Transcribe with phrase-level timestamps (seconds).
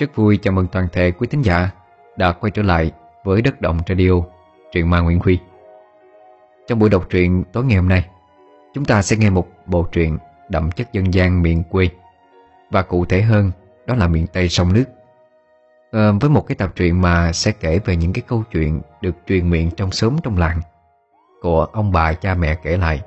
[0.00, 1.70] Rất vui chào mừng toàn thể quý thính giả
[2.16, 2.90] đã quay trở lại
[3.24, 4.10] với Đất Động Radio,
[4.72, 5.38] truyện ma Nguyễn Huy.
[6.68, 8.04] Trong buổi đọc truyện tối ngày hôm nay,
[8.74, 10.18] chúng ta sẽ nghe một bộ truyện
[10.48, 11.88] đậm chất dân gian miền quê
[12.70, 13.50] và cụ thể hơn
[13.86, 14.84] đó là miền Tây sông nước.
[15.92, 19.14] À, với một cái tập truyện mà sẽ kể về những cái câu chuyện được
[19.26, 20.60] truyền miệng trong xóm trong làng
[21.42, 23.00] của ông bà cha mẹ kể lại,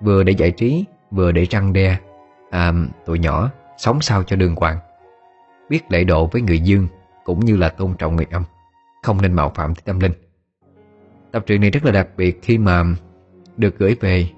[0.00, 1.96] vừa để giải trí, vừa để răng đe
[2.50, 2.72] à,
[3.06, 4.78] tụi nhỏ sống sao cho đường hoàng
[5.70, 6.88] biết lễ độ với người dương
[7.24, 8.42] cũng như là tôn trọng người âm,
[9.02, 10.12] không nên mạo phạm tới tâm linh.
[11.32, 12.84] Tập truyện này rất là đặc biệt khi mà
[13.56, 14.28] được gửi về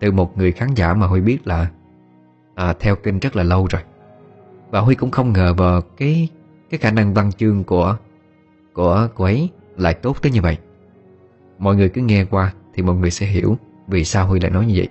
[0.00, 1.70] từ một người khán giả mà Huy biết là
[2.54, 3.82] à, theo kinh rất là lâu rồi.
[4.70, 6.28] Và Huy cũng không ngờ vào cái
[6.70, 7.96] cái khả năng văn chương của
[8.72, 10.58] của cô ấy lại tốt tới như vậy.
[11.58, 13.56] Mọi người cứ nghe qua thì mọi người sẽ hiểu
[13.86, 14.88] vì sao Huy lại nói như vậy.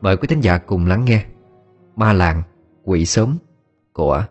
[0.00, 1.24] Mời quý thính giả cùng lắng nghe
[1.96, 2.42] Ma làng
[2.84, 3.38] quỷ sớm
[3.92, 4.24] của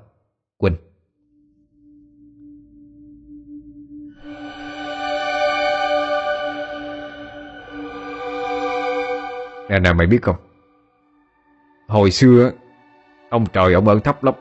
[9.69, 10.35] Nè nè, mày biết không?
[11.87, 12.51] Hồi xưa,
[13.29, 14.33] Ông trời ông ơn thấp lắm,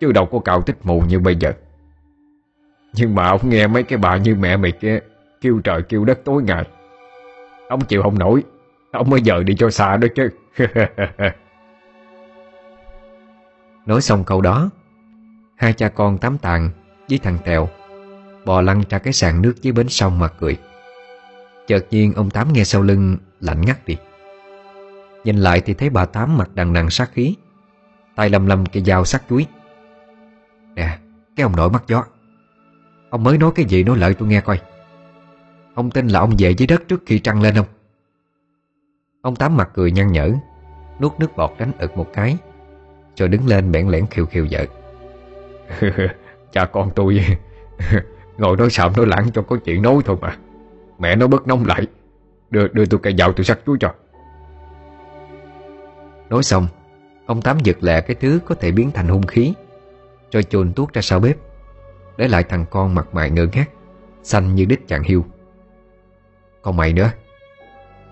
[0.00, 1.52] Chứ đâu có cạo tích mù như bây giờ.
[2.92, 4.98] Nhưng mà ông nghe mấy cái bà như mẹ mày kia
[5.40, 6.64] Kêu trời kêu đất tối ngày.
[7.68, 8.42] Ông chịu không nổi,
[8.90, 10.30] Ông mới giờ đi cho xa đó chứ.
[13.86, 14.70] Nói xong câu đó,
[15.56, 16.70] Hai cha con tám tàn
[17.08, 17.68] với thằng Tèo
[18.44, 20.56] Bò lăn ra cái sàn nước dưới bến sông mà cười.
[21.66, 23.96] Chợt nhiên ông Tám nghe sau lưng lạnh ngắt đi.
[25.24, 27.36] Nhìn lại thì thấy bà Tám mặt đằng đằng sát khí.
[28.16, 29.46] Tay lầm lầm cây dao sắc chuối.
[30.74, 30.98] Nè,
[31.36, 32.04] cái ông nội mắt gió.
[33.10, 34.60] Ông mới nói cái gì nói lợi tôi nghe coi.
[35.74, 37.66] Ông tin là ông về dưới đất trước khi trăng lên không?
[39.22, 40.30] Ông Tám mặt cười nhăn nhở
[41.00, 42.36] Nuốt nước bọt đánh ực một cái
[43.16, 44.64] Rồi đứng lên bẽn lẽn khiêu khiêu vợ.
[46.52, 47.20] Cha con tôi
[48.38, 50.36] Ngồi nói sạm nói lãng cho có chuyện nói thôi mà.
[50.98, 51.86] Mẹ nó bớt nông lại.
[52.50, 53.94] Đưa đưa tôi cây dao tôi sắc chuối cho.
[56.34, 56.66] Nói xong,
[57.26, 59.54] Ông Tám giật lẹ cái thứ có thể biến thành hung khí,
[60.32, 61.36] Rồi chồn tuốt ra sau bếp,
[62.16, 63.70] Để lại thằng con mặt mày ngơ ngác,
[64.22, 65.24] Xanh như đít chàng hiu
[66.62, 67.10] Còn mày nữa,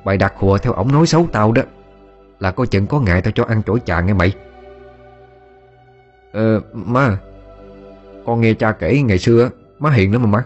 [0.04, 1.62] Mày đặt hùa theo ổng nói xấu tao đó,
[2.40, 4.32] Là coi chừng có ngại tao cho ăn chổi chà nghe mày.
[6.32, 7.18] Ờ má,
[8.26, 10.44] Con nghe cha kể ngày xưa Má hiền lắm mà má.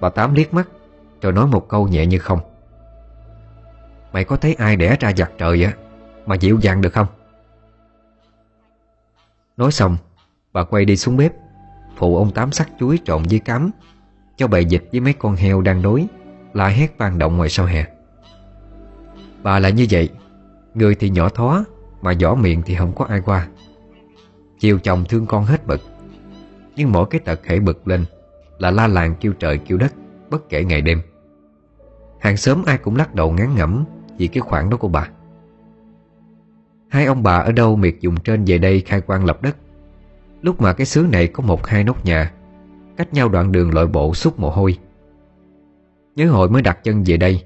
[0.00, 0.68] Bà Tám liếc mắt,
[1.22, 2.55] Rồi nói một câu nhẹ như không.
[4.16, 5.72] Mày có thấy ai đẻ ra giặt trời á,
[6.26, 7.06] Mà dịu dàng được không?
[9.56, 9.96] Nói xong,
[10.52, 11.32] Bà quay đi xuống bếp,
[11.96, 13.70] Phụ ông Tám sắc chuối trộn với cám,
[14.36, 16.06] Cho bầy dịch với mấy con heo đang đối
[16.52, 17.84] La hét vang động ngoài sau hè.
[19.42, 20.08] Bà là như vậy,
[20.74, 21.64] Người thì nhỏ thó,
[22.02, 23.48] Mà vỏ miệng thì không có ai qua.
[24.58, 25.80] Chiều chồng thương con hết bực,
[26.76, 28.04] Nhưng mỗi cái tật khẽ bực lên
[28.58, 29.92] Là la làng kêu trời kêu đất,
[30.30, 31.02] Bất kể ngày đêm.
[32.20, 33.84] Hàng xóm ai cũng lắc đầu ngán ngẩm
[34.18, 35.08] vì cái khoản đó của bà.
[36.88, 39.56] Hai ông bà ở đâu miệt dùng trên về đây khai quang lập đất.
[40.42, 42.32] Lúc mà cái xứ này có một hai nóc nhà,
[42.96, 44.78] Cách nhau đoạn đường lội bộ xúc mồ hôi.
[46.14, 47.44] Nhớ hồi mới đặt chân về đây.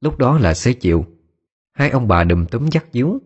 [0.00, 1.04] Lúc đó là xế chiều.
[1.72, 3.18] Hai ông bà đùm túm dắt díu.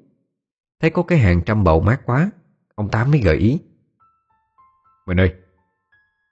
[0.81, 2.31] Thấy có cái hàng trăm bầu mát quá,
[2.75, 3.61] Ông Tám mới gợi ý.
[5.07, 5.35] Mình ơi,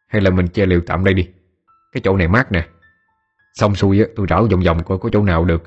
[0.06, 1.28] Hay là mình che liều tạm đây đi.
[1.92, 2.68] Cái chỗ này mát nè.
[3.54, 5.62] Xong xuôi tôi rảo vòng vòng coi có chỗ nào được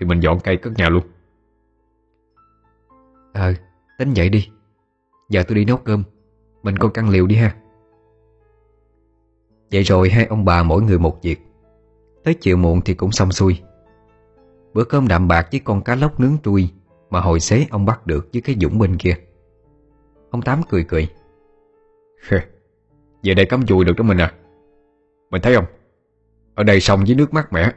[0.00, 1.04] thì mình dọn cây cất nhà luôn.
[3.32, 3.54] Ờ
[3.98, 4.48] tính vậy đi.
[5.28, 6.02] Giờ tôi đi nấu cơm.
[6.62, 7.56] Mình coi căn liều đi ha.
[9.72, 11.40] Vậy rồi hai ông bà mỗi người một việc.
[12.24, 13.60] Tới chiều muộn thì cũng xong xuôi.
[14.72, 16.70] Bữa cơm đạm bạc với con cá lóc nướng trui
[17.10, 19.14] Mà hồi xế ông bắt được với cái dũng bên kia.
[20.30, 21.08] Ông Tám cười cười.
[23.22, 24.32] Về đây cắm chùi được đó mình à.
[25.30, 25.66] Mình thấy không?
[26.54, 27.72] Ở đây sông với nước mát mẻ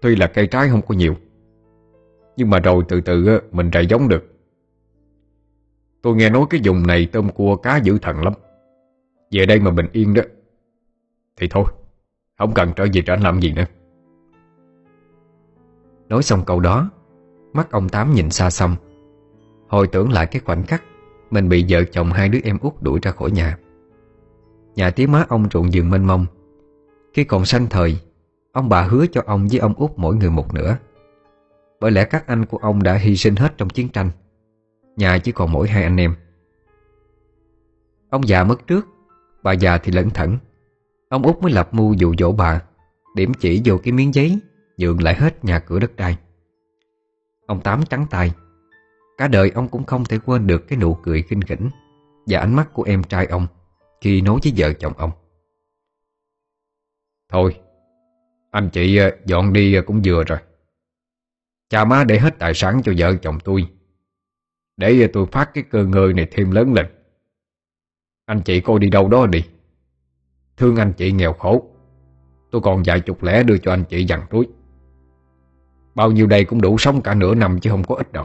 [0.00, 1.14] Tuy là cây trái không có nhiều,
[2.36, 4.24] Nhưng mà rồi từ từ mình rải giống được.
[6.02, 8.32] Tôi nghe nói cái vùng này tôm cua cá dữ thần lắm.
[9.30, 10.22] Về đây mà bình yên đó,
[11.36, 11.64] Thì thôi,
[12.38, 13.64] Không cần trở về trở làm gì nữa.
[16.08, 16.90] Nói xong câu đó,
[17.52, 18.76] Mắt ông Tám nhìn xa xăm.
[19.68, 20.82] Hồi tưởng lại cái khoảnh khắc
[21.30, 23.58] Mình bị vợ chồng hai đứa em út đuổi ra khỏi nhà.
[24.74, 26.26] Nhà tía má ông ruộng giường mênh mông.
[27.14, 27.96] Khi còn sanh thời
[28.52, 30.76] Ông bà hứa cho ông với ông út mỗi người một nửa.
[31.80, 34.10] Bởi lẽ các anh của ông đã hy sinh hết trong chiến tranh.
[34.96, 36.14] Nhà chỉ còn mỗi hai anh em.
[38.10, 38.86] Ông già mất trước,
[39.42, 40.38] Bà già thì lẩn thẩn
[41.08, 42.62] Ông út mới lập mưu dụ dỗ bà,
[43.14, 44.38] Điểm chỉ vô cái miếng giấy
[44.76, 46.16] Nhượng lại hết nhà cửa đất đai.
[47.46, 48.32] Ông Tám trắng tay.
[49.18, 51.70] Cả đời ông cũng không thể quên được cái nụ cười khinh khỉnh
[52.26, 53.46] Và ánh mắt của em trai ông
[54.00, 55.10] Khi nói với vợ chồng ông.
[57.28, 57.54] Thôi
[58.50, 60.38] anh chị ờ, dọn đi ờ, cũng vừa rồi.
[61.68, 63.68] Cha má để hết tài sản cho vợ chồng tôi.
[64.76, 66.86] Để ờ, tôi phát cái cơ ngơi này thêm lớn lên.
[68.26, 69.44] Anh chị coi đi đâu đó đi.
[70.56, 71.66] Thương anh chị nghèo khổ.
[72.50, 74.48] Tôi còn vài chục lẻ đưa cho anh chị dằn túi.
[75.94, 78.24] Bao nhiêu đây cũng đủ sống cả nửa năm chứ không có ít đâu.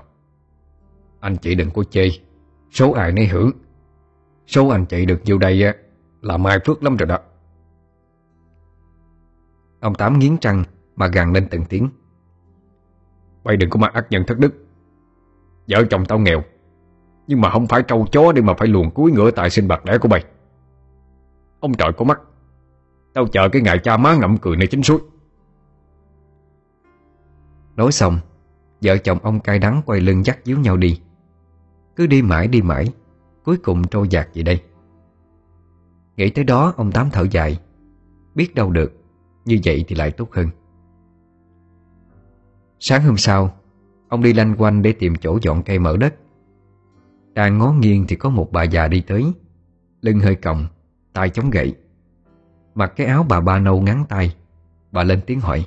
[1.19, 2.09] Anh chị đừng có chê.
[2.71, 3.51] Số ai nấy hưởng.
[4.47, 5.63] Số anh chị được nhiêu đây
[6.21, 7.19] là mai phước lắm rồi đó.
[9.85, 10.63] Ông Tám nghiến răng
[10.95, 11.89] mà gằn lên từng tiếng.
[13.43, 14.53] Mày đừng có mà ác nhân thất đức.
[15.67, 16.43] Vợ chồng tao nghèo,
[17.27, 19.85] Nhưng mà không phải trâu chó để mà phải luồn cuối ngựa tại sinh bạc
[19.85, 20.23] đẻ của mày.
[21.59, 22.21] Ông trời có mắt,
[23.13, 24.99] Tao chờ cái ngày cha má ngậm cười này chính suối.
[27.75, 28.19] Nói xong,
[28.81, 31.01] Vợ chồng ông cay đắng quay lưng dắt díu nhau đi.
[31.95, 32.85] Cứ đi mãi đi mãi,
[33.43, 34.61] Cuối cùng trôi dạt về đây.
[36.17, 37.59] Nghĩ tới đó, ông Tám thở dài,
[38.35, 39.04] Biết đâu được
[39.45, 40.49] như vậy thì lại tốt hơn.
[42.79, 43.57] Sáng hôm sau,
[44.09, 46.15] Ông đi lanh quanh để tìm chỗ dọn cây mở đất.
[47.33, 49.33] Đang ngó nghiêng thì có một bà già đi tới,
[50.01, 50.67] Lưng hơi còng,
[51.13, 51.75] tay chống gậy.
[52.75, 54.35] Mặc cái áo bà ba nâu ngắn tay,
[54.91, 55.65] Bà lên tiếng hỏi.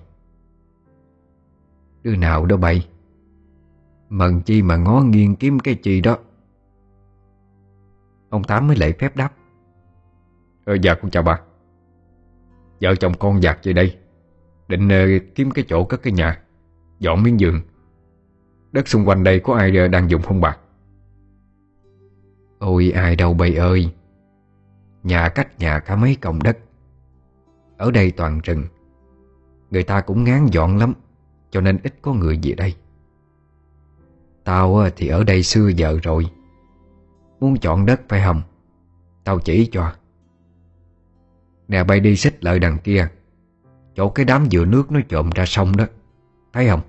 [2.03, 2.89] Đứa nào đó bay?
[4.09, 6.19] Mần chi mà ngó nghiêng kiếm cái chi đó.
[8.31, 9.33] Ông Tám mới lễ phép đáp.
[10.65, 11.41] Ờ dạ con chào bà.
[12.81, 13.97] Vợ chồng con dạt về đây
[14.69, 16.41] Định uh, kiếm cái chỗ cất cái nhà
[16.99, 17.61] Dọn miếng giường.
[18.73, 20.57] Đất xung quanh đây có ai uh, đang dùng không bà?
[22.59, 23.91] Ôi ai đâu bầy ơi.
[25.03, 26.59] Nhà cách nhà cả mấy cổng đất.
[27.77, 28.65] Ở đây toàn rừng.
[29.71, 30.95] Người ta cũng ngán dọn lắm
[31.51, 32.75] Cho nên ít có người về đây.
[34.45, 36.27] Tao ờ, thì ở đây xưa giờ rồi.
[37.41, 38.43] Muốn chọn đất phải không?
[39.25, 39.93] Tao chỉ cho.
[41.69, 43.09] Nè, bay đi xích lợi đằng kia.
[43.94, 45.87] Chỗ cái đám dừa nước nó trộm ra sông đó.
[46.53, 46.81] Thấy không?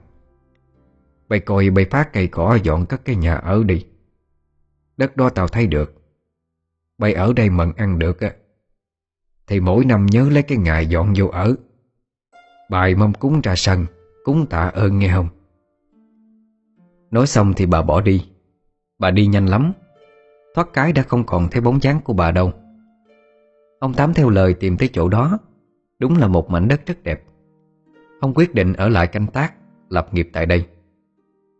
[1.29, 3.85] Bay coi, bay phát cây cỏ, dọn cất cái nhà ở đi.
[4.97, 5.93] Đất đó tao thấy được.
[6.97, 8.33] Bay ở đây mận ăn được á.
[9.47, 11.55] Thì mỗi năm nhớ lấy cái ngày dọn vô ở.
[12.69, 13.85] Bài mâm cúng ra sân,
[14.23, 15.27] Cúng tạ ơn nghe không?
[17.11, 18.25] Nói xong thì bà bỏ đi.
[18.99, 19.73] Bà đi nhanh lắm.
[20.55, 22.53] Thoát cái đã không còn thấy bóng dáng của bà đâu.
[23.79, 25.39] Ông Tám theo lời tìm tới chỗ đó.
[25.99, 27.23] Đúng là một mảnh đất rất đẹp.
[28.19, 29.53] Ông quyết định ở lại canh tác,
[29.89, 30.65] Lập nghiệp tại đây.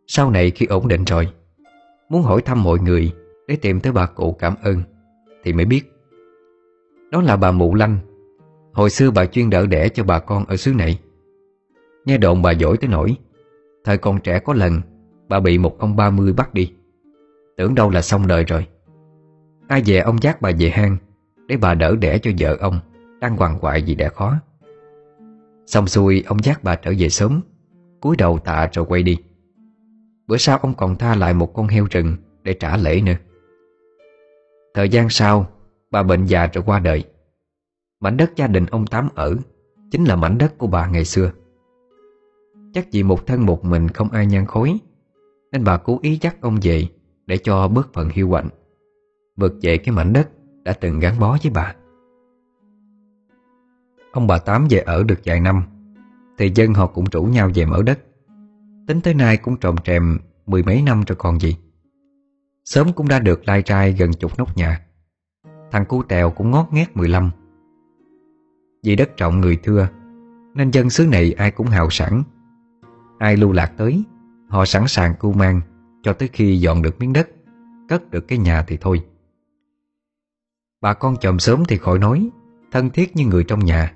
[0.08, 1.28] Sau này khi ổn định rồi,
[2.10, 3.12] Muốn hỏi thăm mọi người
[3.48, 4.82] Để tìm tới bà cụ cảm ơn,
[5.44, 5.82] Thì mới biết.
[7.12, 7.98] Đó là bà Mụ Lanh.
[8.74, 11.00] Hồi xưa bà chuyên đỡ đẻ cho bà con ở xứ này.
[12.06, 13.16] Nghe đồn bà giỏi tới nỗi,
[13.84, 14.82] Thời còn trẻ có lần,
[15.30, 16.74] Bà bị một ông ba mươi bắt đi.
[17.58, 18.68] Tưởng đâu là xong đời rồi.
[19.68, 20.98] Ai về ông dắt bà về hang
[21.50, 22.80] để bà đỡ đẻ cho vợ ông,
[23.20, 24.36] Đang hoàng hoại vì đẻ khó.
[25.66, 27.42] Xong xuôi, ông dắt bà trở về sớm,
[28.02, 29.18] cúi đầu tạ rồi quay đi.
[30.28, 33.14] Bữa sau ông còn tha lại một con heo rừng Để trả lễ nữa.
[34.74, 35.50] Thời gian sau,
[35.92, 37.04] Bà bệnh già rồi qua đời.
[38.00, 39.36] Mảnh đất gia đình ông Tám ở
[39.92, 41.32] Chính là mảnh đất của bà ngày xưa.
[42.74, 44.74] Chắc vì một thân một mình không ai nhan khối,
[45.52, 46.88] Nên bà cố ý dắt ông về
[47.26, 48.50] Để cho bớt phần hiu quạnh.
[49.38, 50.30] Vượt về cái mảnh đất
[50.64, 51.76] đã từng gắn bó với bà.
[54.12, 55.64] Ông bà Tám về ở được vài năm,
[56.38, 58.00] Thì dân họ cũng rủ nhau về mở đất.
[58.88, 61.58] Tính tới nay cũng trồm trèm Mười mấy năm rồi còn gì.
[62.66, 64.82] Sớm cũng đã được lai trai gần chục nóc nhà.
[65.72, 67.30] Thằng cu tèo cũng ngót nghét 15
[68.84, 69.88] Vì đất trọng người thưa,
[70.56, 72.24] Nên dân xứ này ai cũng hào sẵn
[73.20, 74.04] Ai lưu lạc tới,
[74.50, 75.62] Họ sẵn sàng cưu mang
[76.04, 77.30] Cho tới khi dọn được miếng đất,
[77.90, 79.02] Cất được cái nhà thì thôi.
[80.82, 82.30] Bà con chồng sớm thì khỏi nói,
[82.72, 83.94] Thân thiết như người trong nhà.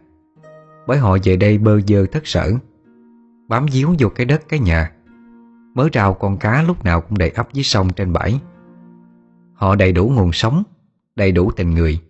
[0.87, 2.53] Bởi họ về đây bơ dơ thất sở,
[3.47, 4.91] Bám díu vô cái đất, cái nhà.
[5.75, 8.39] Mớ rau con cá lúc nào cũng đầy ấp dưới sông trên bãi.
[9.53, 10.63] Họ đầy đủ nguồn sống,
[11.15, 12.01] Đầy đủ tình người,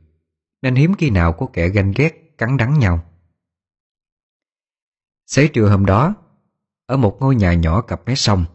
[0.61, 2.99] Nên hiếm khi nào có kẻ ganh ghét, Cắn đắng nhau.
[5.27, 6.15] Xế trưa hôm đó,
[6.85, 8.45] Ở một ngôi nhà nhỏ cặp mé sông,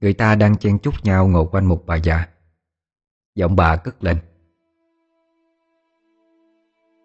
[0.00, 2.28] Người ta đang chen chúc nhau ngồi quanh một bà già.
[3.34, 4.18] Giọng bà cất lên.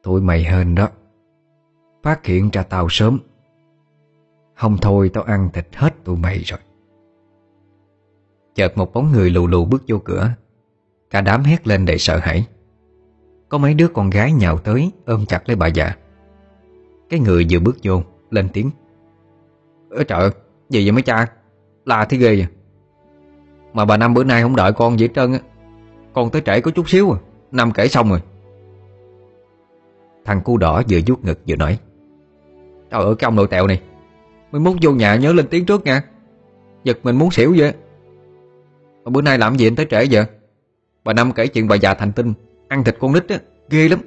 [0.08, 0.90] Tụi mày hên đó.
[2.04, 3.20] Phát hiện ra tao sớm.
[4.56, 6.60] Không thôi tao ăn thịt hết tụi mày rồi.
[8.56, 10.30] Chợt một bóng người lù lù bước vô cửa.
[11.10, 12.48] Cả đám hét lên đầy sợ hãi.
[13.50, 15.96] Có mấy đứa con gái nhào tới, Ôm chặt lấy bà già.
[17.10, 18.72] Cái người vừa bước vô, Lên tiếng.
[19.90, 20.30] Ơ trời
[20.70, 21.28] Gì vậy mấy cha?
[21.86, 22.48] Là thế ghê vậy.
[23.74, 25.40] Mà bà Năm bữa nay không đợi con gì hết trơn á.
[26.14, 27.18] Con tới trễ có chút xíu à.
[27.52, 28.22] Năm kể xong rồi.
[30.28, 31.80] Thằng cu đỏ vừa vuốt ngực vừa nói
[32.92, 33.82] Trời ơi cái ông nội tẹo này
[34.52, 36.04] Mới muốn vô nhà nhớ lên tiếng trước nha.
[36.84, 37.74] Giật mình muốn xỉu vậy.
[39.04, 40.26] Mà bữa nay làm gì anh tới trễ vậy?
[41.04, 42.34] Bà Năm kể chuyện bà già thành tinh
[42.68, 44.00] Ăn thịt con nít á, ghê lắm.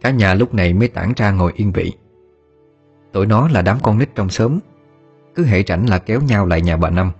[0.00, 1.92] Cả nhà lúc này mới tản ra ngồi yên vị.
[3.12, 4.58] Tụi nó là đám con nít trong xóm
[5.34, 7.12] Cứ hệ rảnh là kéo nhau lại nhà bà Năm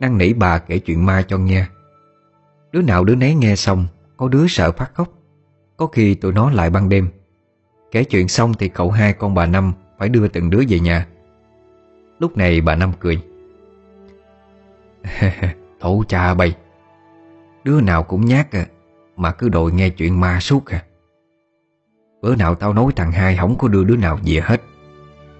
[0.00, 1.66] Năn nỉ bà kể chuyện ma cho nghe.
[2.72, 5.08] Đứa nào đứa nấy nghe xong có đứa sợ phát khóc.
[5.76, 7.08] Có khi tụi nó lại ban đêm.
[7.90, 11.06] Kể chuyện xong thì cậu hai con bà Năm Phải đưa từng đứa về nhà.
[12.18, 13.22] Lúc này bà Năm cười.
[15.80, 16.56] Thổ cha bay.
[17.64, 18.66] Đứa nào cũng nhát à
[19.16, 20.84] Mà cứ đòi nghe chuyện ma suốt à.
[22.22, 24.62] Bữa nào tao nói thằng hai Không có đưa đứa nào về hết.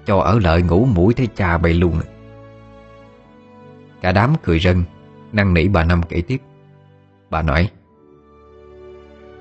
[0.06, 2.06] Cho ở lợi ngủ mũi thấy cha bay luôn à.
[4.00, 4.84] Cả đám cười rân
[5.32, 6.40] năng nỉ bà Năm kể tiếp.
[7.30, 7.70] Bà nói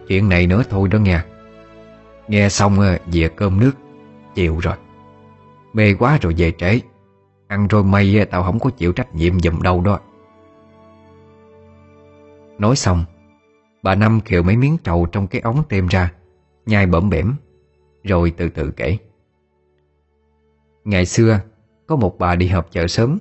[0.08, 1.22] Chuyện này nữa thôi đó nghe.
[2.28, 3.72] Nghe xong ờ, về cơm nước,
[4.36, 4.76] chịu rồi.
[5.74, 6.80] Mê quá rồi về trễ.
[7.48, 10.00] Ăn rồi mây ờ, tao không có chịu trách nhiệm dùm đâu đó.
[12.60, 13.06] Nói xong,
[13.84, 16.12] Bà Năm kiều mấy miếng trầu trong cái ống tem ra,
[16.66, 17.36] Nhai bẩm bẻm
[18.04, 18.98] Rồi từ từ kể.
[20.84, 21.40] Ngày xưa,
[21.88, 23.18] Có một bà đi họp chợ sớm.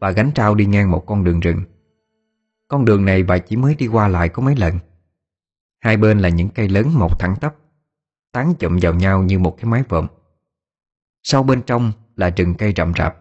[0.00, 1.62] Bà gánh trao đi ngang một con đường rừng.
[2.68, 4.78] Con đường này bà chỉ mới đi qua lại có mấy lần.
[5.82, 7.54] Hai bên là những cây lớn mọc thẳng tắp,
[8.32, 10.06] Tán chụm vào nhau như một cái mái vòm.
[11.22, 13.16] Sau bên trong là rừng cây rậm rạp.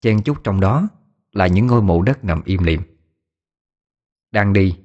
[0.00, 0.88] Chen chút trong đó
[1.32, 2.80] là những ngôi mộ đất nằm im lìm.
[4.30, 4.78] Đang đi,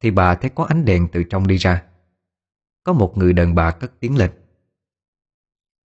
[0.00, 1.82] Thì bà thấy có ánh đèn từ trong đi ra.
[2.84, 4.30] Có một người đàn bà cất tiếng lên.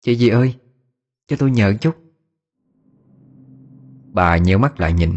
[0.01, 0.55] Chị gì ơi,
[1.27, 1.95] Cho tôi nhờ chút.
[4.13, 5.15] Bà nhớ mắt lại nhìn.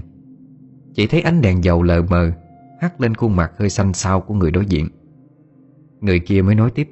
[0.94, 2.32] Chỉ thấy ánh đèn dầu lờ mờ,
[2.80, 4.88] Hắt lên khuôn mặt hơi xanh xao của người đối diện.
[6.04, 6.88] Người kia mới nói tiếp.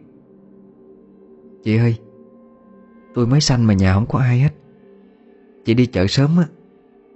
[1.65, 1.97] Chị ơi,
[3.15, 4.55] Tôi mới sanh mà nhà không có ai hết.
[5.65, 6.47] Chị đi chợ sớm á,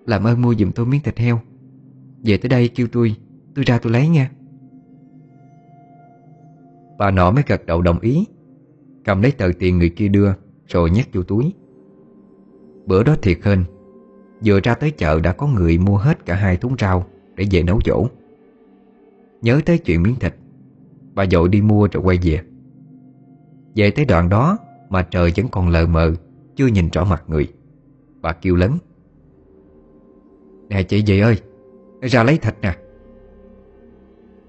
[0.06, 1.40] Làm ơn mua giùm tôi miếng thịt heo.
[2.24, 3.16] Về tới đây kêu tôi
[3.54, 4.30] Tôi ra tôi lấy nha.
[6.98, 8.26] Bà nọ mới gật đầu đồng ý,
[9.04, 10.32] Cầm lấy tờ tiền người kia đưa,
[10.66, 11.54] Rồi nhét vô túi.
[12.86, 13.64] Bữa đó thiệt hơn
[14.44, 17.62] Vừa ra tới chợ đã có người mua hết cả hai thúng rau Để về
[17.62, 18.06] nấu dỗ.
[19.42, 20.34] Nhớ tới chuyện miếng thịt
[21.16, 22.40] Bà dội đi mua rồi quay về.
[23.74, 24.58] Về tới đoạn đó
[24.88, 26.12] Mà trời vẫn còn lờ mờ
[26.56, 27.52] Chưa nhìn rõ mặt người.
[28.20, 28.78] Bà kêu lớn
[30.68, 31.36] Nè chị gì ơi
[32.00, 32.76] Ra lấy thịt nè.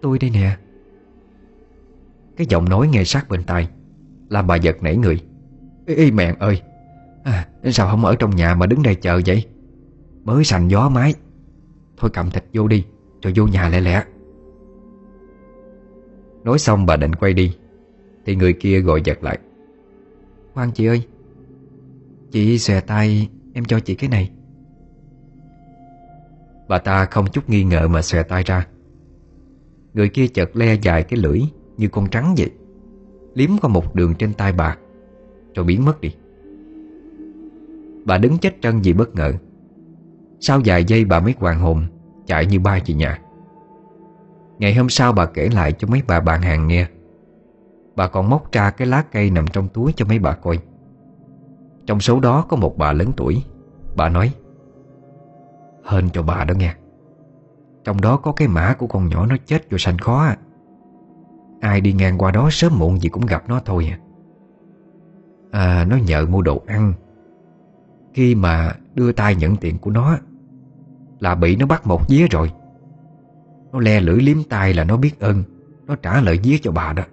[0.02, 0.58] Tôi đây nè.
[2.38, 3.70] Cái giọng nói nghe sát bên tai
[4.30, 5.22] Làm bà giật nảy người.
[5.86, 6.62] Ê, ê mẹ ơi
[7.24, 9.46] à, Sao không ở trong nhà mà đứng đây chờ vậy?
[10.24, 11.14] Mới sành gió mái.
[11.98, 12.86] Thôi cầm thịt vô đi
[13.22, 14.04] Rồi vô nhà lẹ lẹ.
[16.48, 17.56] Nói xong bà định quay đi.
[18.26, 19.40] Thì người kia gọi giật lại.
[20.54, 21.02] Khoan chị ơi
[22.32, 24.32] Chị xòe tay Em cho chị cái này.
[26.68, 28.68] Bà ta không chút nghi ngờ mà xòe tay ra.
[29.94, 31.42] Người kia chợt le dài cái lưỡi
[31.78, 32.50] Như con trắng vậy.
[33.34, 34.78] Liếm qua một đường trên tay bà
[35.56, 36.16] Rồi biến mất đi.
[38.06, 39.34] Bà đứng chết chân vì bất ngờ.
[40.40, 41.88] Sau vài giây bà mới hoàng hồn
[42.26, 43.22] Chạy như bay về nhà
[44.60, 46.88] Ngày hôm sau bà kể lại cho mấy bà bạn hàng nghe.
[47.96, 50.60] Bà còn móc ra cái lá cây nằm trong túi cho mấy bà coi.
[51.86, 53.44] Trong số đó có một bà lớn tuổi.
[53.96, 54.34] Bà nói,
[55.86, 56.74] Hên cho bà đó nghe.
[57.84, 60.38] Trong đó có cái mã của con nhỏ nó chết vô sanh khó à.
[61.62, 64.00] Ai đi ngang qua đó sớm muộn gì cũng gặp nó thôi à.
[65.52, 66.94] À nó nhờ mua đồ ăn.
[68.14, 70.18] Khi mà đưa tay nhận tiền của nó,
[71.20, 72.52] Là bị nó bắt một vía rồi.
[73.72, 75.44] Nó le lưỡi liếm tay là nó biết ơn.
[75.86, 77.04] Nó trả lời día cho bà đó.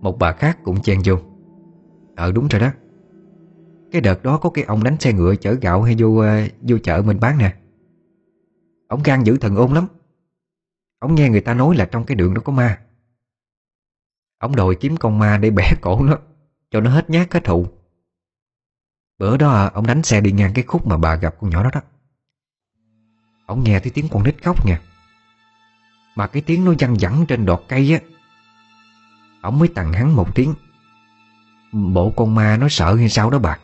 [0.00, 1.16] Một bà khác cũng chen vô.
[2.16, 2.70] Ờ đúng rồi đó.
[3.90, 6.78] Cái đợt đó có cái ông đánh xe ngựa chở gạo hay vô ờ, vô
[6.78, 7.54] chợ mình bán nè.
[8.88, 9.86] Ông gan giữ thần ôn lắm.
[10.98, 12.78] Ông nghe người ta nói là trong cái đường đó có ma.
[14.38, 16.18] Ông đòi kiếm con ma để bẻ cổ nó,
[16.70, 17.66] Cho nó hết nhát hết thụ
[19.18, 21.70] Bữa đó ông đánh xe đi ngang cái khúc mà bà gặp con nhỏ đó
[21.74, 21.80] đó.
[23.52, 24.80] Ông nghe thấy tiếng con nít khóc nha
[26.14, 28.00] Mà cái tiếng nó văng vẳng trên đọt cây á.
[29.40, 30.54] Ông mới tặng hắn một tiếng.
[31.72, 33.58] Bộ con ma nó sợ hay sao đó bà?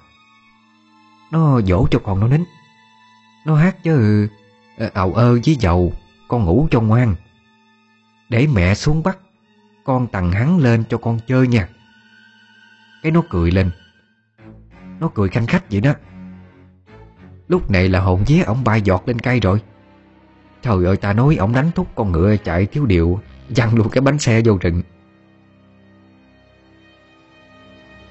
[1.33, 2.45] Nó dỗ cho con nó nín.
[3.47, 4.29] Nó hát chứ
[4.79, 5.93] ờ, ầu ơ với dầu
[6.29, 7.15] Con ngủ cho ngoan.
[8.29, 9.19] Để mẹ xuống bắt,
[9.85, 11.69] Con tặng hắn lên cho con chơi nha.
[13.03, 13.71] Cái nó cười lên.
[15.01, 15.95] Nó cười khanh khách vậy đó.
[17.49, 19.63] Lúc này là hồn vía ổng bay giọt lên cây rồi.
[20.63, 24.01] Trời ơi, ta nói ổng đánh thúc con ngựa chạy thiếu điệu Văng luôn cái
[24.01, 24.83] bánh xe vô rừng.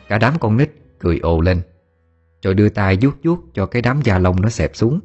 [0.08, 1.62] Cả đám con nít cười ồ lên,
[2.42, 5.00] Rồi đưa tay vuốt vuốt cho cái đám da lông nó xẹp xuống,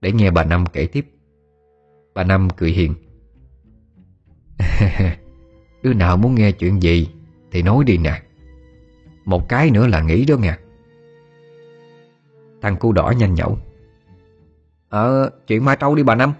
[0.00, 1.06] Để nghe bà Năm kể tiếp.
[2.14, 2.94] Bà Năm cười hiền.
[5.82, 7.08] Đứa nào muốn nghe chuyện gì
[7.50, 8.22] Thì nói đi nè.
[9.24, 10.58] Một cái nữa là nghĩ đó nha
[12.62, 13.58] Thằng cu đỏ nhanh nhẩu.
[14.88, 16.32] Ờ chuyện mai trâu đi bà Năm.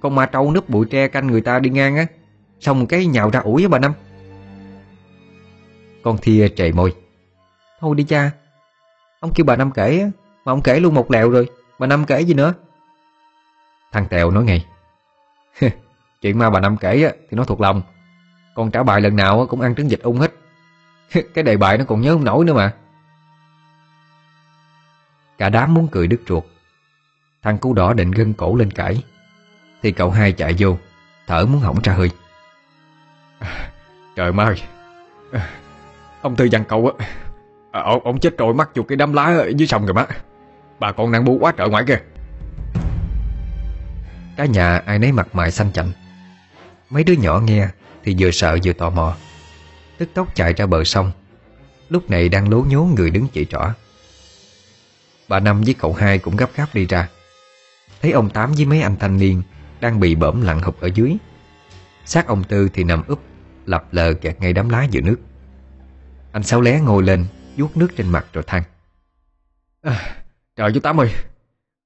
[0.00, 2.06] Con ma trâu núp bụi tre canh người ta đi ngang á.
[2.60, 3.92] Xong cái nhào ra ủi với bà Năm.
[6.02, 6.94] Con Thia trề môi.
[7.80, 8.30] Thôi đi cha.
[9.20, 10.10] Ông kêu bà Năm kể á
[10.44, 11.48] Mà ông kể luôn một lẹo rồi.
[11.78, 12.54] Bà Năm kể gì nữa?
[13.92, 14.66] Thằng Tèo nói ngay.
[16.20, 17.82] Chuyện ma bà Năm kể á, thì nó thuộc lòng.
[18.54, 20.32] Còn trả bài lần nào cũng ăn trứng dịch ung hết.
[21.34, 22.74] Cái đề bài nó còn nhớ không nổi nữa mà.
[25.38, 26.44] Cả đám muốn cười đứt ruột.
[27.42, 29.02] Thằng cu đỏ định gân cổ lên cãi.
[29.82, 30.76] Thì cậu hai chạy vô
[31.26, 32.10] Thở muốn hỏng ra hơi.
[34.16, 34.62] Trời ơi
[36.22, 37.06] Ông Tư văn cầu á
[37.70, 40.06] à, ông, ông chết rồi mắc vô cái đám lá ở dưới sông rồi má.
[40.78, 42.00] Bà con đang bu quá trời ngoài kìa
[44.36, 45.92] Cả nhà ai nấy mặt mày xanh chạnh.
[46.90, 47.68] Mấy đứa nhỏ nghe
[48.04, 49.16] Thì vừa sợ vừa tò mò.
[49.98, 51.12] Tức tốc chạy ra bờ sông.
[51.88, 53.72] Lúc này đang lố nhố người đứng chỉ trỏ.
[55.28, 57.08] Bà Năm với cậu hai cũng gấp gáp đi ra.
[58.02, 59.42] Thấy ông Tám với mấy anh thanh niên
[59.80, 61.16] Đang bị bẩm lặng hụp ở dưới.
[62.04, 63.20] Xác ông Tư thì nằm úp
[63.66, 65.16] Lập lờ kẹt ngay đám lá giữa nước.
[66.32, 68.62] Anh Sáu lé ngồi lên vuốt nước trên mặt rồi than.
[69.82, 70.22] À,
[70.56, 71.10] Trời chú Tám ơi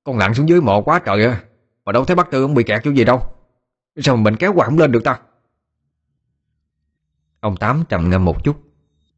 [0.05, 1.43] Con lặn xuống dưới mộ quá trời à
[1.85, 3.23] Mà đâu thấy bác Tư ông bị kẹt chỗ gì đâu.
[3.97, 5.19] Sao mà mình kéo quạt lên được ta?
[7.41, 8.57] Ông Tám trầm ngâm một chút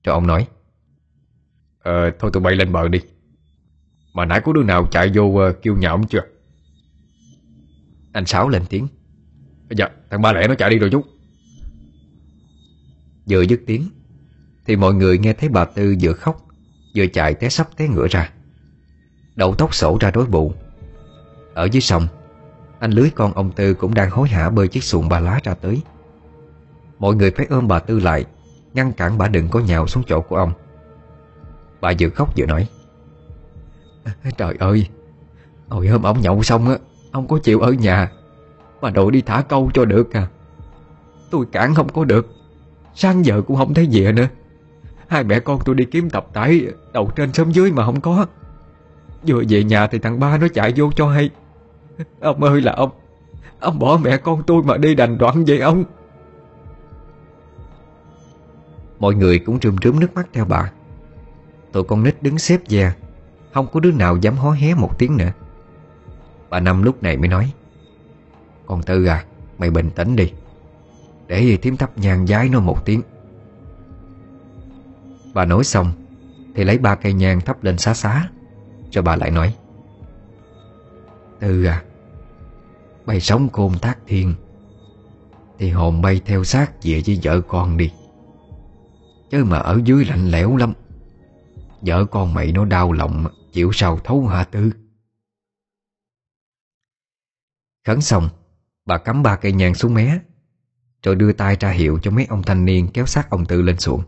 [0.05, 0.49] Rồi ông nói.
[1.83, 3.01] Ờ thôi tụi bay lên bờ đi.
[4.15, 6.23] Mà nãy có đứa nào chạy vô uh, kêu nhà ông chưa
[8.17, 8.89] anh Sáu lên tiếng.
[9.71, 11.05] Dạ thằng ba lẻ nó chạy đi rồi chú.
[13.29, 13.89] Vừa dứt tiếng,
[14.67, 16.47] Thì mọi người nghe thấy bà Tư vừa khóc,
[16.97, 18.31] Vừa chạy té sắp té ngựa ra.
[19.35, 20.53] Đầu tóc sổ ra đối bụ
[21.55, 22.07] Ở dưới sông,
[22.79, 25.55] Anh lưới con ông Tư cũng đang hối hả bơi chiếc xuồng ba lá ra
[25.55, 25.81] tới.
[26.99, 28.25] Mọi người phải ôm bà Tư lại,
[28.75, 30.53] Ngăn cản bà đừng có nhào xuống chỗ của ông.
[31.81, 32.69] Bà vừa khóc vừa nói,
[34.37, 34.89] Trời ơi,
[35.69, 36.77] Hồi hôm ông nhậu xong á
[37.17, 38.11] Ông có chịu ở nhà,
[38.81, 40.29] Mà đội đi thả câu cho được à.
[41.31, 42.35] Tôi cản không có được,
[42.95, 44.29] Sáng giờ cũng không thấy gì nữa.
[45.07, 48.27] Hai mẹ con tôi đi kiếm tập tải Đầu trên sớm dưới mà không có.
[49.27, 51.31] Vừa về nhà thì thằng ba nó chạy vô cho hay.
[52.21, 52.91] Ông ơi là ông
[53.61, 55.85] Ông bỏ mẹ con tôi mà đi đành đoạn vậy ông.
[58.99, 60.73] Mọi người cũng rơm rớm nước mắt theo bà.
[61.73, 62.93] Tụi con nít đứng xếp về,
[63.55, 65.33] Không có đứa nào dám hó hé một tiếng nữa.
[66.57, 67.53] Bà Năm lúc này mới nói,
[68.67, 69.25] Con Tư à
[69.59, 70.33] Mày bình tĩnh đi,
[71.27, 73.03] Để thím thắp nhang giái nó một tiếng.
[75.35, 75.93] Bà nói xong,
[76.55, 78.29] Thì lấy ba cây nhang thắp lên xá xá
[78.93, 79.55] Rồi bà lại nói,
[81.41, 81.83] Tư à
[83.07, 84.35] mày sống côn thác thiên,
[85.59, 87.93] Thì hồn bay theo xác về với vợ con đi.
[89.31, 90.73] Chứ mà ở dưới lạnh lẽo lắm,
[91.81, 94.71] Vợ con mày nó đau lòng, Chịu sao thấu hả Tư?
[97.87, 98.29] Khấn xong
[98.87, 100.19] Bà cắm ba cây nhang xuống mé
[101.03, 103.79] Rồi đưa tay ra hiệu cho mấy ông thanh niên Kéo xác ông Tư lên
[103.79, 104.03] xuồng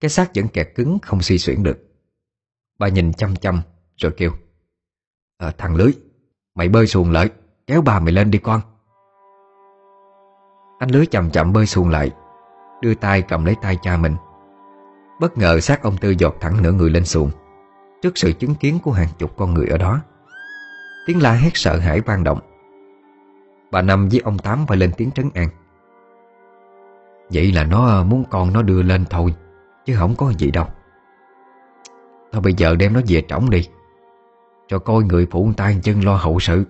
[0.00, 1.78] Cái xác vẫn kẹt cứng không suy xuyển được.
[2.78, 3.60] Bà nhìn chăm chăm
[3.96, 4.32] Rồi kêu
[5.36, 5.92] à, Thằng lưới
[6.54, 7.30] Mày bơi xuồng lại
[7.66, 8.60] Kéo bà mày lên đi con.
[10.78, 12.10] Anh lưới chậm chậm bơi xuồng lại
[12.82, 14.16] Đưa tay cầm lấy tay cha mình.
[15.20, 17.30] Bất ngờ xác ông Tư giọt thẳng nửa người lên xuồng
[18.02, 20.00] Trước sự chứng kiến của hàng chục con người ở đó.
[21.06, 22.47] Tiếng la hét sợ hãi vang động
[23.70, 25.48] Bà Năm với ông Tám phải lên tiếng trấn an.
[27.30, 29.34] Vậy là nó à, muốn con nó đưa lên thôi,
[29.86, 30.66] Chứ không có gì đâu.
[32.32, 33.68] Thôi bây giờ đem nó về trỏng đi,
[34.68, 36.64] Cho coi người phụ tay chân lo hậu sự.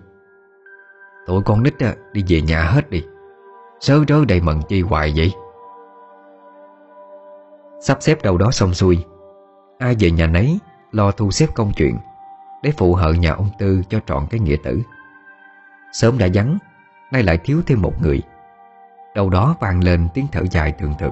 [1.27, 3.03] Tụi con nít à, đi về nhà hết đi.
[3.79, 5.31] Sớ rớ đầy mần chi hoài vậy.
[7.81, 9.05] Sắp xếp đâu đó xong xuôi,
[9.79, 10.59] Ai về nhà nấy
[10.91, 11.97] Lo thu xếp công chuyện
[12.63, 14.81] Để phụ hợ nhà ông Tư cho trọn cái nghĩa tử.
[15.91, 16.57] Sớm đã vắng
[17.11, 18.21] Nay lại thiếu thêm một người.
[19.15, 21.11] Đâu đó vang lên tiếng thở dài thường thực.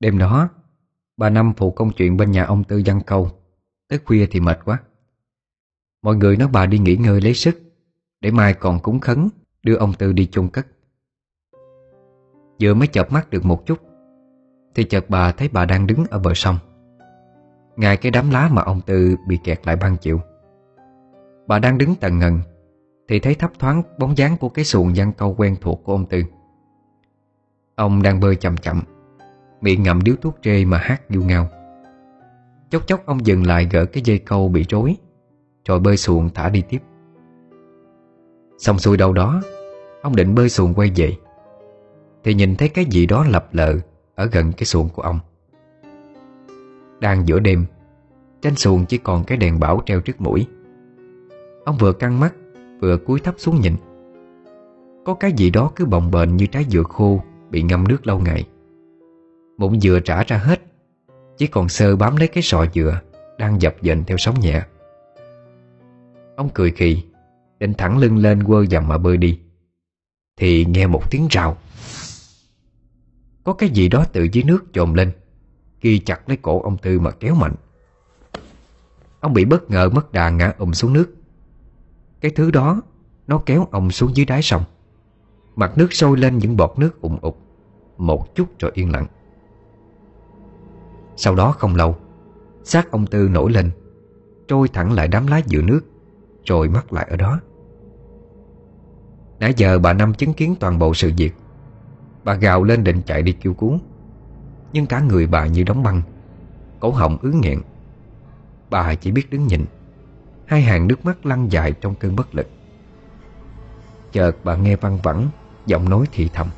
[0.00, 0.48] Đêm đó
[1.16, 3.30] Bà Năm phụ công chuyện bên nhà ông Tư Văn Câu,
[3.88, 4.78] Tới khuya thì mệt quá.
[6.02, 7.62] Mọi người nói bà đi nghỉ ngơi lấy sức,
[8.20, 9.28] Để mai còn cúng khấn,
[9.62, 10.66] Đưa ông Tư đi chôn cất.
[12.62, 13.78] Vừa mới chợp mắt được một chút,
[14.74, 16.56] Thì chợt bà thấy bà đang đứng ở bờ sông.
[17.76, 20.20] Ngay cái đám lá mà ông Tư bị kẹt lại ban chịu
[21.46, 22.40] Bà đang đứng tần ngần,
[23.08, 26.06] Thì thấy thấp thoáng bóng dáng của cái xuồng văn câu quen thuộc của ông
[26.06, 26.22] Tư.
[27.74, 28.82] Ông đang bơi chậm chậm,
[29.60, 31.48] Miệng ngậm điếu thuốc trê mà hát du ngao.
[32.70, 34.96] Chốc chốc ông dừng lại gỡ cái dây câu bị rối
[35.68, 36.78] rồi bơi xuồng thả đi tiếp.
[38.58, 39.42] Xong xuôi đâu đó,
[40.02, 41.16] Ông định bơi xuồng quay về.
[42.24, 43.74] Thì nhìn thấy cái gì đó lập lờ
[44.14, 45.18] Ở gần cái xuồng của ông.
[47.00, 47.66] Đang giữa đêm,
[48.42, 50.46] Trên xuồng chỉ còn cái đèn bảo treo trước mũi.
[51.64, 52.34] Ông vừa căng mắt,
[52.80, 53.76] Vừa cúi thấp xuống nhìn.
[55.04, 57.20] Có cái gì đó cứ bồng bềnh như trái dừa khô
[57.50, 58.48] Bị ngâm nước lâu ngày.
[59.58, 60.62] Mụn dừa trả ra hết,
[61.36, 63.00] Chỉ còn sơ bám lấy cái sọ dừa
[63.38, 64.62] Đang dập dềnh theo sóng nhẹ.
[66.36, 67.02] Ông cười khì
[67.58, 69.40] Định thẳng lưng lên quơ dầm mà bơi đi.
[70.36, 71.56] Thì nghe một tiếng rào.
[73.44, 75.12] Có cái gì đó từ dưới nước trồm lên,
[75.80, 77.54] Ghi chặt lấy cổ ông Tư mà kéo mạnh.
[79.20, 81.14] Ông bị bất ngờ mất đà ngã ùm xuống nước.
[82.20, 82.82] Cái thứ đó,
[83.26, 84.64] Nó kéo ông xuống dưới đáy sông.
[85.56, 87.38] Mặt nước sôi lên những bọt nước ủng ục
[87.98, 89.06] Một chút rồi yên lặng.
[91.16, 91.96] Sau đó không lâu,
[92.64, 93.70] xác ông Tư nổi lên,
[94.48, 95.80] Trôi thẳng lại đám lá giữa nước.
[96.44, 97.40] Rồi mắc lại ở đó.
[99.40, 101.34] Nãy giờ bà Năm chứng kiến toàn bộ sự việc.
[102.24, 103.78] Bà gào lên định chạy đi kêu cứu.
[104.72, 106.02] Nhưng cả người bà như đóng băng.
[106.80, 107.60] Cổ họng ứ nghẹn.
[108.70, 109.64] Bà chỉ biết đứng nhìn.
[110.46, 112.46] Hai hàng nước mắt lăn dài trong cơn bất lực.
[114.12, 115.28] Chợt bà nghe văng vẳng
[115.66, 116.48] Giọng nói thì thầm.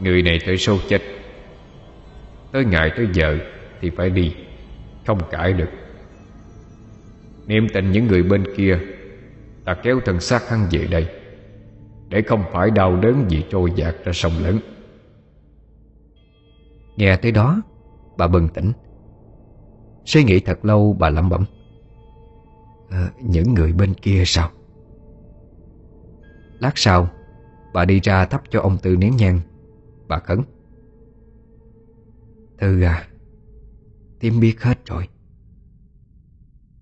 [0.00, 1.02] Người này tới sâu chết.
[2.52, 3.38] Tới ngày tới giờ
[3.80, 4.36] Thì phải đi.
[5.06, 5.68] Không cãi được.
[7.48, 8.80] Niệm tình những người bên kia
[9.64, 11.08] Ta kéo thân xác hắn về đây
[12.08, 14.58] Để không phải đau đớn vì trôi dạt ra sông lớn.
[16.96, 17.62] Nghe tới đó
[18.18, 18.72] Bà bừng tỉnh.
[20.04, 21.44] Suy nghĩ thật lâu bà lẩm bẩm
[22.90, 24.50] à, Những người bên kia sao?
[26.58, 27.08] Lát sau
[27.74, 29.40] Bà đi ra thắp cho ông Tư nén nhang.
[30.08, 30.42] Bà khấn
[32.58, 33.08] Tư à
[34.20, 35.08] Tim biết hết rồi.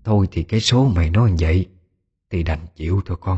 [0.07, 1.69] Thôi thì cái số mày nói vậy
[2.29, 3.37] Thì đành chịu thôi con.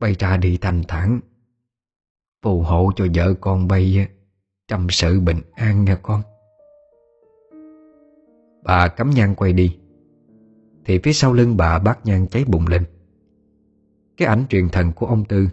[0.00, 1.20] Bay ra đi thanh thản,
[2.42, 4.08] Phù hộ cho vợ con bay
[4.68, 6.22] Trăm sự bình an nha con.
[8.62, 9.78] Bà cắm nhang quay đi,
[10.84, 12.84] Thì phía sau lưng bà bát nhang cháy bùng lên.
[14.16, 15.48] Cái ảnh truyền thần của ông Tư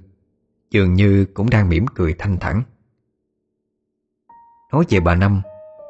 [0.71, 2.63] Dường như cũng đang mỉm cười thanh thản.
[4.71, 5.41] Nói về bà Năm,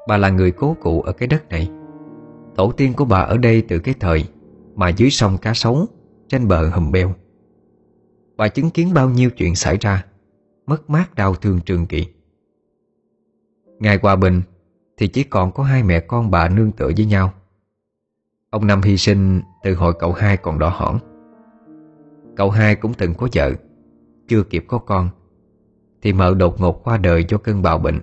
[0.08, 1.77] Bà là người cố cụ ở cái đất này.
[2.58, 4.26] Tổ tiên của bà ở đây từ cái thời
[4.76, 5.86] Mà dưới sông cá sấu
[6.28, 7.14] Trên bờ hầm beo.
[8.38, 10.06] Bà chứng kiến bao nhiêu chuyện xảy ra,
[10.68, 12.08] Mất mát đau thương trường kỳ.
[13.80, 14.42] Ngày hòa bình
[14.98, 17.34] Thì chỉ còn có hai mẹ con bà nương tựa với nhau.
[18.50, 21.00] Ông Năm hy sinh từ hồi cậu hai còn đỏ hỏn.
[22.36, 23.52] Cậu hai cũng từng có vợ,
[24.28, 25.10] Chưa kịp có con,
[26.02, 28.02] Thì mợ đột ngột qua đời do cơn bạo bệnh.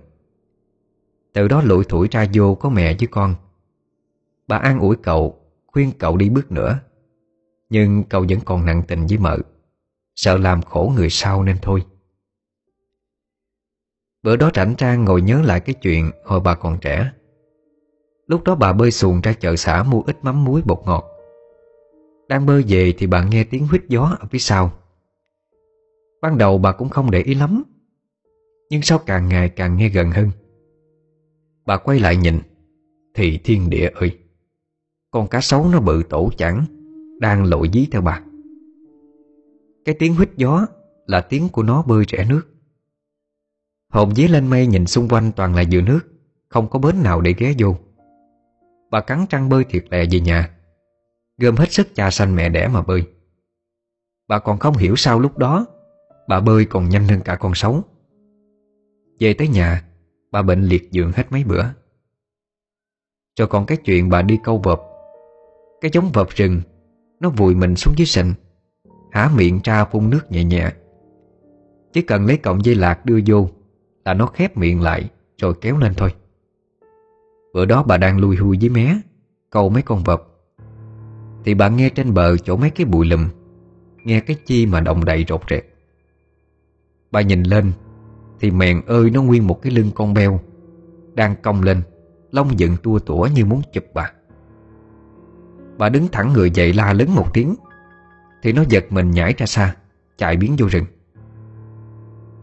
[1.32, 3.34] Từ đó lủi thủi ra vô có mẹ với con.
[4.48, 6.78] Bà an ủi cậu, Khuyên cậu đi bước nữa.
[7.68, 9.38] Nhưng cậu vẫn còn nặng tình với mợ.
[10.14, 11.83] Sợ làm khổ người sau nên thôi.
[14.22, 17.12] Bữa đó rảnh trang ngồi nhớ lại cái chuyện Hồi bà còn trẻ.
[18.26, 21.04] Lúc đó bà bơi xuồng ra chợ xã Mua ít mắm muối bột ngọt.
[22.28, 24.72] Đang bơi về thì bà nghe tiếng huyết gió ở phía sau.
[26.22, 27.62] Ban đầu bà cũng không để ý lắm,
[28.70, 30.30] Nhưng sau càng ngày càng nghe gần hơn.
[31.66, 32.40] Bà quay lại nhìn,
[33.14, 34.23] Thì thiên địa ơi.
[35.14, 36.64] Con cá sấu nó bự tổ chẳng,
[37.20, 38.22] Đang lội dí theo bà.
[39.85, 40.66] Cái tiếng huýt gió
[41.07, 42.42] Là tiếng của nó bơi rẽ nước.
[43.92, 46.00] Hồn dí lên mây nhìn xung quanh toàn là dừa nước,
[46.48, 47.77] Không có bến nào để ghé vô.
[48.90, 50.50] Bà cắn trăng bơi thiệt lẹ về nhà,
[51.38, 53.07] Gom hết sức cha sanh mẹ đẻ mà bơi.
[54.29, 55.66] Bà còn không hiểu sao lúc đó
[56.29, 57.83] Bà bơi còn nhanh hơn cả con sấu.
[59.20, 59.85] Về tới nhà,
[60.31, 61.64] Bà bệnh liệt giường hết mấy bữa.
[63.38, 64.81] Rồi còn cái chuyện bà đi câu vợp
[65.85, 66.61] cái giống vợp rừng,
[67.20, 68.35] Nó vùi mình xuống dưới sình,
[69.11, 70.73] Há miệng ra phun nước nhẹ nhẹ.
[71.92, 73.49] Chỉ cần lấy cọng dây lạc đưa vô
[74.05, 76.14] Là nó khép miệng lại Rồi kéo lên thôi.
[77.55, 78.97] Bữa đó bà đang lui hui với mé,
[79.51, 80.23] Câu mấy con vợp
[81.44, 83.29] Thì bà nghe trên bờ chỗ mấy cái bụi lùm,
[84.05, 85.64] Nghe cái chi mà động đậy rột rẹt.
[87.11, 87.73] Bà nhìn lên,
[88.40, 90.40] Thì mèn ơi nó nguyên một cái lưng con beo,
[91.14, 91.83] Đang cong lên,
[92.31, 94.12] Lông dựng tua tủa như muốn chụp bà.
[95.78, 97.54] Bà đứng thẳng người dậy la lớn một tiếng.
[98.42, 99.76] Thì nó giật mình nhảy ra xa,
[100.18, 100.84] Chạy biến vô rừng.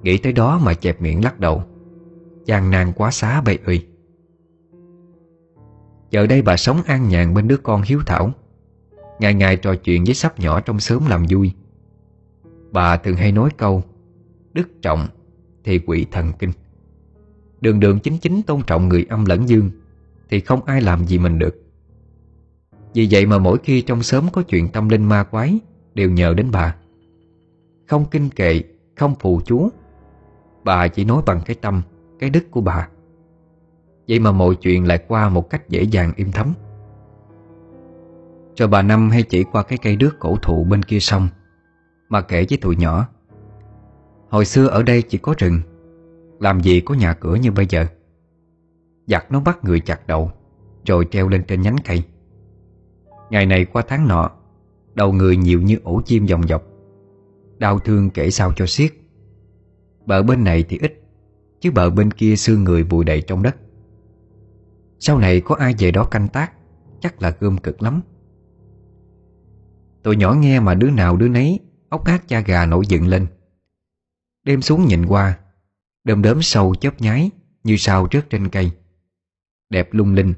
[0.04, 1.63] Nghĩ tới đó mà chẹp miệng lắc đầu.
[2.46, 3.88] Chàng nàng quá xá bầy ơi.
[6.10, 8.32] Giờ đây bà sống an nhàn bên đứa con hiếu thảo.
[9.20, 11.52] Ngày ngày trò chuyện với sắp nhỏ trong xóm làm vui.
[12.72, 13.84] Bà thường hay nói câu,
[14.54, 15.08] Đức trọng
[15.63, 16.52] thì quỷ thần kinh.
[17.62, 19.70] Đường đường chính chính tôn trọng người âm lẫn dương,
[20.30, 21.62] Thì không ai làm gì mình được.
[22.94, 25.60] Vì vậy mà mỗi khi trong xóm có chuyện tâm linh ma quái
[25.94, 26.76] Đều nhờ đến bà.
[27.88, 28.62] Không kinh kệ,
[28.96, 29.70] không phù chú
[30.64, 31.82] Bà chỉ nói bằng cái tâm,
[32.20, 32.88] cái đức của bà.
[34.08, 36.54] Vậy mà mọi chuyện lại qua một cách dễ dàng im thấm.
[38.56, 41.28] Rồi bà Năm hay chỉ qua cái cây đước cổ thụ bên kia sông
[42.10, 43.08] Mà kể với tụi nhỏ
[44.30, 45.62] Hồi xưa ở đây chỉ có rừng
[46.40, 47.86] Làm gì có nhà cửa như bây giờ.
[49.08, 50.32] Giặc nó bắt người chặt đầu
[50.86, 52.04] Rồi treo lên trên nhánh cây.
[53.32, 54.32] Ngày này qua tháng nọ,
[54.94, 56.63] Đầu người nhiều như ổ chim vòng dọc
[57.58, 58.94] Đau thương kể sao cho xiết.
[60.06, 61.04] Bờ bên này thì ít,
[61.60, 63.56] Chứ bờ bên kia xương người bùi đầy trong đất.
[65.00, 66.52] Sau này có ai về đó canh tác,
[67.00, 68.02] Chắc là gươm cực lắm.
[70.04, 73.28] Tụi nhỏ nghe mà đứa nào đứa nấy, Ốc ác cha gà nổi dựng lên.
[74.44, 75.39] Đêm xuống nhìn qua
[76.04, 77.32] Đơm đớm sâu chớp nháy
[77.63, 78.72] Như sao rớt trên cây.
[79.70, 80.34] Đẹp lung linh,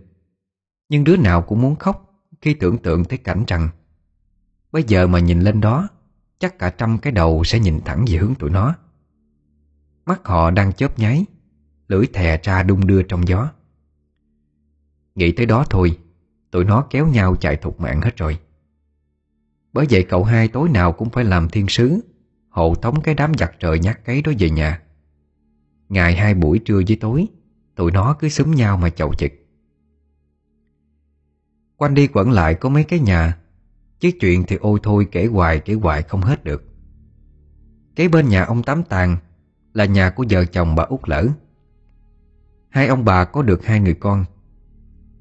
[0.90, 2.13] Nhưng đứa nào cũng muốn khóc.
[2.44, 3.70] Khi tưởng tượng thấy cảnh rằng,
[4.72, 5.90] Bây giờ mà nhìn lên đó,
[6.40, 8.76] Chắc cả trăm cái đầu sẽ nhìn thẳng về hướng tụi nó.
[10.06, 11.26] Mắt họ đang chớp nháy,
[11.88, 13.52] Lưỡi thè ra đung đưa trong gió.
[15.16, 16.00] Nghĩ tới đó thôi,
[16.52, 18.40] Tụi nó kéo nhau chạy thục mạng hết rồi.
[19.74, 22.00] Bởi vậy cậu hai tối nào cũng phải làm thiên sứ
[22.50, 24.82] Hộ tống cái đám giặc trời nhát cấy đó về nhà.
[25.90, 27.28] Ngày hai buổi trưa với tối,
[27.76, 29.32] Tụi nó cứ xúm nhau mà chầu chực.
[31.84, 33.38] Quanh đi quẩn lại có mấy cái nhà.
[34.00, 36.64] Chứ chuyện thì ôi thôi, kể hoài kể hoài không hết được.
[37.96, 39.18] Kế bên nhà ông Tám Tàng
[39.74, 41.28] Là nhà của vợ chồng bà út Lỡ.
[42.70, 44.26] Hai ông bà có được hai người con.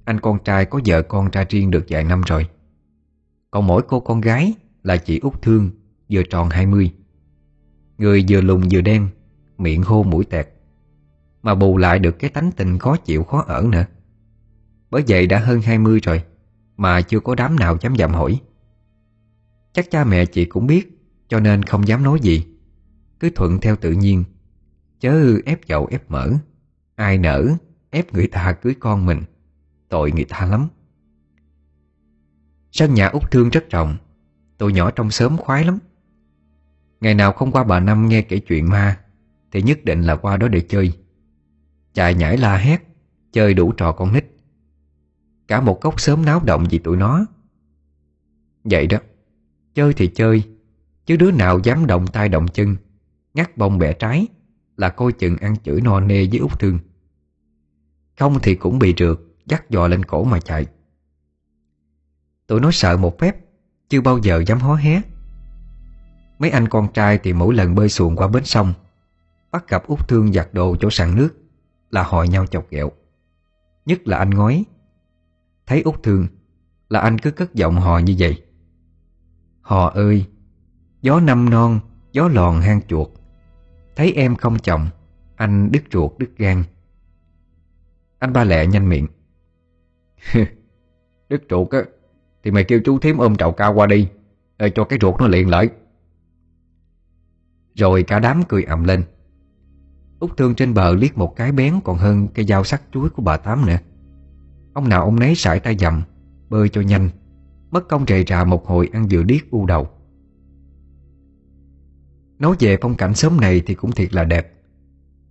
[0.05, 2.49] Anh con trai có vợ con ra riêng được vài năm rồi.
[3.51, 5.71] Còn mỗi cô con gái là chị út Thương,
[6.11, 6.93] Vừa tròn 20
[7.99, 9.09] Người vừa lùn vừa đen,
[9.59, 10.49] Miệng hô mũi tẹt.
[11.43, 13.85] Mà bù lại được cái tánh tình khó chịu, khó ở nữa.
[14.91, 16.23] Bởi vậy đã hơn 20 rồi.
[16.83, 18.41] Mà chưa có đám nào dám dạm hỏi.
[19.73, 22.47] Chắc cha mẹ chị cũng biết, Cho nên không dám nói gì.
[23.21, 24.25] Cứ thuận theo tự nhiên,
[25.01, 26.31] Chớ ép dậu ép mỡ
[26.95, 27.47] Ai nỡ,
[27.91, 29.23] ép người ta cưới con mình,
[29.89, 30.69] Tội người ta lắm.
[32.73, 33.97] Sân nhà út thương rất rộng,
[34.59, 35.79] Tụi nhỏ trong sớm khoái lắm.
[37.01, 39.01] Ngày nào không qua bà Năm nghe kể chuyện ma,
[39.53, 40.93] Thì nhất định là qua đó để chơi.
[41.95, 42.83] Chạy nhảy la hét,
[43.33, 44.32] Chơi đủ trò con nít.
[45.53, 47.27] Cả một góc sớm náo động vì tụi nó.
[48.65, 48.99] Vậy đó,
[49.75, 50.43] Chơi thì chơi,
[51.07, 52.77] Chứ đứa nào dám động tay động chân,
[53.35, 54.27] Ngắt bông bẻ trái
[54.77, 56.79] Là coi chừng ăn chửi no nê với út thương.
[58.19, 60.67] Không thì cũng bị rượt, Dắt dò lên cổ mà chạy.
[62.47, 63.37] Tụi nó sợ một phép,
[63.89, 65.03] Chưa bao giờ dám hó hé.
[66.39, 68.75] Mấy anh con trai thì mỗi lần bơi xuồng qua bến sông,
[69.51, 71.29] Bắt gặp út thương giặt đồ chỗ sàn nước
[71.91, 72.93] Là hỏi nhau chọc ghẹo.
[73.87, 74.65] Nhất là anh ngói
[75.67, 76.27] Thấy út thương,
[76.89, 78.43] Là anh cứ cất giọng hò như vậy.
[79.61, 80.27] Hò ơi,
[81.03, 81.81] Gió năm non,
[82.13, 83.09] Gió lòn hang chuột.
[83.97, 84.89] Thấy em không chồng,
[85.37, 86.65] Anh đứt ruột đứt gan.
[88.19, 89.07] Anh ba lẹ nhanh miệng.
[91.29, 91.83] Đứt ruột á,
[92.45, 94.09] Thì mày kêu chú thím ôm trậu cao qua đi
[94.59, 95.69] Để cho cái ruột nó liền lại.
[97.75, 99.05] Rồi cả đám cười ầm lên.
[100.21, 103.23] Út thương trên bờ liếc một cái bén Còn hơn cây dao sắc chuối của
[103.23, 103.79] bà Tám nữa.
[104.73, 106.03] Ông nào ông nấy sải tay dầm,
[106.49, 107.11] Bơi cho nhanh.
[107.71, 109.89] Mất công rầy rà một hồi ăn dừa điếc u đầu.
[112.39, 114.53] Nói về phong cảnh sớm này thì cũng thiệt là đẹp.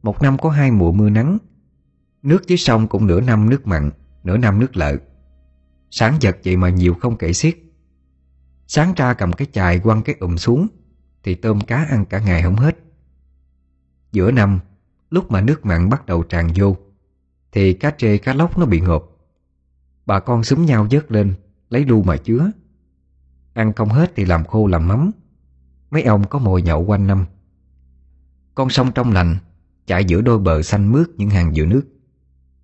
[0.03, 1.37] Một năm có hai mùa mưa nắng,
[2.23, 3.91] Nước dưới sông cũng nửa năm nước mặn,
[4.23, 4.97] Nửa năm nước lợ.
[5.89, 7.57] Sáng giật vậy mà nhiều không kể xiết.
[8.67, 10.67] Sáng ra cầm cái chài quăng cái ụm xuống,
[11.23, 12.77] Thì tôm cá ăn cả ngày không hết.
[14.11, 14.59] Giữa năm,
[15.09, 16.75] Lúc mà nước mặn bắt đầu tràn vô,
[17.51, 19.10] Thì cá trê cá lóc nó bị ngộp.
[20.11, 21.33] Bà con xúm nhau dớt lên
[21.69, 22.51] Lấy đu mà chứa.
[23.53, 25.11] Ăn không hết thì làm khô làm mắm.
[25.91, 27.25] Mấy ông có mồi nhậu quanh năm.
[28.55, 29.37] Con sông trong lành
[29.85, 31.83] Chạy giữa đôi bờ xanh mướt những hàng dừa nước.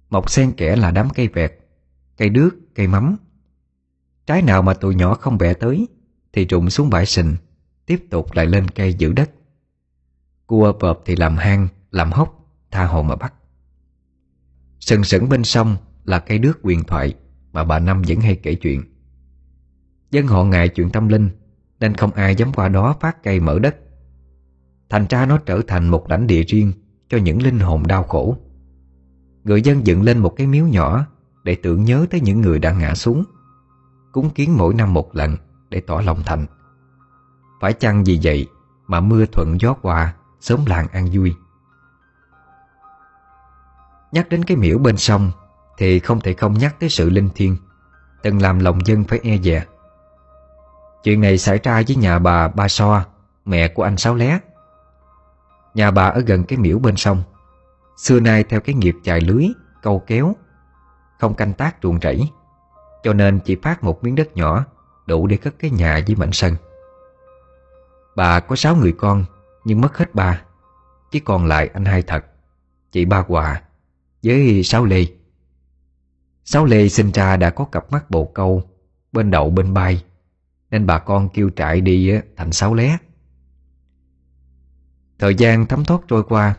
[0.09, 1.51] Mọc xen kẽ là đám cây vẹt
[2.17, 3.17] Cây đước, cây mắm.
[4.25, 5.87] Trái nào mà tụi nhỏ không bẻ tới
[6.33, 7.35] Thì trụng xuống bãi sình
[7.85, 9.31] Tiếp tục lại lên cây giữ đất.
[10.45, 13.33] Cua vợp thì làm hang Làm hốc, tha hồ mà bắt.
[14.79, 17.15] Sừng sững bên sông Là cây đước quyền thoại.
[17.57, 18.83] Mà bà Năm vẫn hay kể chuyện.
[20.11, 21.29] Dân họ ngại chuyện tâm linh,
[21.79, 23.75] Nên không ai dám qua đó phát cây mở đất.
[24.89, 26.73] Thành ra nó trở thành một lãnh địa riêng
[27.09, 28.37] Cho những linh hồn đau khổ.
[29.43, 31.05] Người dân dựng lên một cái miếu nhỏ
[31.43, 33.23] Để tưởng nhớ tới những người đã ngã xuống,
[34.11, 35.37] Cúng kiến mỗi năm một lần
[35.69, 36.45] Để tỏ lòng thành.
[37.61, 38.47] Phải chăng vì vậy
[38.87, 41.33] Mà mưa thuận gió qua, Sớm làng an vui?
[44.11, 45.31] Nhắc đến cái miễu bên sông
[45.77, 47.57] thì không thể không nhắc tới sự linh thiêng,
[48.21, 49.65] Từng làm lòng dân phải e dè.
[51.03, 53.03] Chuyện này xảy ra với nhà bà Ba So,
[53.45, 54.39] Mẹ của anh Sáu Lé.
[55.73, 57.23] Nhà bà ở gần cái miễu bên sông.
[57.97, 59.45] Xưa nay theo cái nghiệp chài lưới,
[59.81, 60.35] Câu kéo,
[61.19, 62.29] Không canh tác ruộng rẫy,
[63.03, 64.65] Cho nên chỉ phát một miếng đất nhỏ,
[65.05, 66.55] Đủ để cất cái nhà với mảnh sân.
[68.15, 69.25] Bà có sáu người con,
[69.65, 70.41] Nhưng mất hết ba,
[71.11, 72.25] Chỉ còn lại anh hai thật,
[72.91, 73.61] Chị ba Hòa
[74.23, 75.05] Với sáu Lê.
[76.49, 78.63] Sáu Lê sinh ra đã có cặp mắt bồ câu
[79.11, 80.03] Bên đậu bên bay,
[80.71, 82.97] Nên bà con kêu trại đi thành sáu lé.
[85.19, 86.57] Thời gian thấm thoát trôi qua,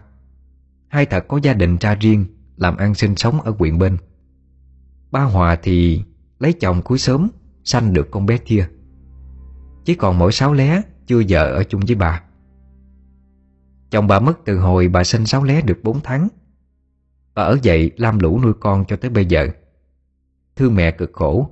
[0.89, 3.97] Hai thật có gia đình ra riêng Làm ăn sinh sống ở quyện bên.
[5.11, 6.03] Ba Hòa thì
[6.39, 7.29] lấy chồng cuối sớm,
[7.65, 8.69] Sanh được con bé kia.
[9.85, 12.23] Chỉ còn mỗi sáu lé Chưa vợ ở chung với bà.
[13.91, 16.29] Chồng bà mất từ hồi bà sinh sáu lé được 4 tháng.
[17.35, 19.49] Bà ở dậy lam lũ nuôi con cho tới bây giờ.
[20.59, 21.51] Thương mẹ cực khổ.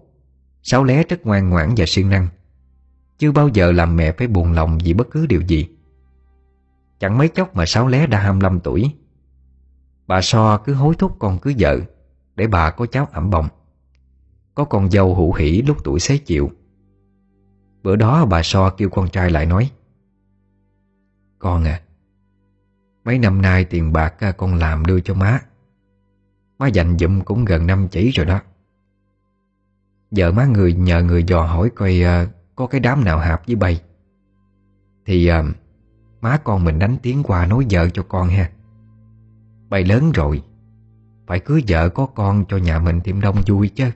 [0.63, 2.29] Sáu lé rất ngoan ngoãn và siêng năng.
[3.19, 5.69] Chưa bao giờ làm mẹ phải buồn lòng vì bất cứ điều gì.
[7.01, 8.95] Chẳng mấy chốc mà Sáu lé đã 25 tuổi.
[10.07, 11.81] Bà So cứ hối thúc con cưới vợ
[12.37, 13.49] Để bà có cháu ẩm bồng.
[14.55, 16.51] Có con dâu hữu hỷ lúc tuổi xế chịu
[17.83, 19.71] Bữa đó bà So kêu con trai lại nói,
[21.39, 21.81] Con à
[23.05, 25.41] Mấy năm nay tiền bạc con làm đưa cho má.
[26.59, 28.41] Má dành dụm cũng gần năm chỉ rồi đó.
[30.11, 33.57] Giờ má người nhờ người dò hỏi coi uh, Có cái đám nào hạp với
[33.57, 33.83] bay.
[35.07, 35.57] Thì uh,
[36.21, 38.51] Má con mình đánh tiếng qua nói vợ cho con ha.
[39.69, 40.43] Bay lớn rồi
[41.27, 43.91] Phải cưới vợ có con cho nhà mình thêm đông vui chứ.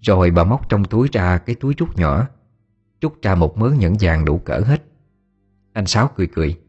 [0.00, 2.26] Rồi bà móc trong túi ra cái túi trúc nhỏ
[3.00, 4.82] Trúc ra một mớ nhẫn vàng đủ cỡ hết.
[5.72, 6.60] Anh Sáu cười cười.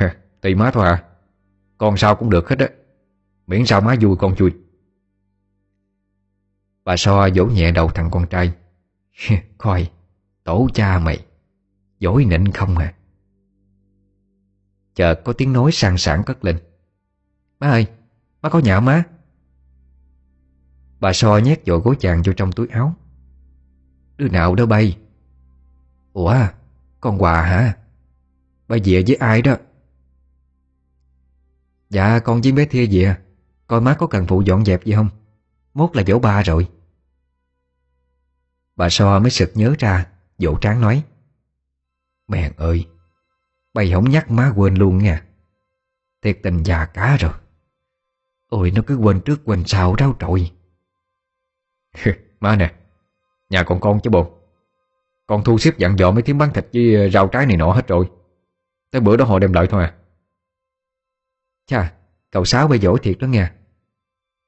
[0.40, 1.04] Tùy má thôi à
[1.78, 2.68] Con sao cũng được hết á.
[3.46, 4.52] Miễn sao má vui con vui
[6.88, 8.52] Bà So vỗ nhẹ đầu thằng con trai.
[9.58, 9.90] Coi,
[10.44, 11.26] Tổ cha mày,
[11.98, 12.94] Dối nịnh không à.
[14.94, 16.58] Chợt có tiếng nói sang sảng cất lên.
[17.60, 17.86] Má ơi,
[18.42, 19.04] Má có nhà má.
[21.00, 22.94] Bà So nhét vội gối chàng vô trong túi áo.
[24.16, 24.98] Đứa nào đó bay?
[26.12, 26.36] Ủa,
[27.00, 27.76] Con quà hả?
[28.68, 29.56] Bay về với ai đó?
[31.90, 33.18] Dạ con với bé Thia về à.
[33.66, 35.08] Coi má có cần phụ dọn dẹp gì không?
[35.74, 36.68] Mốt là dỗ ba rồi.
[38.78, 40.06] Bà So mới sực nhớ ra,
[40.38, 41.04] Dỗ tráng nói.
[42.28, 42.86] Mèn ơi
[43.74, 45.24] Bày không nhắc má quên luôn nha.
[46.22, 47.32] Thiệt tình già cá rồi.
[48.48, 50.50] Ôi, nó cứ quên trước quên sau rau trội
[52.40, 52.74] Má nè,
[53.50, 54.38] Nhà còn con chứ bộ.
[55.26, 57.72] Con thu xếp dặn dò mấy tiếng bán thịt với ờ, rau trái này nọ
[57.72, 58.10] hết rồi.
[58.90, 59.94] Tới bữa đó họ đem lại thôi à.
[61.66, 61.92] Chà,
[62.30, 63.54] Cậu Sáu bây dỗ thiệt đó nha.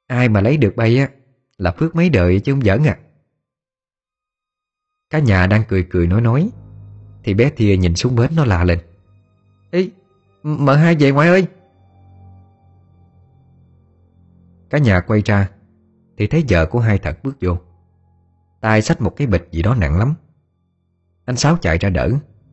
[0.06, 1.08] Ai mà lấy được bay á,
[1.58, 2.98] Là phước mấy đời chứ không giỡn à.
[5.10, 6.50] Cả nhà đang cười cười nói nói.
[7.24, 8.78] Thì bé Thia nhìn xuống bến nó lạ lên
[9.70, 9.88] Ê
[10.42, 11.46] Mợ hai về ngoại ơi.
[14.70, 15.50] Cả nhà quay ra,
[16.16, 17.56] Thì thấy vợ của hai thật bước vô.
[18.60, 20.14] Tay xách một cái bịch gì đó nặng lắm.
[21.24, 22.10] Anh Sáu chạy ra đỡ,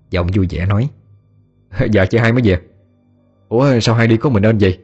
[0.09, 0.89] Giọng vui vẻ nói.
[1.91, 2.61] Dạ chị hai mới về.
[3.49, 4.79] Ủa, sao hai đi có mình nên vậy?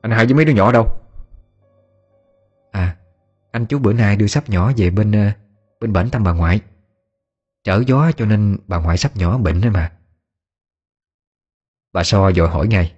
[0.00, 0.86] Anh hai với mấy đứa nhỏ đâu?
[2.70, 2.96] À
[3.50, 5.30] Anh chú bữa nay đưa sắp nhỏ về bên ờ,
[5.80, 6.60] Bên bển thăm bà ngoại.
[7.64, 9.92] Trở gió cho nên bà ngoại sắp nhỏ bệnh đấy mà.
[11.92, 12.94] Bà So dội hỏi ngay,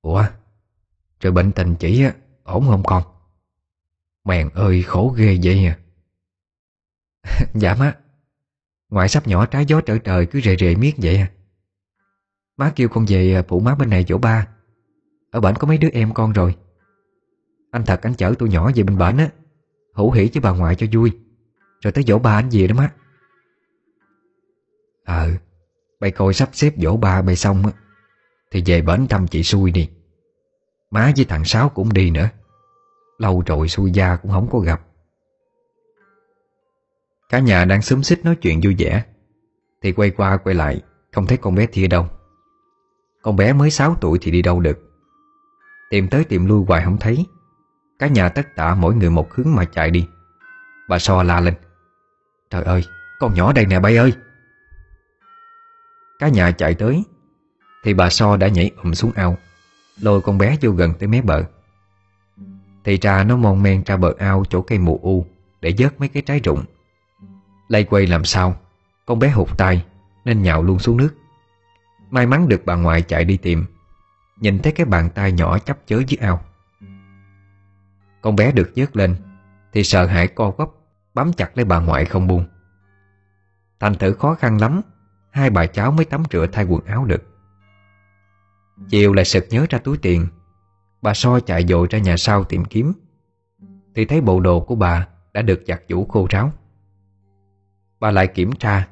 [0.00, 0.24] Ủa,
[1.20, 2.04] Rồi bệnh tình chỉ
[2.42, 3.02] ổn không con?
[4.24, 5.78] Mèn ơi, khổ ghê vậy à.
[7.54, 7.96] Dạ má,
[8.88, 11.30] Ngoại sắp nhỏ trái gió trở trời cứ rề rề miết vậy à.
[12.56, 14.48] Má kêu con về phụ má bên này chỗ ba,
[15.30, 16.56] Ở bển có mấy đứa em con rồi.
[17.70, 19.30] Anh thật, anh chở tôi nhỏ về bên bển á,
[19.94, 21.12] Hữu hỉ với bà ngoại cho vui,
[21.80, 22.92] Rồi tới dỗ ba anh về đó má.
[25.08, 25.30] Ờ
[26.00, 27.72] Bay coi sắp xếp dỗ ba bay xong á,
[28.50, 29.90] Thì về bển thăm chị xui đi.
[30.90, 32.28] Má với thằng Sáu cũng đi nữa.
[33.18, 34.80] Lâu rồi xui gia cũng không có gặp.
[37.28, 39.04] Cả nhà đang xúm xích nói chuyện vui vẻ,
[39.82, 40.80] Thì quay qua quay lại,
[41.12, 42.08] Không thấy con bé Thia đâu.
[43.22, 44.78] Con bé mới 6 tuổi thì đi đâu được?
[45.90, 47.26] Tìm tới tìm lui hoài không thấy.
[47.98, 50.08] Cả nhà tất tạ mỗi người một hướng mà chạy đi.
[50.88, 51.54] Bà So la lên.
[52.50, 52.84] Trời ơi,
[53.18, 54.12] con nhỏ đây nè, bay ơi.
[56.18, 57.04] Cả nhà chạy tới.
[57.84, 59.36] Thì bà So đã nhảy ụm xuống ao,
[60.00, 61.44] Lôi con bé vô gần tới mé bờ.
[62.84, 65.26] Thì ra nó mon men ra bờ ao chỗ cây mù u
[65.60, 66.64] Để vớt mấy cái trái rụng.
[67.68, 68.56] Lây quay làm sao,
[69.06, 69.84] Con bé hụt tay
[70.24, 71.14] Nên nhào luôn xuống nước.
[72.10, 73.64] May mắn được bà ngoại chạy đi tìm,
[74.36, 76.44] Nhìn thấy cái bàn tay nhỏ chấp chới dưới ao.
[78.20, 79.16] Con bé được vớt lên,
[79.72, 80.68] Thì sợ hãi co quắp,
[81.14, 82.44] Bám chặt lấy bà ngoại không buông.
[83.80, 84.82] Thành thử khó khăn lắm
[85.30, 87.22] Hai bà cháu mới tắm rửa thay quần áo được.
[88.88, 90.26] Chiều lại sực nhớ ra túi tiền.
[91.02, 92.92] Bà so chạy dội ra nhà sau tìm kiếm.
[93.94, 96.52] Thì thấy bộ đồ của bà Đã được giặt vũ khô ráo.
[98.00, 98.88] Bà lại kiểm tra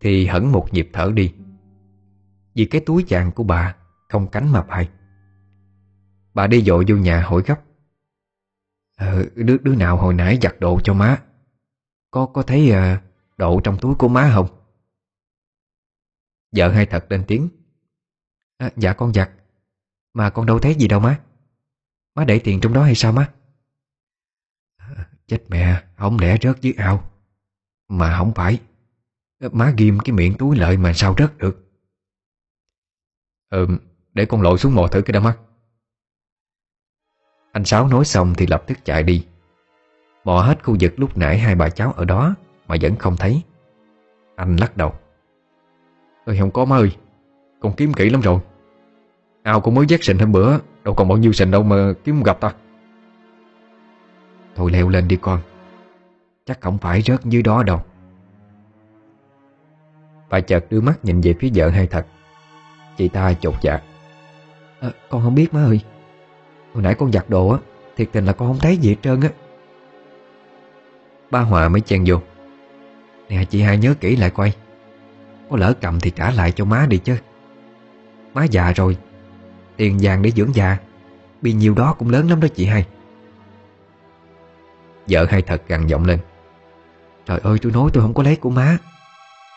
[0.00, 1.34] Thì hẳn một nhịp thở đi.
[2.54, 3.74] Vì cái túi vàng của bà
[4.08, 4.88] Không cánh mà bay.
[6.34, 7.60] Bà đi dội vô nhà hỏi gấp.
[8.96, 11.22] Ờ, đứa, đứa nào hồi nãy giặt đồ cho má?
[12.10, 13.00] Có có thấy ờ, uh,
[13.36, 14.46] đồ trong túi của má không?
[16.56, 17.48] Vợ hai thật lên tiếng.
[18.58, 19.30] À, Dạ con giặt.
[20.14, 21.20] Mà con đâu thấy gì đâu má.
[22.14, 23.32] Má để tiền trong đó hay sao má?
[24.76, 27.10] À, Chết mẹ Không lẽ rớt dưới ao?
[27.88, 28.60] Mà không phải.
[29.52, 31.62] Má ghim cái miệng túi lợi mà sao rớt được?
[33.50, 33.66] Ừ
[34.14, 35.38] Để con lội xuống mò thử cái đó mắt
[37.52, 39.26] Anh Sáu nói xong thì lập tức chạy đi.
[40.24, 42.34] Mò hết khu vực lúc nãy hai bà cháu ở đó
[42.66, 43.42] Mà vẫn không thấy.
[44.36, 44.94] Anh lắc đầu.
[46.26, 46.90] Ơi không có má ơi.
[47.60, 48.38] Con kiếm kỹ lắm rồi.
[49.42, 50.58] Ao cũng mới vét sình hôm bữa.
[50.84, 52.52] Đâu còn bao nhiêu sình đâu mà kiếm gặp ta.
[54.54, 55.40] Thôi leo lên đi con.
[56.46, 57.80] Chắc không phải rớt dưới đó đâu.
[60.30, 62.06] Bà chợt đưa mắt nhìn về phía vợ hai thật.
[62.96, 63.80] Chị ta chột dạ.
[64.80, 65.80] À, Con không biết má ơi.
[66.74, 67.58] Hồi nãy con giặt đồ á
[67.96, 69.28] Thiệt tình là con không thấy gì hết trơn á.
[71.30, 72.16] Ba Hòa mới chen vô.
[73.28, 74.52] Nè chị hai nhớ kỹ lại coi
[75.50, 77.16] có lỡ cầm thì trả lại cho má đi chứ.
[78.34, 78.96] Má già rồi,
[79.76, 80.76] Tiền vàng để dưỡng già
[81.42, 82.86] Bị nhiều đó cũng lớn lắm đó chị hai.
[85.08, 86.18] Vợ hai thật gằn giọng lên.
[87.26, 88.78] Trời ơi, tôi nói tôi không có lấy của má.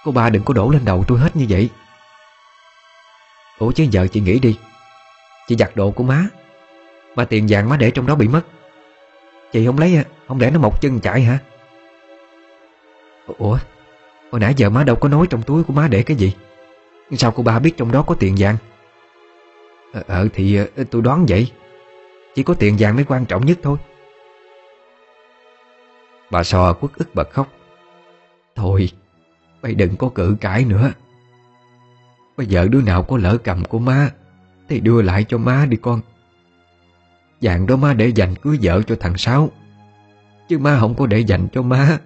[0.04, 1.70] Cô ba đừng có đổ lên đầu tôi hết như vậy.
[3.60, 4.60] Ủa chứ vợ chị nghĩ đi.
[5.48, 6.26] Chị giặt đồ của má.
[7.16, 8.42] Mà tiền vàng má để trong đó bị mất.
[9.52, 11.40] Chị không lấy à, Không để nó một chân chạy hả?
[13.38, 13.58] Ủa?
[14.32, 16.34] Hồi nãy giờ má đâu có nói trong túi của má để cái gì.
[17.12, 18.58] Sao cô ba biết trong đó có tiền vàng?
[19.94, 21.52] Ờ, ờ thì ờ, tôi đoán vậy.
[22.36, 23.78] Chỉ có tiền vàng mới quan trọng nhất thôi.
[26.32, 27.48] Bà sò quất ức bật khóc.
[28.56, 28.90] Thôi
[29.62, 30.92] Mày đừng có cự cãi nữa.
[32.38, 34.12] Bây giờ đứa nào có lỡ cầm của má
[34.70, 36.02] Thì đưa lại cho má đi con.
[37.42, 39.50] Dạng đó má để dành cưới vợ cho thằng Sáu
[40.50, 41.98] Chứ má không có để dành cho má.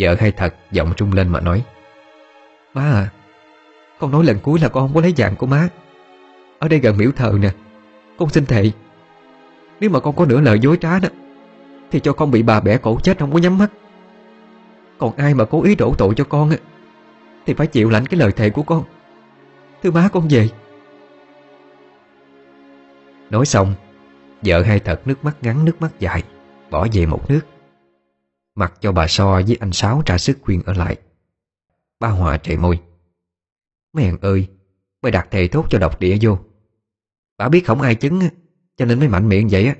[0.00, 1.64] Vợ hay thật, giọng trung lên mà nói.
[2.74, 3.10] Má à
[3.98, 5.68] Con nói lần cuối là con không có lấy vàng của má.
[6.58, 7.50] Ở đây gần miễu thờ nè,
[8.18, 8.70] Con xin thệ
[9.80, 11.08] Nếu mà con có nửa lời dối trá đó,
[11.90, 13.70] Thì cho con bị bà bẻ cổ chết không có nhắm mắt.
[14.98, 16.56] Còn ai mà cố ý đổ tội cho con á,
[17.46, 18.84] Thì phải chịu lãnh cái lời thề của con.
[19.82, 20.48] Thưa má, con về.
[23.30, 23.74] Nói xong,
[24.42, 26.22] Vợ hai thật nước mắt ngắn, nước mắt dài,
[26.70, 27.40] Bỏ về một nước.
[28.54, 30.96] Mặc cho bà So với anh Sáu trả sức khuyên ở lại.
[32.00, 32.80] Ba Hòa trề môi.
[33.92, 34.48] Mấy hàng ơi
[35.02, 36.38] Mày đặt thề thốt cho độc địa vô.
[37.36, 38.20] Bà biết không ai chứng
[38.76, 39.74] Cho nên mới mạnh miệng vậy á.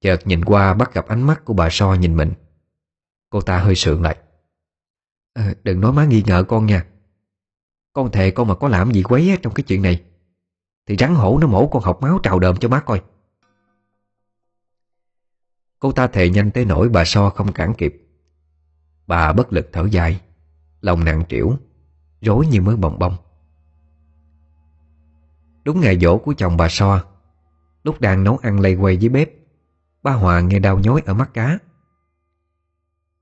[0.00, 2.32] Chợt nhìn qua bắt gặp ánh mắt của bà So nhìn mình.
[3.30, 4.16] Cô ta hơi sượng lại.
[5.34, 6.86] À, Đừng nói má nghi ngờ con nha.
[7.92, 10.02] Con thề con mà có làm gì quấy trong cái chuyện này.
[10.86, 13.02] Thì rắn hổ nó mổ con học máu trào đờm cho má coi.
[15.78, 18.08] Cô ta thề nhanh tới nỗi bà So không cản kịp.
[19.06, 20.20] Bà bất lực thở dài,
[20.80, 21.52] Lòng nặng trĩu,
[22.20, 23.16] Rối như mới bồng bông.
[25.64, 27.04] Đúng ngày dỗ của chồng bà So,
[27.82, 29.30] Lúc đang nấu ăn lây quay dưới bếp
[30.02, 31.58] Ba Hòa nghe đau nhói ở mắt cá.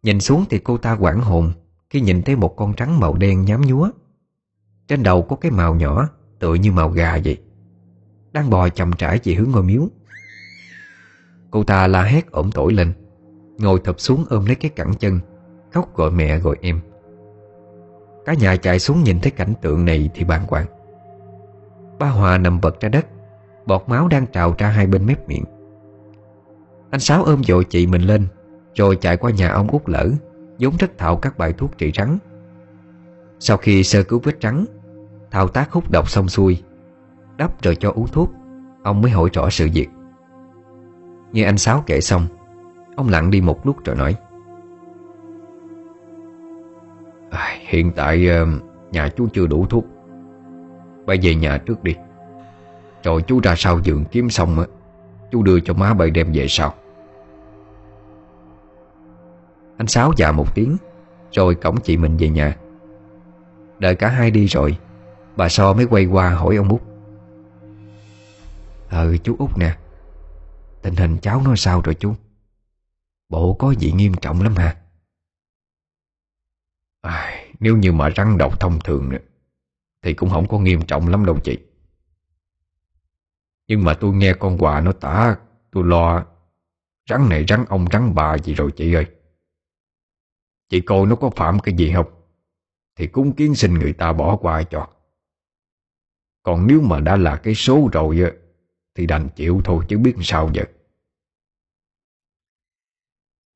[0.03, 1.53] Nhìn xuống thì cô ta quảng hồn
[1.91, 3.91] Khi nhìn thấy một con trắng màu đen nhám nhúa.
[4.89, 7.39] Trên đầu có cái màu nhỏ, Tựa như màu gà vậy,
[8.33, 9.89] Đang bò chậm trải về hướng ngôi miếu.
[11.51, 12.93] Cô ta la hét ổm tổi lên.
[13.59, 15.21] Ngồi thập xuống ôm lấy cái cẳng chân,
[15.73, 16.81] Khóc gọi mẹ gọi em.
[18.25, 20.67] Cả nhà chạy xuống nhìn thấy cảnh tượng này Thì bàng hoàng.
[21.99, 23.07] Ba Hòa nằm vật ra đất,
[23.67, 25.45] Bọt máu đang trào ra hai bên mép miệng.
[26.91, 28.27] Anh Sáu ôm dội chị mình lên,
[28.75, 30.11] Rồi chạy qua nhà ông út lỡ,
[30.59, 32.19] vốn rất thạo các bài thuốc trị rắn.
[33.39, 34.65] Sau khi sơ cứu vết trắng
[35.31, 36.63] Thao tác hút độc xong xuôi,
[37.37, 38.31] Đắp rồi cho uống thuốc,
[38.83, 39.89] Ông mới hỏi rõ sự việc.
[41.33, 42.27] Nghe anh Sáu kể xong
[42.97, 44.17] Ông lặng đi một lúc rồi nói.
[47.31, 48.47] À, Hiện tại ờ,
[48.91, 49.85] nhà chú chưa đủ thuốc.
[51.07, 51.95] Bây về nhà trước đi.
[53.03, 54.67] Rồi chú ra sau giường kiếm xong á
[55.31, 56.75] Chú đưa cho má bày đem về sau.
[59.77, 60.77] Anh Sáu dạ một tiếng
[61.33, 62.57] Rồi cổng chị mình về nhà.
[63.79, 64.77] Đợi cả hai đi rồi
[65.37, 66.81] Bà So mới quay qua hỏi ông Út.
[68.91, 69.77] Ừ chú Út nè
[70.87, 72.15] Tình hình cháu nó sao rồi chú?
[73.29, 74.77] Bộ có gì nghiêm trọng lắm hả?
[77.01, 79.11] À, Nếu như mà răng độc thông thường
[80.03, 81.59] Thì cũng không có nghiêm trọng lắm đâu chị.
[83.69, 85.37] Nhưng mà tôi nghe con quà nó tả
[85.71, 86.27] Tôi lo
[87.09, 89.07] Rắn này rắn ông rắn bà gì rồi chị ơi.
[90.69, 92.07] Chị coi nó có phạm cái gì không?
[92.97, 94.89] Thì cúng kiến xin người ta bỏ qua cho.
[96.43, 98.21] Còn nếu mà đã là cái số rồi
[98.95, 100.63] Thì đành chịu thôi chứ biết sao giờ.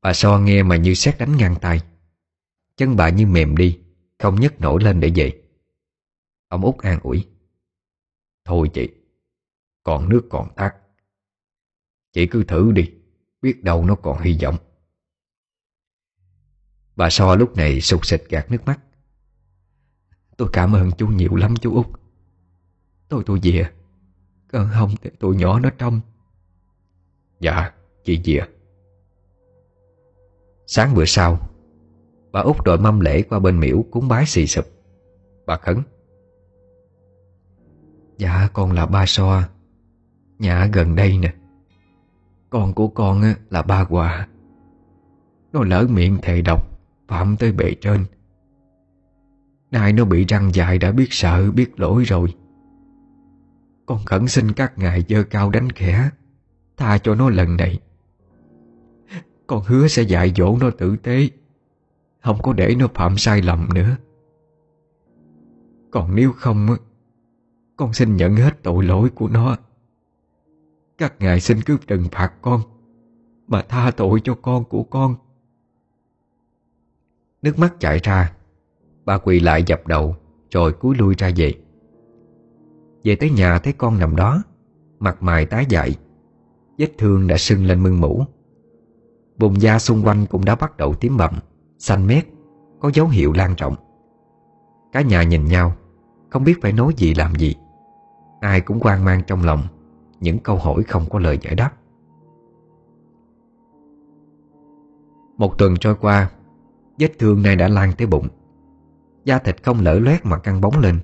[0.02, 1.80] Bà So nghe mà như xét đánh ngang tay
[2.76, 3.78] Chân bà như mềm đi,
[4.18, 5.42] Không nhấc nổi lên để dậy.
[6.48, 7.26] Ông út an ủi.
[8.44, 8.88] Thôi chị,
[9.82, 10.74] Còn nước còn tắt
[12.12, 12.90] Chị cứ thử đi,
[13.42, 14.56] Biết đâu nó còn hy vọng.
[16.96, 18.80] Bà So lúc này sụt sịt gạt nước mắt.
[20.36, 21.86] Tôi cảm ơn chú nhiều lắm chú út.
[23.08, 23.70] Tôi tôi về
[24.48, 26.00] Còn không để tụi nhỏ nó trong
[27.40, 27.72] Dạ
[28.04, 28.59] chị về
[30.72, 31.38] Sáng bữa sau,
[32.32, 34.64] Bà út đội mâm lễ qua bên miễu cúng bái xì sụp.
[35.46, 35.82] Bà khấn
[38.18, 39.42] Dạ con là ba so,
[40.38, 41.34] Nhà gần đây nè.
[42.50, 44.28] Con của con là ba quà
[45.52, 46.68] Nó lỡ miệng thề độc,
[47.08, 48.04] Phạm tới bề trên.
[49.70, 52.34] Nay nó bị răng dài đã biết sợ, biết lỗi rồi.
[53.86, 56.10] Con khẩn xin các ngài dơ cao đánh khẽ,
[56.76, 57.80] Tha cho nó lần này.
[59.50, 61.28] Con hứa sẽ dạy dỗ nó tử tế.
[62.22, 63.96] Không có để nó phạm sai lầm nữa.
[65.90, 66.66] Còn nếu không
[67.76, 69.56] Con xin nhận hết tội lỗi của nó.
[70.98, 72.60] Các ngài xin cứ trừng phạt con,
[73.48, 75.14] Mà tha tội cho con của con.
[77.42, 78.32] Nước mắt chảy ra,
[79.04, 80.16] Bà quỳ lại dập đầu,
[80.50, 81.54] Rồi cúi lui ra về.
[83.04, 84.42] Về tới nhà thấy con nằm đó,
[84.98, 85.96] Mặt mày tái dại,
[86.78, 88.26] Vết thương đã sưng lên mưng mũ
[89.40, 91.34] Vùng da xung quanh cũng đã bắt đầu tím bầm
[91.78, 92.26] Xanh mét,
[92.80, 93.74] Có dấu hiệu lan trọng
[94.92, 95.72] Cả nhà nhìn nhau,
[96.30, 97.54] Không biết phải nói gì làm gì.
[98.40, 99.62] Ai cũng quan mang trong lòng,
[100.20, 101.72] Những câu hỏi không có lời giải đáp.
[105.36, 106.30] Một tuần trôi qua,
[106.98, 108.28] Vết thương này đã lan tới bụng.
[109.24, 111.00] Da thịt không lở loét mà căng bóng lên.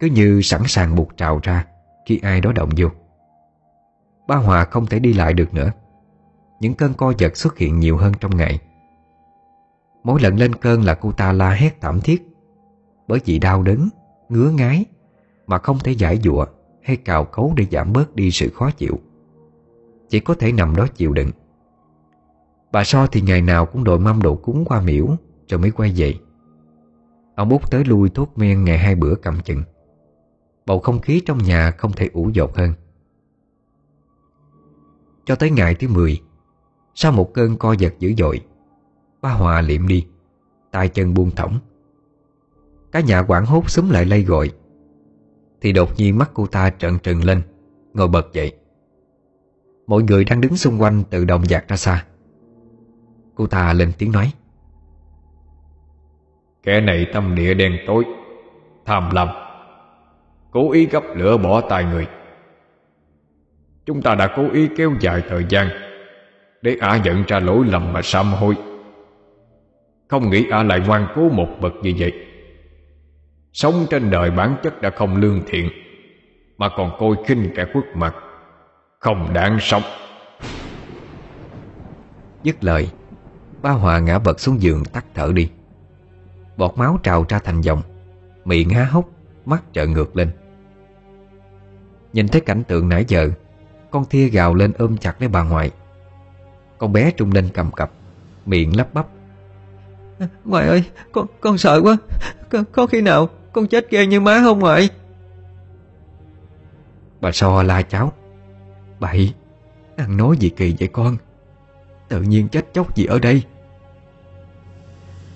[0.00, 1.66] Cứ như sẵn sàng buộc trào ra
[2.06, 2.88] Khi ai đó động vô.
[4.28, 5.72] Ba Hòa không thể đi lại được nữa.
[6.60, 8.60] Những cơn co giật xuất hiện nhiều hơn trong ngày.
[10.04, 12.28] Mỗi lần lên cơn là cô ta la hét thảm thiết.
[13.08, 13.88] Bởi vì đau đớn,
[14.28, 14.84] ngứa ngái
[15.46, 16.46] Mà không thể giải dụa
[16.82, 18.98] hay cào cấu để giảm bớt đi sự khó chịu.
[20.08, 21.30] Chỉ có thể nằm đó chịu đựng.
[22.72, 25.06] Bà So thì ngày nào cũng đội mâm đồ cúng qua miễu
[25.48, 26.14] Rồi mới quay về.
[27.34, 29.62] Ông út tới lui thuốc men ngày hai bữa cầm chừng.
[30.66, 32.72] Bầu không khí trong nhà không thể ủ dột hơn.
[35.24, 36.20] Cho tới ngày thứ 10
[36.98, 38.40] sau một cơn co giật dữ dội,
[39.22, 40.06] Ba Hòa liệm đi,
[40.70, 41.58] tay chân buông thõng.
[42.92, 44.50] Cả nhà quảng hốt súng lại lây gọi.
[45.60, 47.42] Thì đột nhiên mắt cô ta trợn trừng lên,
[47.94, 48.52] Ngồi bật dậy.
[49.86, 52.04] Mọi người đang đứng xung quanh tự động dạt ra xa.
[53.34, 54.32] Cô ta lên tiếng nói.
[56.62, 58.04] Kẻ này tâm địa đen tối,
[58.84, 59.28] Tham lam,
[60.50, 62.06] Cố ý gấp lửa bỏ tay người.
[63.86, 65.85] Chúng ta đã cố ý kéo dài thời gian
[66.62, 68.54] để ả nhận ra lỗi lầm mà sám hối.
[70.08, 72.12] Không nghĩ ả lại ngoan cố một bậc như vậy.
[73.52, 75.70] Sống trên đời bản chất đã không lương thiện,
[76.58, 78.14] Mà còn coi khinh kẻ khuất mặt,
[79.00, 79.82] Không đáng sống.
[82.42, 82.90] Dứt lời,
[83.62, 85.50] Ba Hòa ngã vật xuống giường tắt thở đi.
[86.56, 87.82] Bọt máu trào ra thành dòng,
[88.44, 89.08] Miệng há hốc,
[89.44, 90.30] Mắt trợn ngược lên.
[92.12, 93.30] Nhìn thấy cảnh tượng nãy giờ,
[93.90, 95.70] Con thia gào lên ôm chặt lấy bà ngoại.
[96.78, 97.90] Con bé trung lên cầm cập
[98.46, 99.06] Miệng lắp bắp.
[100.44, 101.96] Ngoại ơi con con sợ quá.
[102.48, 104.88] Có, có khi nào con chết ghê như má không ngoại
[107.20, 108.12] Bà so la cháu.
[109.00, 109.34] Bậy
[109.96, 111.16] Ăn nói gì kỳ vậy con?
[112.08, 113.42] Tự nhiên chết chóc gì ở đây?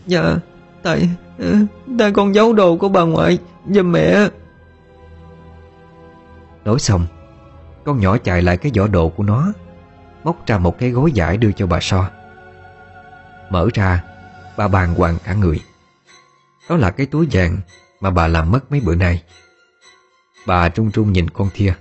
[0.07, 0.37] Dạ
[0.83, 1.57] Tại ừ,
[1.99, 3.39] Tại con giấu đồ của bà ngoại
[3.69, 4.29] Giùm mẹ.
[6.65, 7.07] Nói xong
[7.85, 9.53] Con nhỏ chạy lại cái giỏ đồ của nó
[10.25, 12.11] Móc ra một cái gối giải đưa cho bà So.
[13.51, 14.05] Mở ra,
[14.57, 15.61] Bà bàng hoàng cả người.
[16.69, 17.61] Đó là cái túi vàng
[18.01, 19.23] Mà bà làm mất mấy bữa nay.
[20.47, 21.75] Bà trung trung nhìn con thia.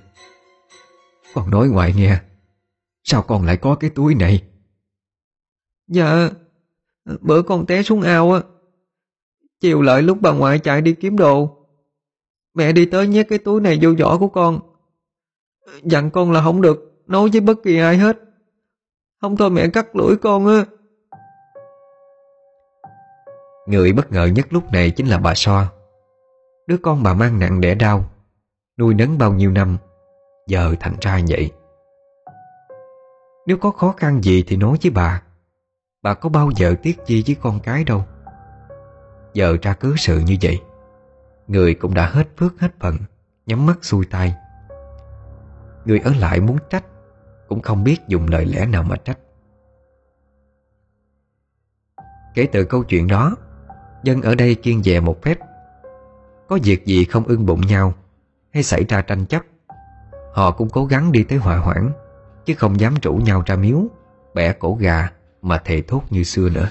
[1.33, 2.19] Con nói ngoại nghe,
[3.03, 4.43] Sao con lại có cái túi này?
[5.87, 6.29] Dạ
[7.21, 8.41] Bữa con té xuống ao á.
[9.61, 11.55] Chiều lợi lúc bà ngoại chạy đi kiếm đồ.
[12.53, 14.59] Mẹ đi tới nhét cái túi này vô giỏ của con.
[15.83, 18.17] Dặn con là không được Nói với bất kỳ ai hết.
[19.21, 20.65] Không thôi mẹ, cắt lưỡi con á.
[23.67, 25.65] Người bất ngờ nhất lúc này chính là bà So.
[26.67, 28.03] Đứa con bà mang nặng đẻ đau,
[28.77, 29.77] Nuôi nấng bao nhiêu năm,
[30.47, 31.51] Giờ thành ra vậy.
[33.45, 35.21] Nếu có khó khăn gì thì nói với bà.
[36.01, 38.03] Bà có bao giờ tiếc chi với con cái đâu.
[39.33, 40.61] Giờ ra cứ sự như vậy,
[41.47, 42.97] Người cũng đã hết phước hết phận,
[43.45, 44.35] Nhắm mắt xuôi tay.
[45.85, 46.83] Người ở lại muốn trách
[47.49, 49.17] cũng không biết dùng lời lẽ nào mà trách.
[52.33, 53.35] Kể từ câu chuyện đó,
[54.03, 55.39] Dân ở đây kiên dè một phép.
[56.47, 57.93] Có việc gì không ưng bụng nhau,
[58.53, 59.41] Hay xảy ra tranh chấp,
[60.33, 61.91] Họ cũng cố gắng đi tới hòa hoãn,
[62.45, 63.83] Chứ không dám rủ nhau ra miếu,
[64.33, 65.09] Bẻ cổ gà
[65.41, 66.69] Mà thề thốt như xưa nữa.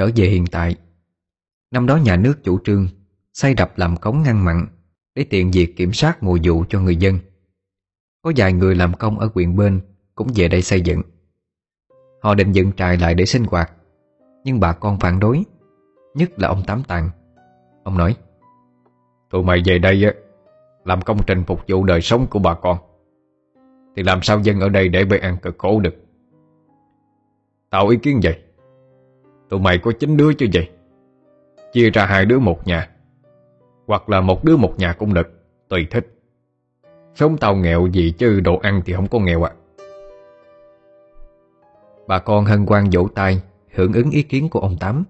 [0.00, 0.76] Trở về hiện tại.
[1.70, 2.88] Năm đó nhà nước chủ trương
[3.32, 4.66] Xây đập làm cống ngăn mặn
[5.14, 7.18] Để tiện việc kiểm soát mùa vụ cho người dân.
[8.22, 9.80] Có vài người làm công ở huyện bên
[10.14, 11.02] Cũng về đây xây dựng.
[12.22, 13.72] Họ định dựng trại lại để sinh hoạt,
[14.44, 15.44] Nhưng bà con phản đối,
[16.14, 17.10] Nhất là ông Tám Tàng.
[17.84, 18.16] Ông nói,
[19.30, 20.12] Tụi mày về đây á,
[20.84, 22.78] Làm công trình phục vụ đời sống của bà con.
[23.96, 25.94] Thì làm sao dân ở đây để bê ăn cực khổ được?
[27.70, 28.38] Tạo ý kiến vậy.
[29.50, 30.68] Tụi mày có chín đứa chứ vậy?
[31.72, 32.90] Chia ra hai đứa một nhà.
[33.86, 35.30] Hoặc là một đứa một nhà cũng được
[35.68, 36.06] Tùy thích.
[37.14, 39.52] Sống tao nghèo gì chứ đồ ăn thì không có nghèo ạ
[42.06, 43.42] Bà con hân hoan vỗ tay
[43.74, 45.04] Hưởng ứng ý kiến của ông Tám.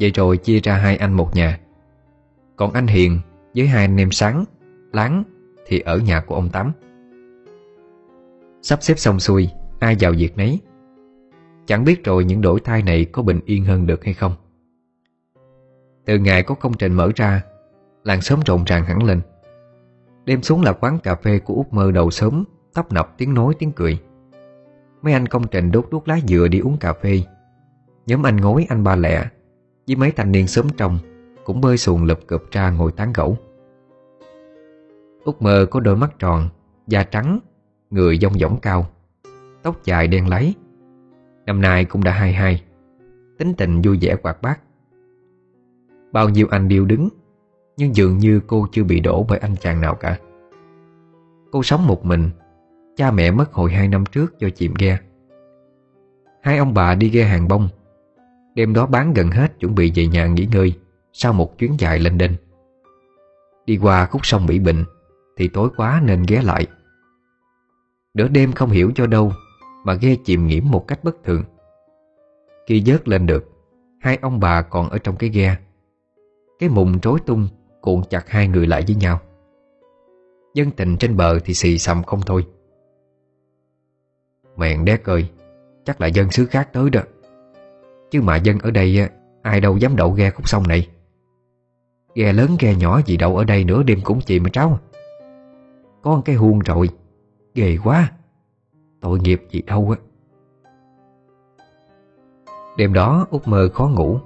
[0.00, 1.60] Vậy rồi chia ra hai anh một nhà.
[2.56, 3.20] Còn anh Hiền
[3.54, 4.44] với hai anh em Sáng,
[4.92, 5.24] Láng
[5.66, 6.72] Thì ở nhà của ông Tám.
[8.62, 10.60] Sắp xếp xong xuôi Ai vào việc nấy?
[11.70, 14.32] Chẳng biết rồi những đổi thay này có bình yên hơn được hay không.
[16.04, 17.42] Từ ngày có công trình mở ra,
[18.04, 19.20] Làng sớm rộn ràng hẳn lên.
[20.24, 22.44] Đêm xuống là quán cà phê của út mơ đầu sớm,
[22.74, 23.98] Tấp nập tiếng nói, tiếng cười.
[25.02, 27.22] Mấy anh công trình đốt đốt lá dừa đi uống cà phê.
[28.06, 29.24] Nhóm anh ngối anh ba lẹ
[29.86, 30.98] Với mấy thanh niên sớm trong
[31.44, 33.36] Cũng bơi xuồng lụp cụp ra ngồi tán gẫu.
[35.24, 36.48] Út mơ có đôi mắt tròn,
[36.86, 37.38] Da trắng,
[37.90, 38.86] Người dông dỏng cao,
[39.62, 40.54] Tóc dài đen láy
[41.50, 42.62] Năm nay cũng đã hai hai.
[43.38, 44.60] Tính tình vui vẻ quạt bát.
[46.12, 47.08] Bao nhiêu anh điêu đứng,
[47.76, 50.18] Nhưng dường như cô chưa bị đổ bởi anh chàng nào cả.
[51.52, 52.30] Cô sống một mình,
[52.96, 54.98] Cha mẹ mất hồi hai năm trước do chìm ghe.
[56.42, 57.68] Hai ông bà đi ghe hàng bông,
[58.54, 60.78] Đêm đó bán gần hết chuẩn bị về nhà nghỉ ngơi
[61.12, 62.36] Sau một chuyến dài lên đên
[63.66, 64.84] Đi qua khúc sông Mỹ Bình
[65.36, 66.66] Thì tối quá nên ghé lại.
[68.14, 69.32] Nửa đêm không hiểu cho đâu
[69.84, 71.44] mà ghe chìm nghiễm một cách bất thường.
[72.66, 73.46] Khi dớt lên được,
[74.00, 75.56] Hai ông bà còn ở trong cái ghe.
[76.58, 77.48] Cái mùng rối tung,
[77.80, 79.20] Cuộn chặt hai người lại với nhau.
[80.54, 82.46] Dân tình trên bờ thì xì xầm không thôi.
[84.56, 85.30] Mẹn đét ơi,
[85.84, 87.00] Chắc là dân xứ khác tới đó.
[88.10, 89.08] Chứ mà dân ở đây
[89.42, 90.88] Ai đâu dám đậu ghe khúc sông này.
[92.14, 94.78] Ghe lớn ghe nhỏ gì đậu ở đây nửa đêm cũng chìm mà tráo.
[96.02, 96.88] Có một cái huông rồi
[97.54, 98.12] Ghê quá.
[99.00, 99.96] Tội nghiệp gì đâu á.
[102.76, 104.18] Đêm đó út mơ khó ngủ,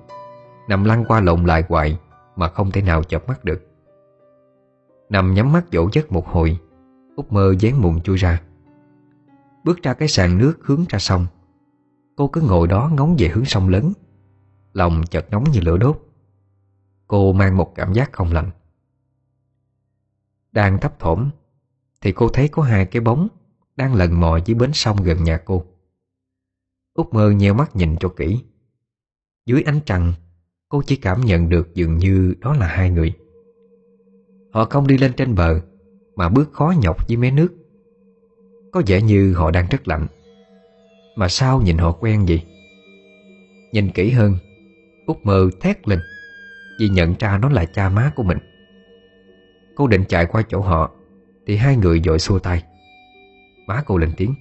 [0.68, 1.98] Nằm lăn qua lộn lại hoài
[2.36, 3.62] Mà không thể nào chợp mắt được.
[5.08, 6.58] Nằm nhắm mắt dỗ giấc một hồi
[7.16, 8.42] út mơ dán mụn chui ra.
[9.64, 11.26] Bước ra cái sàn nước hướng ra sông.
[12.16, 13.92] Cô cứ ngồi đó ngóng về hướng sông lớn,
[14.72, 16.02] Lòng chợt nóng như lửa đốt.
[17.06, 18.50] Cô mang một cảm giác không lạnh.
[20.52, 21.30] Đang thấp thỏm,
[22.00, 23.28] Thì cô thấy có hai cái bóng
[23.76, 25.64] đang lần mò dưới bến sông gần nhà cô.
[26.94, 28.44] Út mơ nheo mắt nhìn cho kỹ.
[29.46, 30.12] Dưới ánh trăng,
[30.68, 33.12] Cô chỉ cảm nhận được dường như đó là hai người.
[34.52, 35.60] Họ không đi lên trên bờ,
[36.16, 37.48] Mà bước khó nhọc dưới mé nước.
[38.72, 40.06] Có vẻ như họ đang rất lạnh.
[41.16, 42.42] Mà sao nhìn họ quen vậy?
[43.72, 44.36] Nhìn kỹ hơn
[45.06, 45.98] Út mơ thét lên,
[46.80, 48.38] Vì nhận ra nó là cha má của mình.
[49.76, 50.90] Cô định chạy qua chỗ họ,
[51.46, 52.62] Thì hai người dội xua tay.
[53.66, 54.34] Má cô lên tiếng.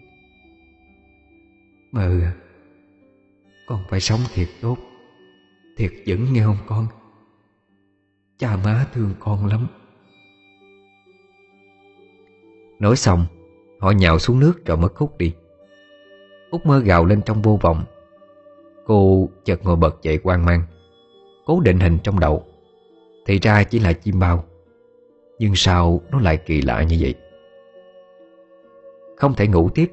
[1.91, 2.21] Mơ
[3.67, 4.77] Con phải sống thiệt tốt.
[5.77, 6.87] Thiệt vững nghe không con?
[8.37, 9.67] Cha má thương con lắm.
[12.79, 13.25] Nói xong,
[13.83, 15.33] Họ nhào xuống nước rồi mất hút đi.
[16.51, 17.83] Út mơ gào lên trong vô vọng.
[18.85, 20.61] Cô chợt ngồi bật dậy quan mang,
[21.45, 22.43] Cố định hình trong đầu.
[23.25, 24.43] Thì ra chỉ là chim bao,
[25.39, 27.15] Nhưng sao nó lại kỳ lạ như vậy?
[29.23, 29.91] Không thể ngủ tiếp.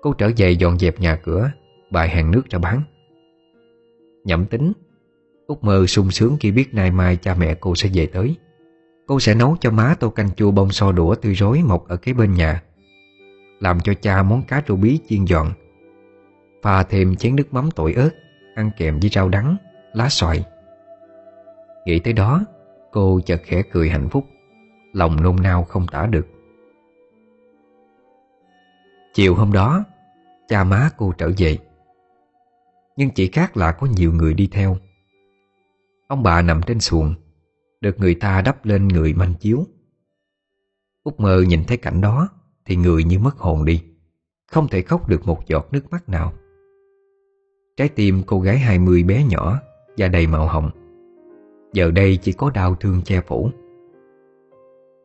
[0.00, 1.50] Cô trở về dọn dẹp nhà cửa
[1.90, 2.82] Bài hàng nước ra bán.
[4.24, 4.72] Nhậm tính
[5.46, 8.36] Út mơ sung sướng khi biết nay mai cha mẹ cô sẽ về tới.
[9.06, 11.96] Cô sẽ nấu cho má tô canh chua bông so đũa tươi rối mọc ở
[11.96, 12.62] kế bên nhà
[13.60, 15.46] Làm cho cha món cá rô bí chiên giòn.
[16.62, 18.10] Pha thêm chén nước mắm tỏi ớt
[18.54, 19.56] Ăn kèm với rau đắng,
[19.92, 20.44] lá xoài.
[21.86, 22.44] Nghĩ tới đó
[22.92, 24.26] Cô chợt khẽ cười hạnh phúc.
[24.92, 26.26] Lòng nôn nao không tả được.
[29.14, 29.84] Chiều hôm đó,
[30.48, 31.58] Cha má cô trở về.
[32.96, 34.76] Nhưng chỉ khác là có nhiều người đi theo.
[36.08, 37.14] Ông bà nằm trên xuồng,
[37.80, 39.64] Được người ta đắp lên người manh chiếu.
[41.02, 42.28] Út mơ nhìn thấy cảnh đó
[42.64, 43.84] Thì người như mất hồn đi,
[44.50, 46.32] Không thể khóc được một giọt nước mắt nào.
[47.76, 49.60] Trái tim cô gái 20 bé nhỏ
[49.96, 50.70] và đầy màu hồng.
[51.72, 53.50] Giờ đây chỉ có đau thương che phủ.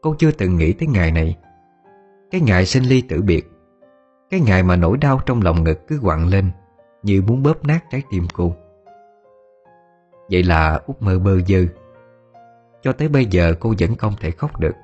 [0.01, 1.37] Cô chưa từng nghĩ tới ngày này.
[2.31, 3.47] Cái ngày sinh ly tử biệt
[4.29, 6.51] cái ngày mà nỗi đau trong lòng ngực cứ quặn lên,
[7.03, 8.55] Như muốn bóp nát trái tim cô.
[10.31, 11.59] Vậy là út mơ bơ dơ
[12.81, 14.75] Cho tới bây giờ cô vẫn không thể khóc được.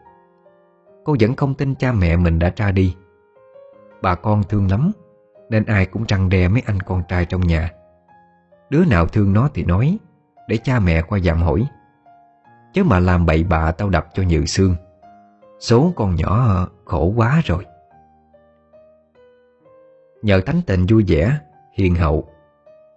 [1.04, 2.96] Cô vẫn không tin cha mẹ mình đã ra đi.
[4.02, 4.91] Bà con thương lắm,
[5.50, 7.72] Nên ai cũng răng đe mấy anh con trai trong nhà.
[8.70, 9.98] Đứa nào thương nó thì nói,
[10.48, 11.68] Để cha mẹ qua dạm hỏi.
[12.74, 14.76] Chứ mà làm bậy bạ tao đập cho nhự xương
[15.60, 17.66] Số con nhỏ khổ quá rồi.
[20.24, 21.39] Nhờ tánh tình vui vẻ,
[21.74, 22.28] hiền hậu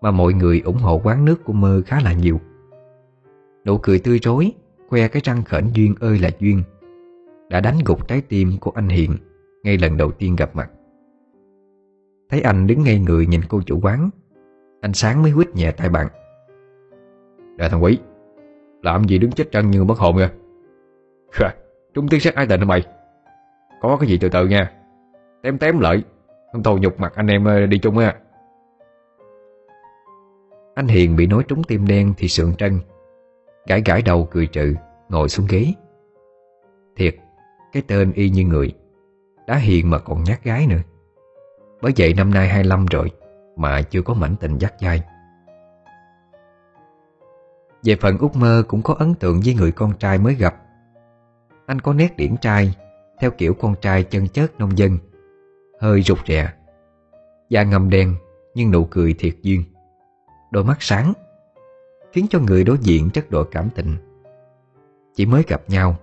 [0.00, 2.40] Mà mọi người ủng hộ quán nước của mơ khá là nhiều.
[3.64, 4.52] Nụ cười tươi rối
[4.88, 6.62] Khoe cái răng khẩn duyên ơi là duyên
[7.48, 9.16] Đã đánh gục trái tim của anh Hiền
[9.62, 10.70] Ngay lần đầu tiên gặp mặt.
[12.30, 14.10] Thấy anh đứng ngay người nhìn cô chủ quán
[14.80, 16.06] Anh Sáng mới quýt nhẹ tay bạn.
[17.56, 17.98] Đại thằng quý
[18.82, 20.30] Làm gì đứng chết trăng như mất hồn kìa
[21.94, 22.82] Trúng tiếng sát ai tình hả mày?
[23.80, 24.72] Có cái gì từ từ nha
[25.42, 26.02] Tém tém lợi
[26.53, 28.14] không thôi nhục mặt anh em ờ, đi chung á.
[30.74, 32.80] Anh Hiền bị nói trúng tim đen thì sượng trân
[33.66, 34.74] Gãi gãi đầu cười trừ,
[35.09, 35.72] Ngồi xuống ghế.
[36.97, 37.16] Thiệt,
[37.72, 38.72] Cái tên y như người
[39.47, 40.80] Đã hiền mà còn nhát gái nữa.
[41.82, 43.11] Bởi vậy năm nay 25 rồi
[43.57, 45.03] Mà chưa có mảnh tình dắt dai.
[47.84, 50.57] Về phần út mơ cũng có ấn tượng với người con trai mới gặp.
[51.66, 52.74] Anh có nét điển trai,
[53.20, 54.99] Theo kiểu con trai chân chớt nông dân.
[55.80, 56.52] Hơi rụt rè.
[57.48, 58.14] Da ngầm đen,
[58.54, 59.64] Nhưng nụ cười thiệt duyên.
[60.50, 61.12] Đôi mắt sáng,
[62.12, 63.96] Khiến cho người đối diện rất độ cảm tình.
[65.14, 65.96] Chỉ mới gặp nhau,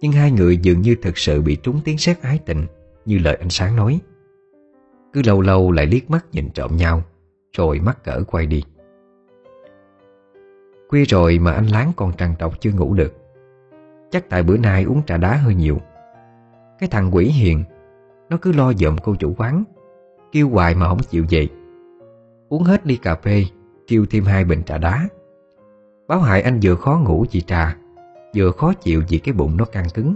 [0.00, 2.66] Nhưng hai người dường như thực sự bị trúng tiếng sét ái tình,
[3.04, 4.00] Như lời anh Sáng nói.
[5.12, 7.02] Cứ lâu lâu lại liếc mắt nhìn trộm nhau,
[7.56, 8.62] Rồi mắt cỡ quay đi.
[10.88, 13.14] Khuya rồi mà anh Láng còn trằn trọc chưa ngủ được.
[14.10, 15.78] Chắc tại bữa nay uống trà đá hơi nhiều.
[16.78, 17.64] Cái thằng quỷ hiền
[18.30, 19.64] nó cứ lo dọn cô chủ quán,
[20.32, 21.48] Kêu hoài mà không chịu về.
[22.48, 23.44] Uống hết ly cà phê,
[23.86, 25.08] Kêu thêm hai bình trà đá.
[26.08, 27.76] Báo hại anh vừa khó ngủ vì trà,
[28.34, 30.14] Vừa khó chịu vì cái bụng nó căng cứng.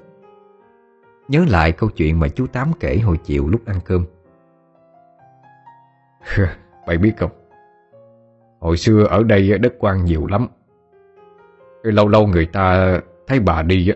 [1.28, 4.04] Nhớ lại câu chuyện mà chú Tám kể hồi chiều lúc ăn cơm.
[6.86, 7.30] Mày biết không?
[8.60, 10.48] Hồi xưa ở đây đất quan nhiều lắm.
[11.82, 13.92] Lâu lâu người ta thấy bà đi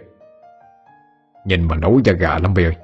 [1.45, 2.77] Nhìn mà nấu da gà lắm bê ơi.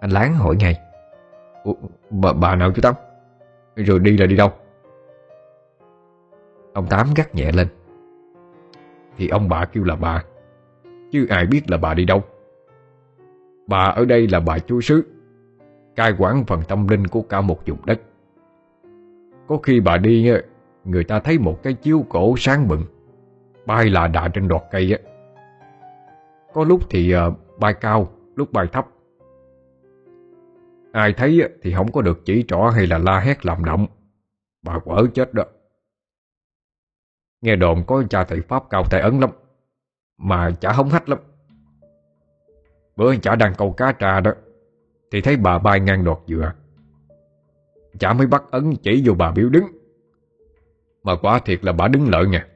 [0.00, 0.80] Anh Láng hỏi ngay.
[1.64, 1.74] Ủa,
[2.10, 2.94] bà, bà nào chú Tám
[3.76, 4.50] Rồi đi là đi đâu?
[6.72, 7.68] Ông Tám gắt nhẹ lên.
[9.16, 10.24] Thì ông bà kêu là bà
[11.12, 12.22] Chứ ai biết là bà đi đâu.
[13.66, 15.04] Bà ở đây là bà chú sứ
[15.96, 18.00] Cai quản phần tâm linh của cả một vùng đất.
[19.46, 20.32] Có khi bà đi
[20.84, 22.84] Người ta thấy một cái chiếu cổ sáng bừng
[23.66, 24.98] Bay là đà trên đọt cây á.
[26.54, 28.86] Có lúc thì ờ, bay cao Lúc bay thấp.
[30.92, 33.86] Ai thấy thì không có được chỉ trỏ hay là la hét làm động
[34.62, 35.44] Bà quở chết đó.
[37.40, 39.30] Nghe đồn có cha thầy Pháp cao tay ấn lắm,
[40.18, 41.18] Mà chả hống hách lắm.
[42.96, 44.32] Bữa chả đang câu cá trà đó,
[45.12, 46.52] Thì thấy bà bay ngang đọt dừa.
[47.98, 49.64] Chả mới bắt ấn chỉ vô bà biểu đứng.
[51.02, 52.46] Mà quả thiệt là bà đứng lợi nha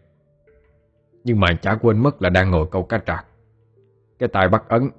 [1.25, 3.25] Nhưng mà chả quên mất là đang ngồi câu cá trà
[4.19, 4.91] Cái tay bắt ấn,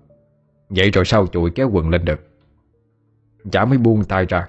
[0.69, 2.34] Vậy rồi sau chùi kéo quần lên được
[3.51, 4.47] Chả mới buông tay ra.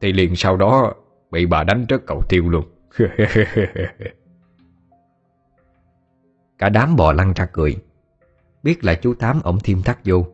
[0.00, 0.94] Thì liền sau đó
[1.30, 2.64] Bị bà đánh rất cầu tiêu luôn.
[6.58, 7.76] Cả đám bò lăn ra cười.
[8.62, 10.26] Biết là chú Tám ổng thêm thắt vô,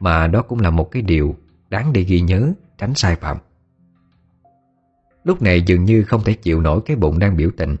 [0.00, 1.36] Mà đó cũng là một cái điều
[1.68, 3.36] Đáng để ghi nhớ, Tránh sai phạm.
[5.24, 7.76] Lúc này dường như không thể chịu nổi Cái bụng đang biểu tình.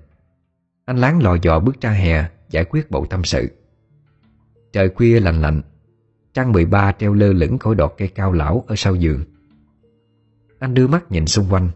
[0.84, 3.48] Anh láng lò dò bước ra hè Giải quyết bộ tâm sự.
[4.72, 5.62] Trời khuya lạnh lạnh
[6.34, 9.24] Trăng 13 treo lơ lửng khỏi đọt cây cao lão Ở sau giường.
[10.58, 11.70] Anh đưa mắt nhìn xung quanh,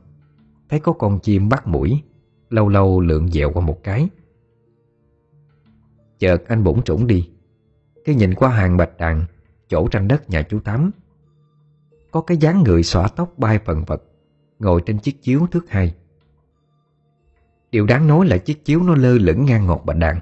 [0.68, 2.02] Thấy có con chim bắt mũi,
[2.50, 4.08] Lâu lâu lượn dẹo qua một cái.
[6.18, 7.30] Chợt anh bỗng trũng đi,
[8.04, 9.24] Khi nhìn qua hàng bạch đàn,
[9.68, 10.90] Chỗ tranh đất nhà chú Tám.
[12.10, 14.02] Có cái dáng người xõa tóc bay phần vật,
[14.58, 15.94] Ngồi trên chiếc chiếu thước hai.
[17.70, 20.20] Điều đáng nói là chiếc chiếu nó lơ lửng ngang ngọt bạch đàn.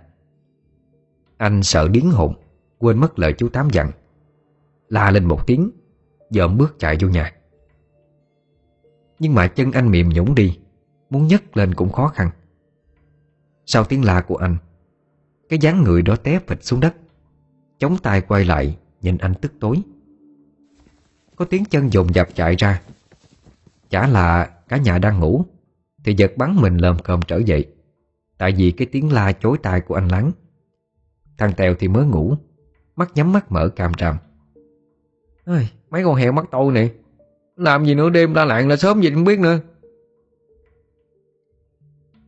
[1.37, 2.35] Anh sợ điến hồn,
[2.79, 3.91] Quên mất lời chú Tám dặn.
[4.93, 5.71] La lên một tiếng
[6.31, 7.33] Dợm bước chạy vô nhà.
[9.19, 10.59] Nhưng mà chân anh mềm nhũng đi,
[11.11, 12.31] Muốn nhấc lên cũng khó khăn.
[13.67, 14.57] Sau tiếng la của anh,
[15.49, 16.95] Cái dáng người đó té phịch xuống đất.
[17.79, 19.83] Chống tay quay lại, Nhìn anh tức tối.
[21.37, 22.83] Có tiếng chân dồn dập chạy ra.
[23.91, 25.45] Chả là cả nhà đang ngủ,
[26.05, 27.67] Thì giật bắn mình lờm cơm trở dậy.
[28.39, 30.33] Tại vì cái tiếng la chối tai của anh lắng.
[31.39, 32.35] Thằng Tèo thì mới ngủ,
[32.97, 34.17] Mắt nhắm mắt mở cam ràm
[35.47, 36.91] Ôi, Mấy con heo mắt tôi này.
[37.57, 39.59] Làm gì nữa đêm la lạng là sớm gì không biết nữa.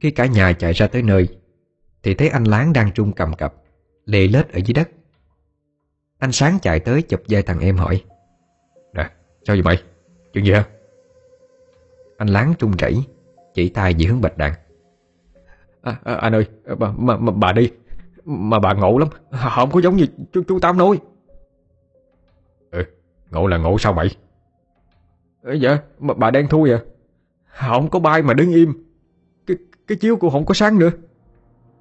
[0.00, 1.28] Khi cả nhà chạy ra tới nơi
[2.02, 3.54] Thì thấy anh Láng đang trung cầm cập
[4.04, 4.90] Lê lết ở dưới đất.
[6.18, 8.04] Anh Sáng chạy tới chụp vai thằng em hỏi
[8.92, 9.10] Nè,
[9.46, 9.82] sao vậy mày?
[10.32, 10.64] Chuyện gì hả?
[12.16, 12.94] Anh Láng trung chảy
[13.54, 14.52] Chỉ tay về hướng bạch đàn
[15.82, 16.46] à, à, Anh ơi,
[16.78, 17.70] bà, mà, mà, bà đi.
[18.24, 19.08] Mà bà ngộ lắm
[19.54, 20.98] Không có giống như chú, chú Tám nói.
[22.70, 22.84] Ừ,
[23.34, 24.16] ngộ là ngộ sao mày?
[25.42, 26.78] Ừ, dạ, mà bà đen thui à?
[27.46, 28.72] Không có bay mà đứng im.
[29.46, 29.56] Cái,
[29.86, 30.90] cái chiếu của không có sáng nữa.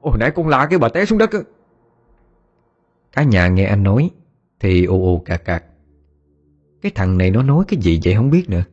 [0.01, 1.39] Ồ nãy con la cái bà té xuống đất á.
[3.11, 4.09] Cả nhà nghe anh nói
[4.59, 5.63] Thì ồ ồ cạc cạc
[6.81, 8.63] Cái thằng này nó nói cái gì vậy không biết nữa.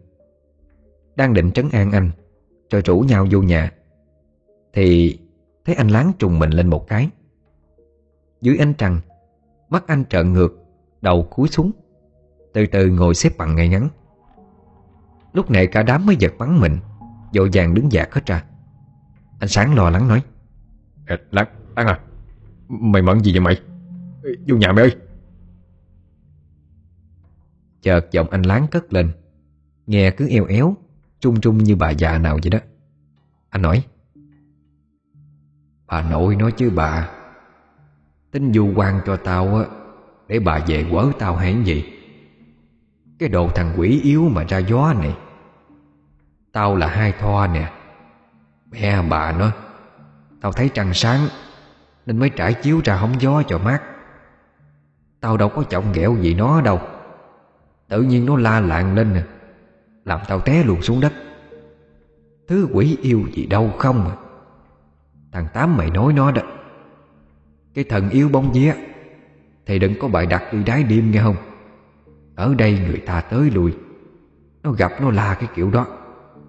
[1.16, 2.10] Đang định trấn an anh
[2.70, 3.72] Rồi rủ nhau vô nhà
[4.72, 5.18] Thì
[5.64, 7.08] thấy anh láng trùng mình lên một cái.
[8.40, 9.00] Dưới ánh trăng
[9.68, 10.64] Mắt anh trợn ngược
[11.02, 11.70] Đầu cúi xuống
[12.52, 13.88] Từ từ ngồi xếp bằng ngay ngắn.
[15.32, 16.78] Lúc này cả đám mới giật bắn mình
[17.32, 18.44] Dội vàng đứng dạt hết ra.
[19.38, 20.22] Anh Sáng lo lắng nói
[21.06, 21.46] Láng,
[21.76, 22.00] Láng à
[22.68, 23.60] Mày mẫn gì vậy mày?
[24.46, 24.96] Vô nhà mày ơi.
[27.82, 29.12] Chợt giọng anh láng cất lên
[29.86, 30.76] Nghe cứ eo éo
[31.20, 32.58] Trung trung như bà già nào vậy đó.
[33.50, 33.84] Anh nói
[35.86, 37.10] Bà nội nói chứ bà
[38.30, 39.64] Tính du quan cho tao á
[40.28, 41.99] Để bà về quớ tao hay gì
[43.20, 45.16] cái đồ thằng quỷ yếu mà ra gió này.
[46.52, 47.72] Tao là hai thoa nè.
[48.70, 49.50] Mẹ bà nó.
[50.40, 51.20] Tao thấy trăng sáng,
[52.06, 53.82] Nên mới trải chiếu ra hóng gió cho mát.
[55.20, 56.80] Tao đâu có trọng ghẹo gì nó đâu.
[57.88, 59.22] Tự nhiên nó la lạng lên nè.
[60.04, 61.12] Làm tao té luôn xuống đất.
[62.48, 64.16] Thứ quỷ yêu gì đâu không à.
[65.32, 66.42] Thằng Tám mày nói nó đó.
[67.74, 68.74] Cái thần yêu bóng vía
[69.66, 71.36] Thì đừng có bài đặt đi đái đêm nghe không?
[72.40, 73.72] Ở đây người ta tới lui.
[74.62, 75.86] Nó gặp nó la cái kiểu đó.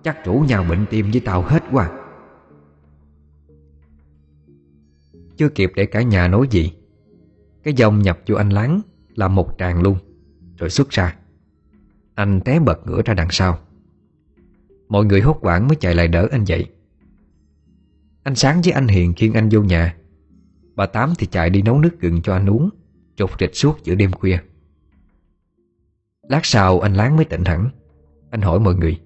[0.03, 1.91] Chắc rủ nhau bệnh tim với tao hết quá.
[5.37, 6.71] Chưa kịp để cả nhà nói gì,
[7.63, 8.81] Cái dòng nhập vô anh láng
[9.15, 9.97] là một tràng luôn,
[10.57, 11.15] Rồi xuất ra.
[12.15, 13.59] Anh té bật ngửa ra đằng sau.
[14.89, 16.67] Mọi người hốt quảng mới chạy lại đỡ anh dậy.
[18.23, 19.95] Anh Sáng với anh Hiền khiêng anh vô nhà.
[20.75, 22.69] Bà Tám thì chạy đi nấu nước gừng cho anh uống
[23.15, 24.39] Trục trịch suốt giữa đêm khuya.
[26.31, 27.69] Lát sau anh Láng mới tỉnh hẳn.
[28.29, 29.01] Anh hỏi mọi người.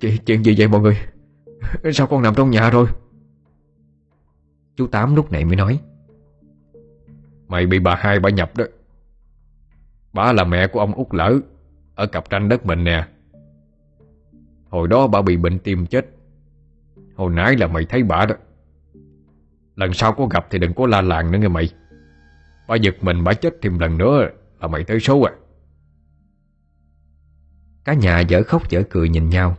[0.00, 0.98] Chuyện, chuyện gì vậy mọi người?
[1.92, 2.88] Sao con nằm trong nhà rồi?
[4.76, 5.80] Chú Tám lúc này mới nói.
[7.48, 8.64] Mày bị bà hai bà nhập đó.
[10.12, 11.38] Bà là mẹ của ông út lỡ
[11.94, 13.06] Ở cặp tranh đất mình nè.
[14.68, 16.06] Hồi đó bà bị bệnh tim chết.
[17.16, 18.34] Hồi nãy là mày thấy bà đó.
[19.76, 21.68] Lần sau có gặp thì đừng có la làng nữa nghe mày.
[22.68, 24.28] Bà giật mình bà chết thêm lần nữa
[24.60, 25.32] là mày tới số à.
[27.84, 29.56] Cả nhà dở khóc dở cười nhìn nhau.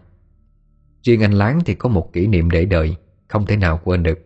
[1.04, 2.96] Riêng anh Láng thì có một kỷ niệm để đời
[3.28, 4.20] Không thể nào quên được.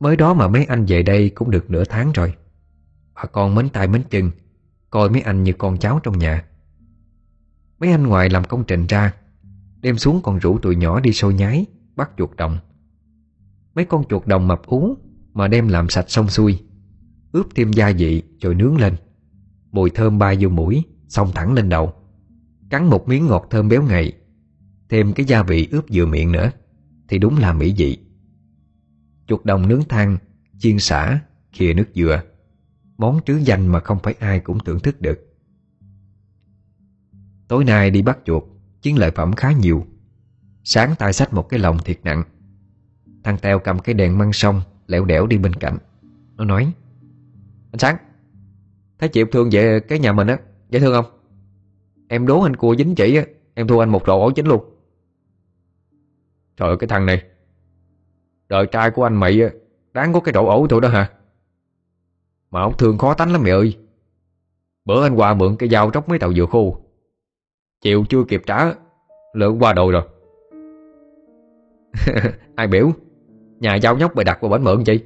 [0.00, 2.34] Mới đó mà mấy anh về đây cũng được nửa tháng rồi.
[3.14, 4.30] Bà con mến tay mến chân,
[4.90, 6.44] Coi mấy anh như con cháu trong nhà.
[7.78, 9.14] Mấy anh ngoài làm công trình ra
[9.80, 11.66] Đêm xuống còn rủ tụi nhỏ đi sôi nhái,
[11.96, 12.58] Bắt chuột đồng.
[13.74, 14.96] Mấy con chuột đồng mập ú
[15.32, 16.62] Mà đem làm sạch xong xuôi.
[17.32, 18.96] Ướp thêm gia vị rồi nướng lên.
[19.72, 21.92] Mùi thơm bay vô mũi Xong thẳng lên đầu.
[22.70, 24.12] Cắn một miếng ngọt thơm béo ngậy
[24.88, 26.50] Thêm cái gia vị ướp vừa miệng nữa
[27.08, 27.98] Thì đúng là mỹ vị.
[29.26, 30.18] Chuột đồng nướng than
[30.58, 31.20] Chiên xả,
[31.52, 32.22] khìa nước dừa.
[32.98, 35.18] Món trứ danh mà không phải ai cũng thưởng thức được.
[37.48, 38.42] Tối nay đi bắt chuột
[38.82, 39.86] Chiến lợi phẩm khá nhiều.
[40.64, 42.22] Sáng tay sách một cái lồng thiệt nặng.
[43.24, 45.78] Thằng Teo cầm cái đèn măng sông Lẻo đẻo đi bên cạnh.
[46.36, 46.72] Nó nói
[47.72, 47.96] anh Sáng.
[48.98, 50.38] Thấy chị thương về cái nhà mình á,
[50.70, 51.20] Dễ thương không?
[52.08, 54.64] Em đố anh cua dính chỉ á, Em thua anh một rổ ổ chính luôn.
[56.56, 57.22] Trời ơi, cái thằng này.
[58.48, 59.40] Đời trai của anh mày
[59.92, 61.10] Đáng có cái rổ ổ thôi đó hả?
[62.50, 63.78] Mà ông thương khó tánh lắm mẹ ơi.
[64.84, 66.80] Bữa anh qua mượn cái dao tróc mấy tàu dừa khô.
[67.80, 68.74] Chịu chưa kịp trả
[69.32, 70.02] Lượng qua đồ rồi.
[72.54, 72.92] Ai biểu?
[73.60, 75.00] Nhà giao nhóc bày đặt vào bánh mượn chị.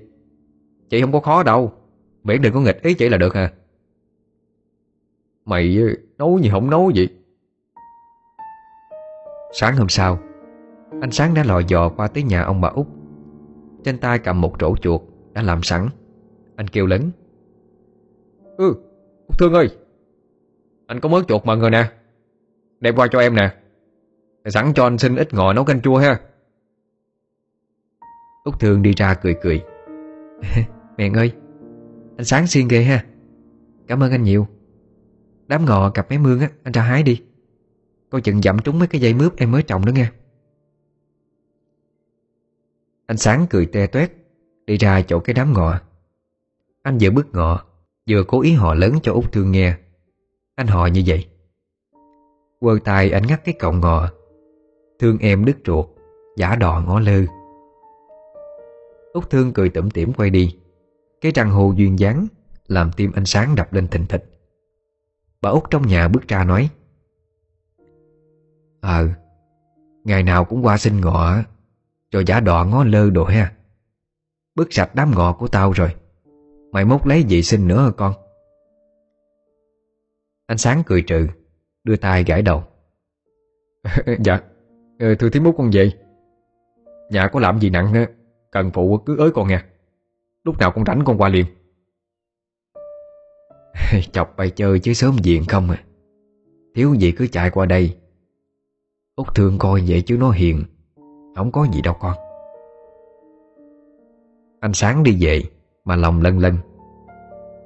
[0.91, 1.73] Chị không có khó đâu.
[2.25, 3.53] Miễn đừng có nghịch ý chị là được à
[5.45, 5.87] Mày ờ,
[6.19, 7.09] nấu gì không nấu gì
[9.53, 10.19] Sáng hôm sau
[11.01, 12.87] Anh Sáng đã lò dò qua tới nhà ông bà út.
[13.85, 15.01] Trên tay cầm một rổ chuột
[15.33, 15.89] Đã làm sẵn.
[16.57, 17.11] Anh kêu lớn.
[18.57, 18.75] Ừ
[19.29, 19.69] Út Thương ơi!
[20.87, 21.91] Anh có mớ chuột mà rồi nè.
[22.81, 23.55] Đem qua cho em nè.
[24.45, 26.21] Sẵn cho anh xin ít ngò nấu canh chua ha.
[28.45, 29.63] Út Thương đi ra cười cười.
[30.97, 31.33] Mẹ ơi!
[32.17, 33.05] Anh sáng xiên ghê ha.
[33.87, 34.47] Cảm ơn anh nhiều.
[35.47, 37.23] Đám ngò cặp mấy mương á, Anh ra hái đi.
[38.11, 40.11] Coi chừng dặm trúng mấy cái dây mướp em mới trồng đó nghe.
[43.07, 44.13] Anh sáng cười te toét,
[44.67, 45.81] Đi ra chỗ cái đám ngọ
[46.83, 47.65] Anh vừa bước ngọ
[48.11, 49.77] Vừa cố ý họ lớn cho Út Thương nghe.
[50.55, 51.27] Anh họ như vậy.
[52.61, 54.09] Quơ tay anh ngắt cái cọng ngọ
[54.99, 55.87] Thương em đứt ruột,
[56.37, 57.21] Giả đò ngó lơ.
[59.13, 60.57] Út Thương cười tủm tỉm quay đi.
[61.25, 62.27] Cái răng hồ duyên dáng
[62.67, 64.25] Làm tim anh sáng đập lên thình thịch.
[65.41, 66.71] Bà Út trong nhà bước ra nói
[68.81, 69.09] Ờ
[70.05, 71.37] Ngày nào cũng qua xin ngọ
[72.11, 73.53] Rồi giả đọ ngó lơ đồ ha.
[74.55, 75.95] Bước sạch đám ngọ của tao rồi
[76.73, 78.13] Mày mốt lấy gì xin nữa hả con?
[80.47, 81.27] Anh Sáng cười trừ,
[81.85, 82.65] Đưa tay gãi đầu.
[84.25, 84.41] Dạ
[84.99, 85.91] ờ, Thưa thím út con về.
[87.11, 88.07] Nhà có làm gì nặng nữa
[88.51, 89.74] Cần phụ cứ ới con nha.
[90.45, 91.47] Lúc nào con rảnh con qua liền
[94.13, 95.85] Chọc bay chơi chứ sớm diện không à.
[96.75, 97.97] Thiếu gì cứ chạy qua đây.
[99.17, 100.65] Út thương coi vậy chứ nó hiền,
[101.37, 102.17] Không có gì đâu con.
[104.61, 105.43] Anh sáng đi về,
[105.85, 106.57] Mà lòng lân lân.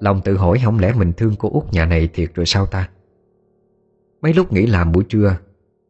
[0.00, 2.88] Lòng tự hỏi không lẽ mình thương cô út nhà này thiệt rồi sao ta?
[4.20, 5.36] Mấy lúc nghỉ làm buổi trưa,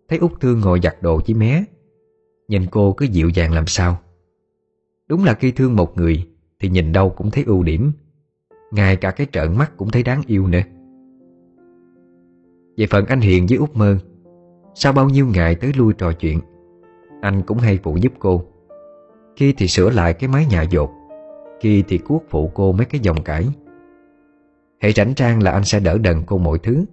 [0.08, 1.64] Thấy út thương ngồi giặt đồ với mé.
[2.48, 3.98] Nhìn cô cứ dịu dàng làm sao.
[5.08, 6.27] Đúng là khi thương một người
[6.60, 7.92] thì nhìn đâu cũng thấy ưu điểm.
[8.70, 10.60] Ngay cả cái trợn mắt cũng thấy đáng yêu nữa.
[12.76, 13.98] Về phần anh Hiền với út Mơ,
[14.74, 16.40] Sau bao nhiêu ngày tới lui trò chuyện,
[17.20, 18.44] Anh cũng hay phụ giúp cô.
[19.36, 20.90] Khi thì sửa lại cái mái nhà dột,
[21.60, 23.48] Khi thì cuốc phụ cô mấy cái dòng cải.
[24.80, 26.84] Hệ rảnh trang là anh sẽ đỡ đần cô mọi thứ.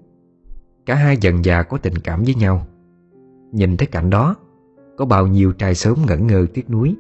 [0.86, 2.68] Cả hai dần già có tình cảm với nhau.
[3.51, 4.36] Nhìn thấy cảnh đó,
[4.97, 6.95] Có bao nhiêu trai sớm ngẩn ngơ tiếc nuối.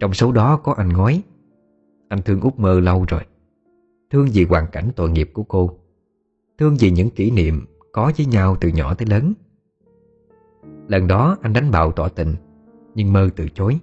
[0.00, 1.22] Trong số đó có anh ngói.
[2.08, 3.20] Anh thương út mơ lâu rồi.
[4.10, 5.70] Thương vì hoàn cảnh tội nghiệp của cô.
[6.58, 9.32] Thương vì những kỷ niệm Có với nhau từ nhỏ tới lớn.
[10.88, 12.34] Lần đó anh đánh bạo tỏ tình,
[12.94, 13.78] Nhưng mơ từ chối.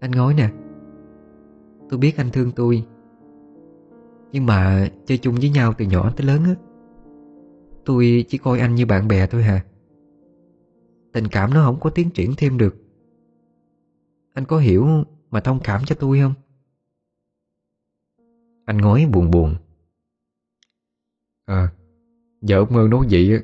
[0.00, 0.50] Anh ngói nè.
[1.90, 2.84] Tôi biết anh thương tôi.
[4.32, 6.54] Nhưng mà chơi chung với nhau từ nhỏ tới lớn á.
[7.84, 9.64] Tôi chỉ coi anh như bạn bè thôi hà
[11.12, 12.76] Tình cảm nó không có tiến triển thêm được.
[14.34, 14.86] Anh có hiểu
[15.30, 16.34] mà thông cảm cho tôi không?
[18.64, 19.54] Anh ngói buồn buồn.
[21.44, 21.68] À
[22.42, 23.42] Giờ ông Mơ nói vậy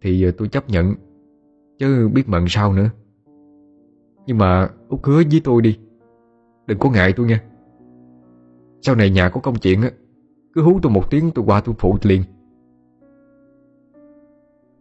[0.00, 0.94] Thì tôi chấp nhận
[1.78, 2.90] Chứ biết mận sao nữa.
[4.26, 5.78] Nhưng mà Út hứa với tôi đi
[6.66, 7.42] Đừng có ngại tôi nha.
[8.80, 9.90] Sau này nhà có công chuyện á
[10.54, 12.22] Cứ hú tôi một tiếng tôi qua tôi phụ liền.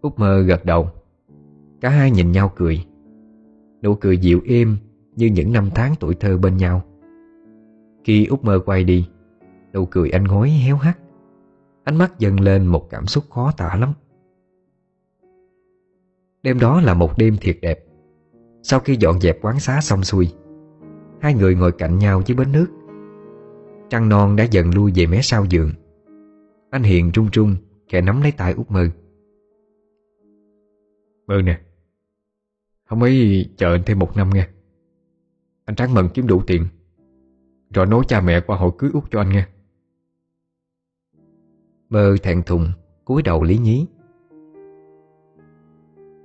[0.02, 0.90] Út mơ gật đầu.
[1.82, 2.86] Cả hai nhìn nhau cười.
[3.82, 4.78] Nụ cười dịu êm
[5.20, 6.82] như những năm tháng tuổi thơ bên nhau.
[8.04, 9.10] Khi Út mơ quay đi,
[9.74, 11.00] Nụ cười anh hối héo hắt.
[11.84, 13.94] Ánh mắt dần lên một cảm xúc khó tả lắm.
[16.44, 17.86] Đêm đó là một đêm thiệt đẹp.
[18.64, 20.30] Sau khi dọn dẹp quán xá xong xuôi,
[21.22, 22.68] Hai người ngồi cạnh nhau dưới bến nước.
[23.90, 25.72] Trăng non đã dần lui về mé sau giường.
[26.70, 27.56] Anh Hiền trung trung
[27.90, 28.90] Kẻ nắm lấy tay út mơ.
[31.28, 31.60] Mơ nè.
[32.86, 34.48] Không ấy chờ anh thêm một năm nghe.
[35.70, 36.68] Anh tráng mận kiếm đủ tiền
[37.74, 39.48] Rồi nói cha mẹ qua hội cưới út cho anh nghe.
[41.90, 42.72] Mơ thẹn thùng
[43.06, 43.86] cúi đầu lý nhí.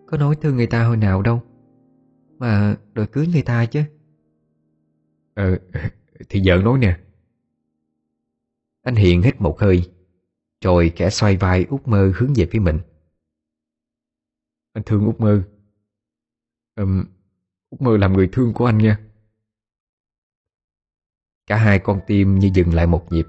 [0.06, 1.42] Có nói thương người ta hồi nào đâu
[2.38, 3.82] Mà đòi cưới người ta chứ.
[5.34, 5.58] Ờ
[6.28, 6.98] Thì vợ nói nè.
[8.82, 9.90] Anh Hiền hít một hơi
[10.60, 12.78] Rồi kẻ xoay vai út mơ hướng về phía mình.
[14.72, 15.42] Anh thương út mơ.
[16.76, 17.04] Um,
[17.70, 19.03] Út mơ làm người thương của anh nha
[21.46, 23.26] Cả hai con tim như dừng lại một nhịp.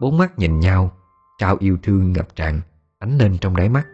[0.00, 0.90] Bốn mắt nhìn nhau,
[1.38, 2.60] Trao yêu thương ngập tràn,
[2.98, 3.86] Ánh lên trong đáy mắt.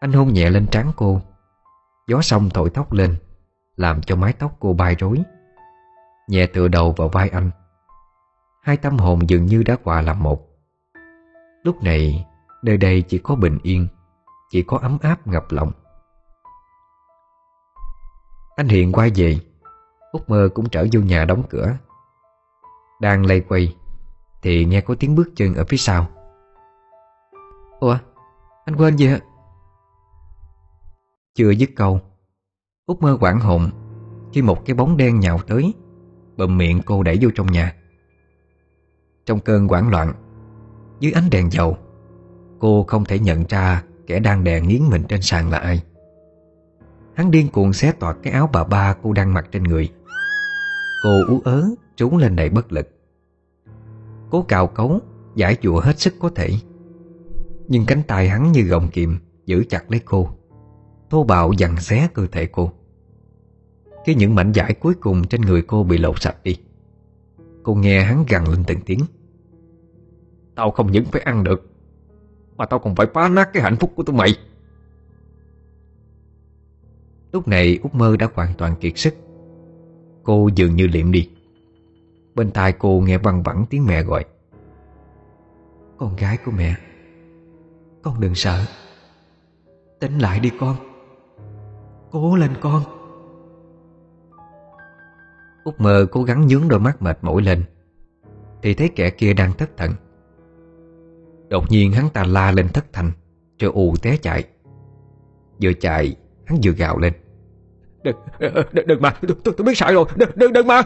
[0.00, 1.20] Anh hôn nhẹ lên trán cô.
[2.06, 3.16] Gió sông thổi tóc lên,
[3.76, 5.22] Làm cho mái tóc cô bay rối.
[6.28, 7.50] Nhẹ tựa đầu vào vai anh.
[8.62, 10.46] Hai tâm hồn dường như đã hòa làm một.
[11.62, 12.26] Lúc này,
[12.62, 13.88] Nơi đây chỉ có bình yên,
[14.50, 15.72] Chỉ có ấm áp ngập lòng.
[18.56, 19.38] Anh hiện quay về.
[20.12, 21.76] Út mơ cũng trở vô nhà đóng cửa.
[23.00, 23.76] Đang lây quay,
[24.42, 26.06] Thì nghe có tiếng bước chân ở phía sau.
[27.80, 27.98] Ủa,
[28.64, 29.18] Anh quên gì hả?
[31.34, 32.00] Chưa dứt câu
[32.86, 33.70] Út mơ quảng hồn
[34.32, 35.74] Khi một cái bóng đen nhào tới
[36.36, 37.74] bầm miệng cô đẩy vô trong nhà.
[39.26, 40.12] Trong cơn quảng loạn,
[41.00, 41.76] Dưới ánh đèn dầu,
[42.58, 45.82] Cô không thể nhận ra Kẻ đang đè nghiến mình trên sàn là ai.
[47.14, 49.88] Hắn điên cuồng xé toạc cái áo bà ba cô đang mặc trên người.
[51.02, 51.68] Cô ú ớ
[52.00, 52.88] trốn lên đầy bất lực.
[54.30, 55.00] Cố cào cấu,
[55.34, 56.50] Giải dụa hết sức có thể.
[57.68, 60.28] Nhưng cánh tay hắn như gọng kiềm Giữ chặt lấy cô.
[61.10, 62.72] Thô bạo dằn xé cơ thể cô.
[64.06, 66.56] Khi những mảnh giải cuối cùng trên người cô bị lột sạch đi,
[67.62, 69.00] Cô nghe hắn gằn lên từng tiếng.
[70.54, 71.70] Tao không những phải ăn được,
[72.56, 74.36] Mà tao còn phải phá nát cái hạnh phúc của tụi mày.
[77.32, 79.14] Lúc này Út Mơ đã hoàn toàn kiệt sức.
[80.22, 81.30] Cô dường như liệm đi.
[82.40, 84.24] Bên tai cô nghe văng vẳng tiếng mẹ gọi.
[85.98, 86.74] Con gái của mẹ
[88.02, 88.64] Con đừng sợ.
[90.00, 90.76] Tỉnh lại đi con.
[92.10, 92.82] Cố lên con.
[95.64, 97.64] Út Mơ cố gắng nhướng đôi mắt mệt mỏi lên.
[98.62, 99.92] Thì thấy kẻ kia đang thất thần.
[101.48, 103.12] Đột nhiên hắn ta la lên thất thành
[103.58, 104.44] Rồi ù té chạy.
[105.62, 106.16] Vừa chạy
[106.46, 107.12] hắn vừa gào lên.
[108.02, 108.16] Đừng,
[108.72, 110.82] đừng, đừng mà, tôi, tôi, tôi biết sợ rồi, đừng, đừng, đừng mà.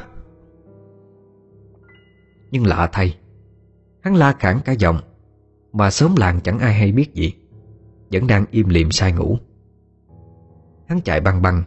[2.54, 3.16] Nhưng lạ thay,
[4.02, 5.00] Hắn la cản cả giọng,
[5.72, 7.32] Mà sớm làng chẳng ai hay biết gì,
[8.10, 9.38] Vẫn đang im lìm sai ngủ.
[10.88, 11.62] Hắn chạy băng băng,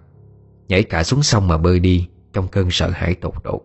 [0.68, 3.62] Nhảy cả xuống sông mà bơi đi Trong cơn sợ hãi tột độ.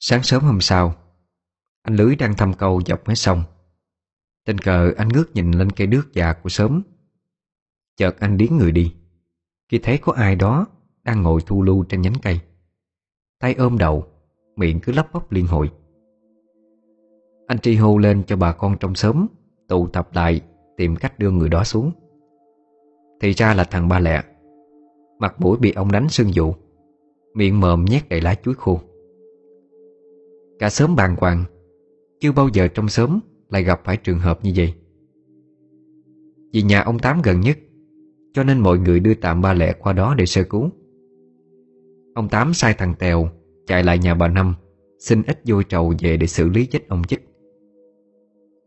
[0.00, 0.94] Sáng sớm hôm sau,
[1.82, 3.44] Anh Lưới đang thăm câu dọc mé sông.
[4.44, 6.82] Tình cờ anh ngước nhìn lên cây đước già của sớm.
[7.96, 8.94] Chợt anh điến người đi.
[9.68, 10.66] Khi thấy có ai đó
[11.04, 12.40] Đang ngồi thu lưu trên nhánh cây.
[13.40, 14.06] Tay ôm đầu,
[14.56, 15.70] Miệng cứ lắp bắp liên hồi.
[17.46, 19.26] Anh tri hô lên cho bà con trong xóm
[19.68, 20.40] Tụ tập lại
[20.76, 21.92] Tìm cách đưa người đó xuống.
[23.20, 24.22] Thì ra là thằng ba lẹ.
[25.18, 26.54] Mặt mũi bị ông đánh sưng dụ.
[27.34, 28.80] Miệng mồm nhét đầy lá chuối khô.
[30.58, 31.44] Cả sớm bàng hoàng.
[32.20, 33.20] Chưa bao giờ trong sớm.
[33.52, 34.74] Lại gặp phải trường hợp như vậy.
[36.52, 37.58] Vì nhà ông Tám gần nhất,
[38.34, 40.70] Cho nên mọi người đưa tạm ba lẹ qua đó để sơ cứu.
[42.14, 43.28] Ông Tám sai thằng Tèo
[43.66, 44.54] Chạy lại nhà bà Năm,
[44.98, 47.28] Xin ít vôi trầu về để xử lý chết ông chích.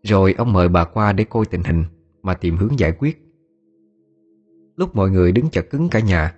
[0.03, 1.84] Rồi ông mời bà qua để coi tình hình
[2.22, 3.22] Mà tìm hướng giải quyết.
[4.76, 6.36] Lúc mọi người đứng chật cứng cả nhà,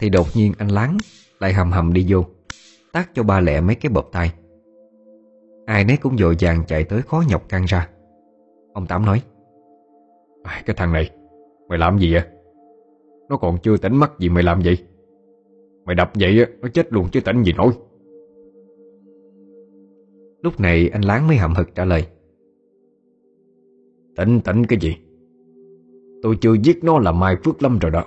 [0.00, 0.96] Thì đột nhiên anh Láng
[1.40, 2.24] Lại hầm hầm đi vô
[2.92, 4.32] Tác cho ba lẹ mấy cái bộp tay
[5.68, 7.88] Ai nấy cũng dội vàng chạy tới khó nhọc căng ra.
[8.72, 9.22] Ông Tám nói
[10.42, 11.10] à, Cái thằng này
[11.68, 12.22] Mày làm gì vậy?
[13.28, 14.78] Nó còn chưa tỉnh mắt gì mày làm vậy?
[15.84, 17.72] Mày đập vậy nó chết luôn chứ tỉnh gì nổi.
[20.42, 22.06] Lúc này anh Láng mới hậm hực trả lời
[24.16, 24.96] Tỉnh tỉnh cái gì?
[26.22, 28.04] Tôi chưa giết nó là Mai Phước Lâm rồi đó.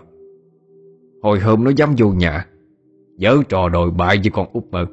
[1.21, 2.47] Hồi hôm nó dám vô nhà
[3.17, 4.85] Dở trò đồi bại với con út mơ.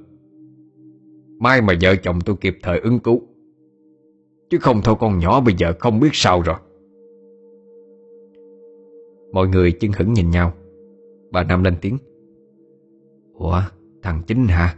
[1.38, 3.22] Mai mà vợ chồng tôi kịp thời ứng cứu.
[4.50, 6.56] Chứ không thôi con nhỏ bây giờ không biết sao rồi.
[9.32, 10.52] Mọi người chân hững nhìn nhau.
[11.30, 11.98] Bà Nam lên tiếng.
[13.34, 13.62] Ủa,
[14.02, 14.76] thằng Chính hả?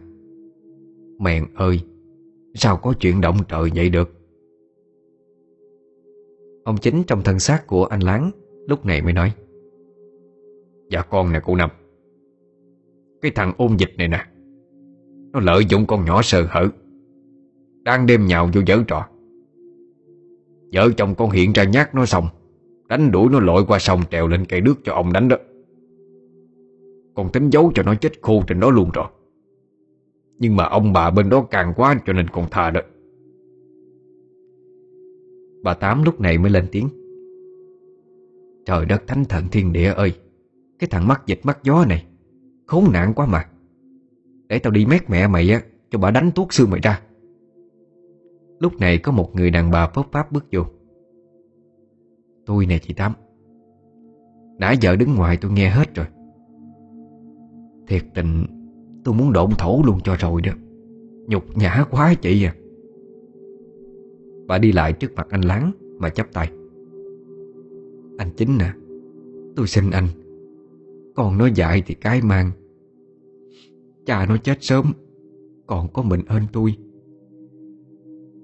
[1.19, 1.81] Mèn ơi,
[2.55, 4.11] Sao có chuyện động trời vậy được?
[6.65, 8.31] Ông Chính trong thân xác của anh Láng
[8.69, 9.33] Lúc này mới nói.
[10.91, 11.71] Dạ con nè, cô Năm
[13.23, 14.30] Cái thằng ôn dịch này nè
[15.33, 16.69] nó lợi dụng con nhỏ sờ hở.
[17.83, 19.07] Đang đêm nhào vô dở trò.
[20.73, 22.29] Vợ chồng con hiện ra nhát nó xong,
[22.89, 25.37] Đánh đuổi nó lội qua sông trèo lên cây nước cho ông đánh đó.
[27.15, 29.07] Con tính giấu cho nó chết khô trên đó luôn rồi.
[30.39, 32.81] Nhưng mà ông bà bên đó càng quá cho nên con thà đó.
[35.63, 36.89] Bà Tám lúc này mới lên tiếng.
[38.67, 40.13] Trời đất thánh thần thiên địa ơi,
[40.79, 42.07] Cái thằng mắt dịch mắt gió này,
[42.67, 43.49] Khốn nạn quá mà.
[44.51, 47.01] Để tao đi mét mẹ mày á, Cho bà đánh tuốt xương mày ra.
[48.59, 50.63] Lúc này có một người đàn bà phớp pháp bước vô.
[52.47, 53.13] Tôi nè chị Tám
[54.59, 56.07] Nãy giờ đứng ngoài tôi nghe hết rồi.
[57.87, 58.45] Thiệt tình,
[59.05, 60.53] Tôi muốn độn thổ luôn cho rồi đó.
[61.27, 62.55] Nhục nhã quá chị à.
[64.47, 66.51] Bà đi lại trước mặt anh Láng Mà chắp tay.
[68.19, 68.73] Anh Chính nè
[69.57, 70.07] Tôi xin anh,
[71.17, 72.51] Con nói dại thì cái mang
[74.11, 74.93] Cha nó chết sớm,
[75.67, 76.77] Còn có mình ơn tôi.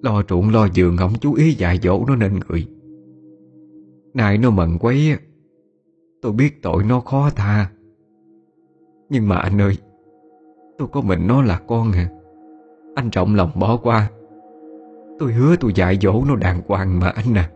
[0.03, 2.67] Lo ruộng, lo giường không chú ý dạy dỗ nó nên người.
[4.15, 5.17] Nay nó mận quấy,
[6.23, 7.71] Tôi biết tội nó khó tha.
[9.09, 9.77] Nhưng mà anh ơi,
[10.79, 12.11] Tôi có mình nó là con à.
[12.95, 14.11] Anh trọng lòng bỏ qua.
[15.19, 17.51] Tôi hứa tôi dạy dỗ nó đàng hoàng mà anh à.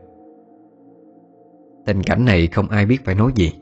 [1.86, 3.52] Tình cảnh này không ai biết phải nói gì.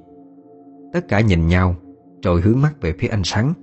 [0.92, 1.74] Tất cả nhìn nhau,
[2.22, 3.54] Rồi hướng mắt về phía anh Sáng.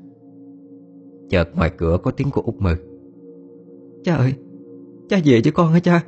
[1.30, 2.76] Chợt ngoài cửa có tiếng của út mơ.
[4.04, 4.34] Cha ơi
[5.10, 6.04] Cha về cho con hả cha?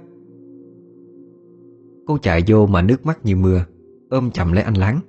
[2.05, 3.65] Cô chạy vô mà nước mắt như mưa
[4.09, 4.99] Ôm chầm lấy anh Láng.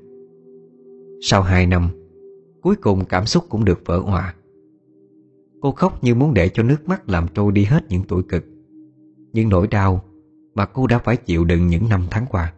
[1.21, 1.89] Sau hai năm
[2.63, 4.35] Cuối cùng cảm xúc cũng được vỡ hòa.
[5.61, 8.45] Cô khóc như muốn để cho nước mắt làm trôi đi hết những tuổi cực.
[9.33, 10.05] Những nỗi đau
[10.55, 12.53] Mà cô đã phải chịu đựng những năm tháng qua.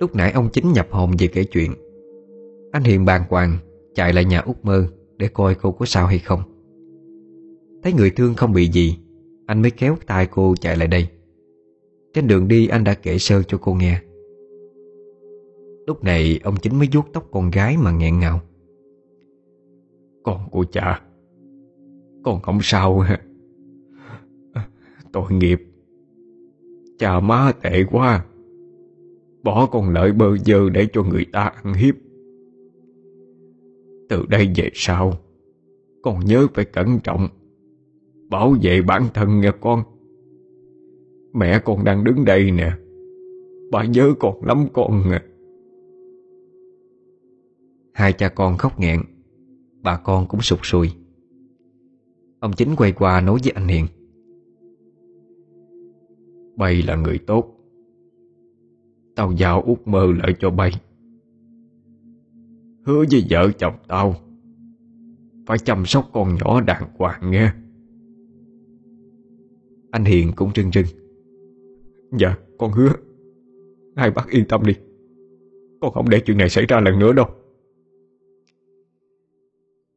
[0.00, 1.74] Lúc nãy ông chính nhập hồn về kể chuyện
[2.72, 3.58] Anh Hiền bàng hoàng
[3.94, 4.86] Chạy lại nhà út mơ
[5.20, 6.40] để coi cô có sao hay không.
[7.82, 8.98] Thấy người thương không bị gì,
[9.46, 11.08] Anh mới kéo tay cô chạy lại đây.
[12.14, 14.00] Trên đường đi, anh đã kể sơ cho cô nghe.
[15.86, 18.40] Lúc này, ông chính mới vuốt tóc con gái mà nghẹn ngào.
[20.22, 21.02] Con của cha,
[22.24, 23.04] Con không sao.
[25.12, 25.62] Tội nghiệp.
[26.98, 28.24] Cha má tệ quá.
[29.42, 31.94] Bỏ con lợi bơ dơ để cho người ta ăn hiếp.
[34.10, 35.12] Từ đây về sau.
[36.02, 37.28] Con nhớ phải cẩn trọng,
[38.30, 39.82] Bảo vệ bản thân nghe con.
[41.32, 42.72] Mẹ con đang đứng đây nè,
[43.70, 45.22] Bà nhớ con lắm con à.
[47.92, 49.00] Hai cha con khóc nghẹn,
[49.82, 50.90] Bà con cũng sụt sùi.
[52.40, 53.86] Ông chính quay qua nói với anh Hiền.
[56.56, 57.56] Bay là người tốt,
[59.16, 60.72] Tao giao út mơ lại cho bay.
[62.84, 64.14] Hứa với vợ chồng tao.
[65.46, 67.52] Phải chăm sóc con nhỏ đàng hoàng nghe.
[69.90, 70.86] Anh Hiền cũng trưng trưng
[72.18, 72.92] Dạ con hứa.
[73.96, 74.74] Hai bác yên tâm đi.
[75.80, 77.26] Con không để chuyện này xảy ra lần nữa đâu.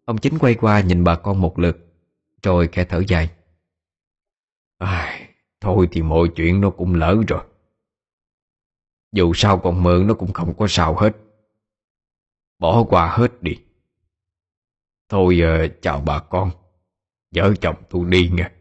[0.06, 1.78] Ông chính quay qua nhìn bà con một lượt
[2.44, 3.30] Rồi khẽ thở dài.
[4.78, 5.24] À,
[5.64, 7.42] Thôi thì mọi chuyện nó cũng lỡ rồi.
[9.12, 11.16] Dù sao con mượn nó cũng không có sao hết
[12.64, 13.58] Bỏ qua hết đi.
[15.10, 16.52] Thôi uh, chào bà con.
[17.36, 18.52] Vợ chồng tôi đi nghe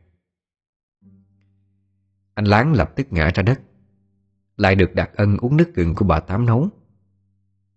[2.35, 3.61] Anh Láng lập tức ngã ra đất.
[4.57, 6.69] Lại được đặt ân uống nước gừng của bà Tám nấu.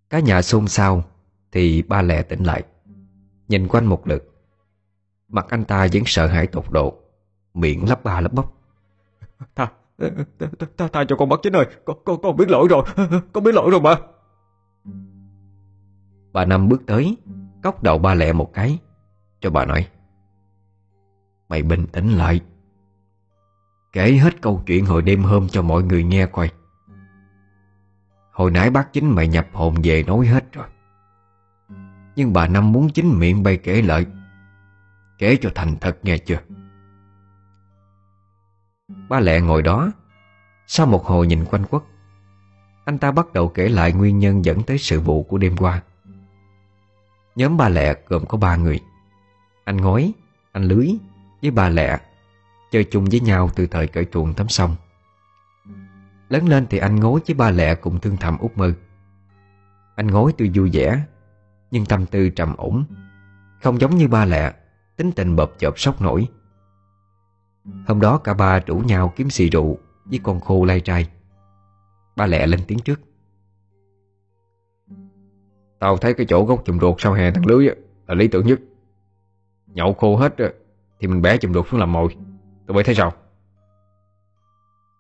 [0.10, 1.04] Cả nhà xôn xao
[1.52, 2.64] Thì ba lẹ tỉnh lại.
[3.48, 4.36] Nhìn quanh một lượt.
[5.28, 7.00] Mặt anh ta vẫn sợ hãi tột độ.
[7.54, 8.46] Miệng lắp ba lắp bắp.
[9.56, 9.72] Tha,
[10.40, 10.48] tha,
[10.78, 12.84] tha, tha cho con bắt chính ơi con, con, con biết lỗi rồi.
[13.34, 13.96] Con biết lỗi rồi mà.
[16.36, 17.18] Bà Năm bước tới,
[17.64, 18.80] Cốc đầu ba lẹ một cái.
[19.40, 19.88] Cho bà nói,
[21.50, 22.42] Mày bình tĩnh lại.
[23.94, 26.52] Kể hết câu chuyện hồi đêm hôm cho mọi người nghe coi.
[28.32, 30.68] Hồi nãy bác chính mày nhập hồn về nói hết rồi.
[32.16, 34.06] Nhưng bà Năm muốn chính miệng bay kể lại.
[35.18, 36.40] Kể cho thành thật nghe chưa?
[39.10, 39.92] Ba lẹ ngồi đó,
[40.68, 41.84] Sau một hồi nhìn quanh quất,
[42.86, 45.82] Anh ta bắt đầu kể lại nguyên nhân dẫn tới sự vụ của đêm qua.
[47.36, 48.80] Nhóm ba lẹ gồm có ba người.
[49.64, 50.14] Anh ngói,
[50.52, 50.88] anh lưới
[51.42, 52.00] với ba lẹ
[52.72, 54.76] Chơi chung với nhau từ thời cởi truồng tắm sông.
[56.30, 58.74] Lớn lên thì anh ngối với ba lẹ cùng thương thầm út mơ.
[59.96, 61.04] Anh ngối tuy vui vẻ
[61.72, 62.86] Nhưng tâm tư trầm ổn
[63.64, 64.54] Không giống như ba lẹ
[64.98, 66.28] Tính tình bập chợp sốc nổi.
[67.88, 71.10] Hôm đó cả ba rủ nhau kiếm xì rượu Với con khô lai trai.
[72.16, 73.00] Ba lẹ lên tiếng trước.
[75.80, 77.68] Tao thấy cái chỗ gốc chùm ruột sau hè thằng lưới
[78.08, 78.60] Là lý tưởng nhất.
[79.68, 80.36] Nhậu khô hết
[81.00, 82.16] Thì mình bẻ chùm ruột xuống làm mồi.
[82.68, 83.14] Tụi bay thấy sao?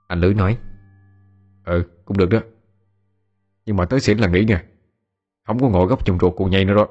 [0.08, 0.58] Anh Lưới nói
[1.66, 2.40] Ừ cũng được đó.
[3.66, 4.66] Nhưng mà tới xỉn là nghỉ nha.
[5.44, 6.88] Không có ngồi gốc chùm ruột cuồng nhây nữa đó.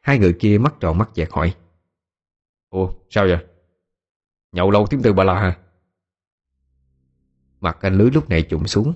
[0.00, 1.54] Hai người kia mắt tròn mắt dẹt hỏi,
[2.70, 3.46] Ủa, sao vậy?
[4.52, 5.56] Nhậu lâu tiếng từ bà la hả
[7.60, 8.92] Mặt anh Lưới lúc này trụng xuống.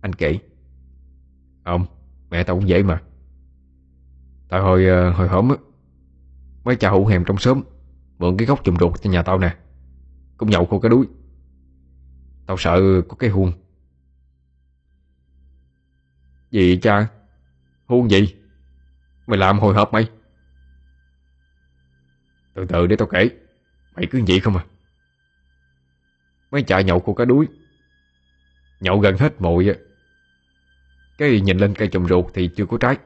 [0.00, 0.38] Anh kể,
[1.64, 1.86] Không
[2.34, 3.02] Mẹ tao cũng dễ mà.
[4.48, 5.56] Tại hồi ờ, hồi hổm á,
[6.64, 7.62] Mấy cha hữu hèm trong xóm,
[8.18, 9.56] Mượn cái góc chùm ruột cho nhà tao nè,
[10.36, 11.06] Cũng nhậu khô cái đuối.
[12.46, 13.52] Tao sợ có cái huông.
[16.50, 17.08] Gì cha,
[17.86, 18.34] Huông gì
[19.26, 20.08] Mày làm hồi hộp mày.
[22.54, 23.30] Từ từ để tao kể,
[23.96, 24.64] Mày cứ vậy không à.
[26.50, 27.46] Mấy cha nhậu khô cái đuối,
[28.80, 29.74] Nhậu gần hết mồi á
[31.18, 32.96] cái nhìn lên cây trồng ruột thì chưa có trái.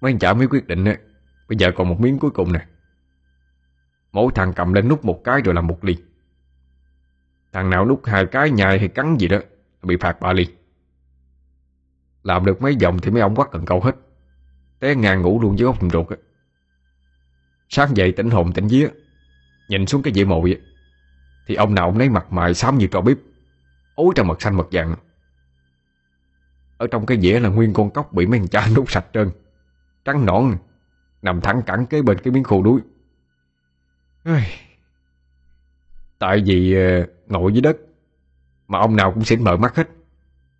[0.00, 0.96] Mấy anh chả mới quyết định á
[1.48, 2.66] Bây giờ còn một miếng cuối cùng nè.
[4.12, 5.96] Mỗi thằng cầm lên nút một cái rồi làm một ly.
[7.52, 9.38] Thằng nào nút hai cái, nhai hay cắn gì đó
[9.82, 10.46] Bị phạt ba ly.
[12.22, 13.92] Làm được mấy vòng thì mấy ông quắt cần câu hết.
[14.80, 16.18] Té ngàn ngủ luôn dưới góc trồng ruột
[17.68, 18.88] Sáng dậy tỉnh hồn tỉnh vía,
[19.68, 20.60] Nhìn xuống cái dĩa mồi
[21.46, 23.16] Thì ông nào ông lấy mặt mày xám như trò bếp,
[23.94, 24.96] Ối trong mật xanh mật vàng.
[26.78, 29.30] Ở trong cái dĩa là nguyên con cóc Bị mấy thằng cha nút sạch trơn.
[30.04, 30.56] Trắng nõn,
[31.22, 32.80] Nằm thẳng cẳng kế bên cái miếng khô đuối.
[36.18, 37.76] Tại vì ờ, ngồi dưới đất
[38.68, 39.88] Mà ông nào cũng xỉn mở mắt hết.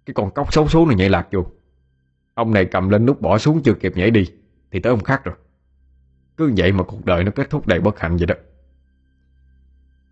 [0.07, 1.47] Cái con cóc xấu số này nhảy lạc vô.
[2.35, 4.31] Ông này cầm lên nút bỏ xuống chưa kịp nhảy đi,
[4.71, 5.35] Thì tới ông khác rồi.
[6.37, 8.35] Cứ vậy mà cuộc đời nó kết thúc đầy bất hạnh vậy đó.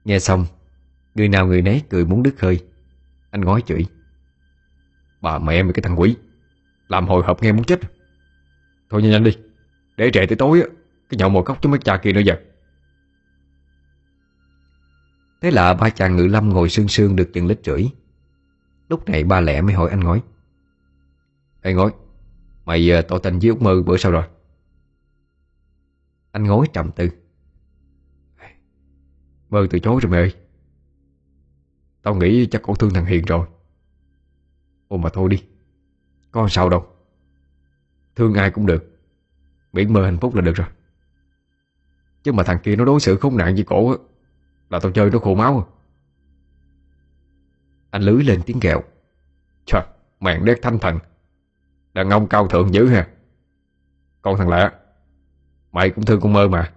[0.05, 0.47] Nghe xong,
[1.15, 2.65] Người nào người nấy cười muốn đứt hơi.
[3.31, 3.87] Anh ngói chửi.
[5.27, 6.16] Bà mẹ mày cái thằng quỷ.
[6.89, 7.81] Làm hồi hộp nghe muốn chết.
[8.90, 9.39] Thôi nhanh nhanh đi.
[9.97, 10.62] Để trễ tới tối
[11.09, 12.36] Cái nhậu mồi cốc cho mấy cha kia nữa giờ.
[15.40, 17.86] Thế là ba chàng ngự lâm ngồi sương sương được chừng lít rưỡi.
[18.89, 20.23] Lúc này ba lẹ mới hỏi anh ngói.
[21.62, 21.93] Ê ngói,
[22.65, 24.24] Mày giờ tỏ tình với Úc Mơ bữa sau rồi.
[26.32, 27.09] Anh ngói trầm tư.
[29.48, 30.35] Mơ từ chối rồi mày ơi.
[32.03, 33.47] Tao nghĩ chắc cổ thương thằng Hiền rồi.
[34.89, 35.45] Ồ mà thôi đi
[36.31, 36.87] Có sao đâu.
[38.17, 38.99] Thương ai cũng được
[39.73, 40.67] Miễn mơ hạnh phúc là được rồi.
[42.23, 43.97] Chứ mà thằng kia nó đối xử không nạn với cổ á
[44.71, 45.65] Là tao chơi nó khổ máu à.
[47.91, 48.83] Anh lưới lên tiếng ghẹo
[49.67, 49.83] Trời,
[50.21, 50.99] mạng đét thanh thần
[51.93, 53.09] Đàn ông cao thượng dữ ha.
[54.23, 54.73] Con thằng lạ
[55.73, 56.73] Mày cũng thương con mơ mà.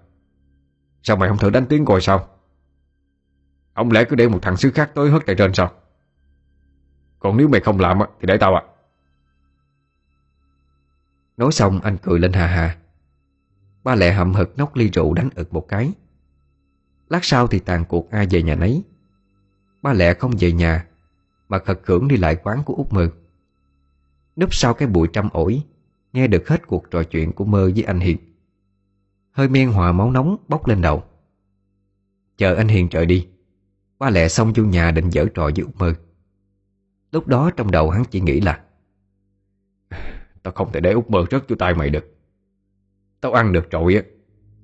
[1.03, 2.27] Sao mày không thử đánh tiếng coi sao?
[3.73, 5.71] Ông lẽ cứ để một thằng xứ khác tới hất tại trên sao?
[7.19, 8.63] Còn nếu mày không làm thì để tao à
[11.37, 12.77] Nói xong, anh cười lên hà hà
[13.83, 15.91] Ba lẹ hậm hực nốc ly rượu đánh ực một cái.
[17.09, 18.83] Lát sau thì tàn cuộc ai về nhà nấy.
[19.81, 20.85] Ba lẹ không về nhà,
[21.49, 23.09] Mà khật khưởng đi lại quán của út Mơ.
[24.35, 25.63] Núp sau cái bụi trăm ổi,
[26.13, 28.17] Nghe được hết cuộc trò chuyện của Mơ với anh Hiền.
[29.31, 31.03] Hơi men hòa máu nóng bốc lên đầu.
[32.37, 33.27] Chờ anh Hiền trời đi,
[33.99, 35.93] Ba lẹ xong vô nhà định dở trò với út Mơ.
[37.11, 38.61] Lúc đó trong đầu hắn chỉ nghĩ là,
[40.43, 42.15] Tao không thể để út mơ rớt vô tay mày được.
[43.21, 44.01] Tao ăn được rồi á,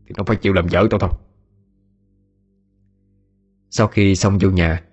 [0.08, 1.10] Thì nó phải chịu làm vợ tao thôi.
[3.70, 4.84] Sau khi xong vô nhà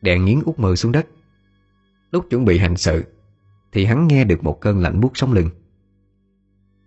[0.00, 1.06] Đèn nghiến út mơ xuống đất.
[2.12, 3.04] Lúc chuẩn bị hành sự,
[3.72, 5.50] Thì hắn nghe được một cơn lạnh buốt sống lưng.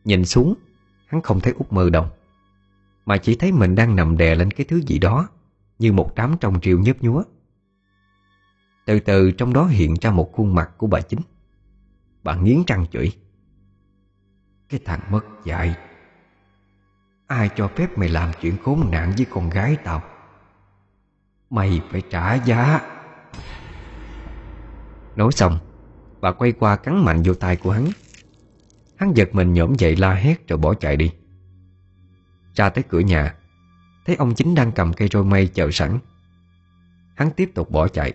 [0.03, 0.53] Nhìn xuống,
[1.07, 2.05] Hắn không thấy út mơ đâu,
[3.05, 5.29] Mà chỉ thấy mình đang nằm đè lên cái thứ gì đó
[5.79, 7.23] Như một đám trong triều nhớp nhúa.
[8.85, 11.19] Từ từ trong đó hiện ra một khuôn mặt của bà chính.
[12.23, 13.11] Bà nghiến răng chửi.
[14.69, 15.75] Cái thằng mất dạy.
[17.27, 20.03] Ai cho phép mày làm chuyện khốn nạn với con gái tao?
[21.49, 22.81] Mày phải trả giá.
[25.15, 25.59] Nói xong,
[26.21, 27.87] Bà quay qua cắn mạnh vô tay của hắn.
[28.95, 31.11] Hắn giật mình nhổm dậy la hét rồi bỏ chạy đi.
[32.55, 33.35] Ra tới cửa nhà,
[34.05, 35.99] Thấy ông chính đang cầm cây roi mây chờ sẵn.
[37.15, 38.13] Hắn tiếp tục bỏ chạy.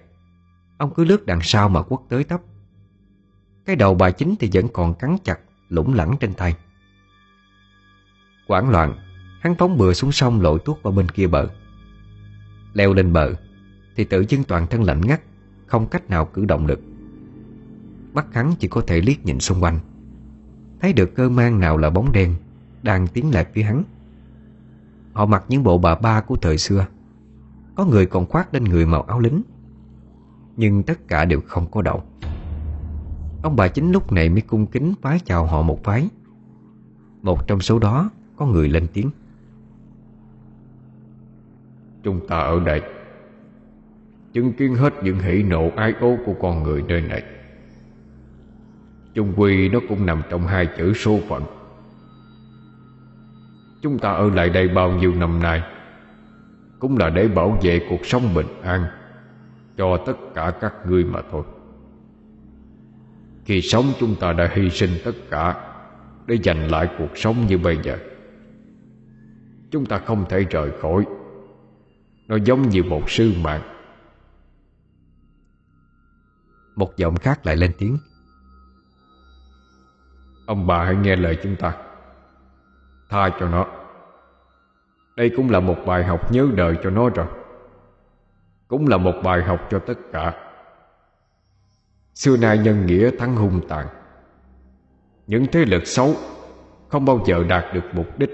[0.78, 2.40] Ông cứ lướt đằng sau mà quất tới tấp
[3.64, 5.38] Cái đầu bà chính thì vẫn còn cắn chặt,
[5.68, 6.56] Lủng lẳng trên tay.
[8.46, 8.94] Quảng loạn,
[9.40, 11.48] Hắn phóng bừa xuống sông lội tuốt vào bên kia bờ.
[12.72, 13.32] Leo lên bờ,
[13.96, 15.20] Thì tự dưng toàn thân lạnh ngắt,
[15.66, 16.80] Không cách nào cử động được.
[18.12, 19.78] Mắt hắn chỉ có thể liếc nhìn xung quanh.
[20.80, 22.34] Thấy được cơ mang nào là bóng đen,
[22.82, 23.82] Đang tiến lại phía hắn.
[25.12, 26.86] Họ mặc những bộ bà ba của thời xưa.
[27.74, 29.42] Có người còn khoác lên người màu áo lính.
[30.58, 32.00] Nhưng tất cả đều không có động
[33.42, 36.08] Ông bà chính lúc này mới cung kính vái chào họ một vái
[37.22, 39.10] Một trong số đó có người lên tiếng.
[42.02, 42.82] Chúng ta ở đây.
[44.32, 47.22] Chứng kiến hết những hỷ nộ ai ố của con người nơi này.
[49.14, 51.42] Chung quy nó cũng nằm trong hai chữ số phận.
[53.82, 55.62] Chúng ta ở lại đây bao nhiêu năm nay
[56.78, 58.84] Cũng là để bảo vệ cuộc sống bình an.
[59.78, 61.42] Cho tất cả các ngươi mà thôi.
[63.44, 65.64] Khi sống chúng ta đã hy sinh tất cả
[66.26, 67.98] Để giành lại cuộc sống như bây giờ.
[69.70, 71.06] Chúng ta không thể rời khỏi.
[72.26, 73.62] Nó giống như một sư mạng.
[76.76, 77.98] Một giọng khác lại lên tiếng.
[80.46, 81.76] Ông bà hãy nghe lời chúng ta.
[83.08, 83.66] Tha cho nó.
[85.16, 87.26] Đây cũng là một bài học nhớ đời cho nó rồi.
[88.68, 90.34] Cũng là một bài học cho tất cả.
[92.14, 93.86] Xưa nay nhân nghĩa thắng hung tàn.
[95.26, 96.14] Những thế lực xấu
[96.88, 98.30] Không bao giờ đạt được mục đích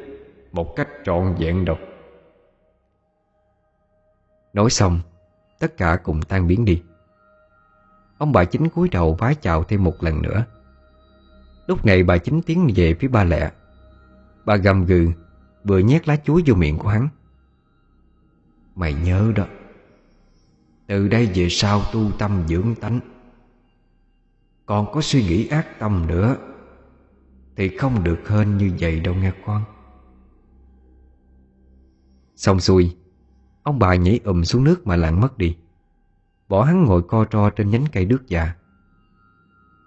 [0.52, 1.77] Một cách trọn vẹn đâu.
[4.52, 5.01] Nói xong,
[5.61, 6.82] Tất cả cùng tan biến đi.
[8.19, 10.44] Ông bà chính cúi đầu vái chào thêm một lần nữa.
[11.66, 13.51] Lúc này bà chính tiến về phía ba lẹ.
[14.44, 15.09] Bà gầm gừ,
[15.65, 17.09] Vừa nhét lá chuối vô miệng của hắn.
[18.74, 19.44] Mày nhớ đó
[20.86, 23.01] từ đây về sau tu tâm dưỡng tánh.
[24.66, 26.36] Còn có suy nghĩ ác tâm nữa,
[27.56, 29.65] Thì không được hên như vậy đâu nghe con
[32.36, 32.97] Xong xuôi,
[33.62, 35.56] Ông bà nhảy ùm xuống nước mà lặn mất đi.
[36.48, 38.55] Bỏ hắn ngồi co ro trên nhánh cây đước già.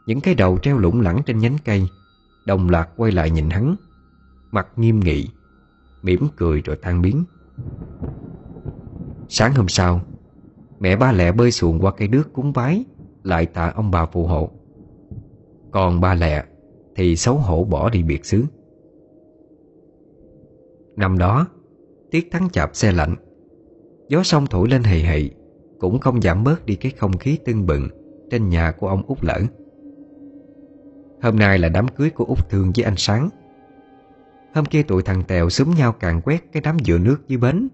[0.05, 1.87] Những cái đầu treo lủng lẳng trên nhánh cây,
[2.45, 3.75] Đồng loạt quay lại nhìn hắn,
[4.51, 5.29] Mặt nghiêm nghị,
[6.01, 7.23] mỉm cười rồi tan biến.
[9.29, 10.01] Sáng hôm sau
[10.79, 12.85] Mẹ ba lẹ bơi xuồng qua cây đước cúng bái,
[13.23, 14.49] Lại tạ ông bà phù hộ.
[15.71, 16.43] Còn ba lẹ
[16.95, 18.43] Thì xấu hổ bỏ đi biệt xứ.
[20.95, 21.47] Năm đó,
[22.11, 23.15] Tiết thắng chạp xe lạnh.
[24.09, 25.31] Gió sông thổi lên hầy hầy
[25.79, 27.89] Cũng không giảm bớt đi cái không khí tưng bừng
[28.31, 29.39] Trên nhà của ông út lỡ.
[31.21, 33.29] Hôm nay là đám cưới của Út Thương với anh Sáng.
[34.53, 37.67] Hôm kia tụi thằng Tèo xúm nhau càng quét cái đám dừa nước dưới bến.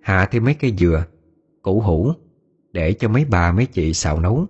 [0.00, 1.04] Hạ thêm mấy cây dừa
[1.66, 2.12] Củ hủ
[2.72, 4.46] Để cho mấy bà mấy chị xào nấu.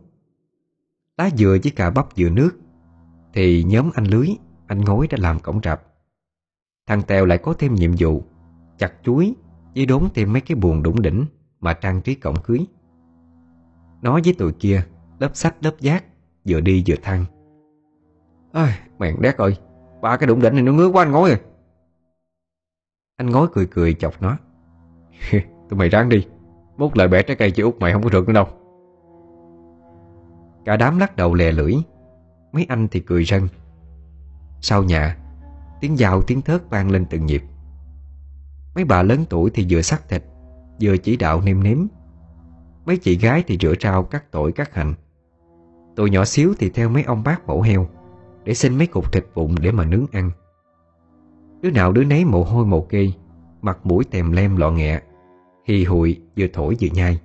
[1.18, 2.50] Lá dừa với cà bắp dừa nước,
[3.32, 4.28] Thì nhóm anh Lưới,
[4.66, 5.82] Anh Ngối đã làm cổng rạp.
[6.86, 8.22] Thằng Tèo lại có thêm nhiệm vụ,
[8.78, 9.34] Chặt chuối
[9.74, 11.24] Với đốn thêm mấy cái buồn đủng đỉnh
[11.60, 12.66] Mà trang trí cổng cưới.
[14.02, 14.82] Nó với tụi kia
[15.18, 16.04] Lớp sách, lớp giác,
[16.48, 17.24] Vừa đi vừa thăng.
[18.52, 19.56] Ơi Mẹn đét ơi,
[20.02, 21.40] Ba cái đụng đỉnh này nó ngứa quá anh ngói à.
[23.16, 24.36] Anh ngói cười cười chọc nó.
[25.68, 26.26] Tụi mày ráng đi.
[26.76, 28.46] Mốt lại bẻ trái cây chị út, mày không có được nữa đâu.
[30.64, 31.74] Cả đám lắc đầu lè lưỡi.
[32.52, 33.48] Mấy anh thì cười rân
[34.60, 35.16] Sau nhà,
[35.80, 37.42] Tiếng dao tiếng thớt vang lên từng nhịp.
[38.74, 40.24] Mấy bà lớn tuổi thì vừa sắc thịt,
[40.80, 41.86] Vừa chỉ đạo nêm nếm.
[42.86, 44.94] Mấy chị gái thì rửa rau, cắt tỏi, cắt hành.
[45.96, 47.86] Tụi nhỏ xíu thì theo mấy ông bác mổ heo,
[48.44, 50.30] để xin mấy cục thịt vụn để mà nướng ăn.
[51.60, 53.10] Đứa nào đứa nấy mồ hôi mồ kê,
[53.62, 55.00] Mặt mũi tèm lem lọ nghẹ.
[55.66, 57.20] Hì hụi vừa thổi vừa nhai.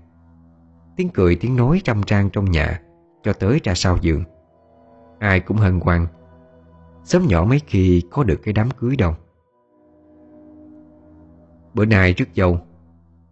[0.96, 2.82] Tiếng cười, tiếng nói trăm trang trong nhà,
[3.24, 4.24] Cho tới ra sau giường.
[5.20, 6.08] Ai cũng hân hoan.
[7.04, 9.16] Sớm nhỏ mấy khi có được cái đám cưới đâu.
[11.74, 12.60] Bữa nay trước dâu.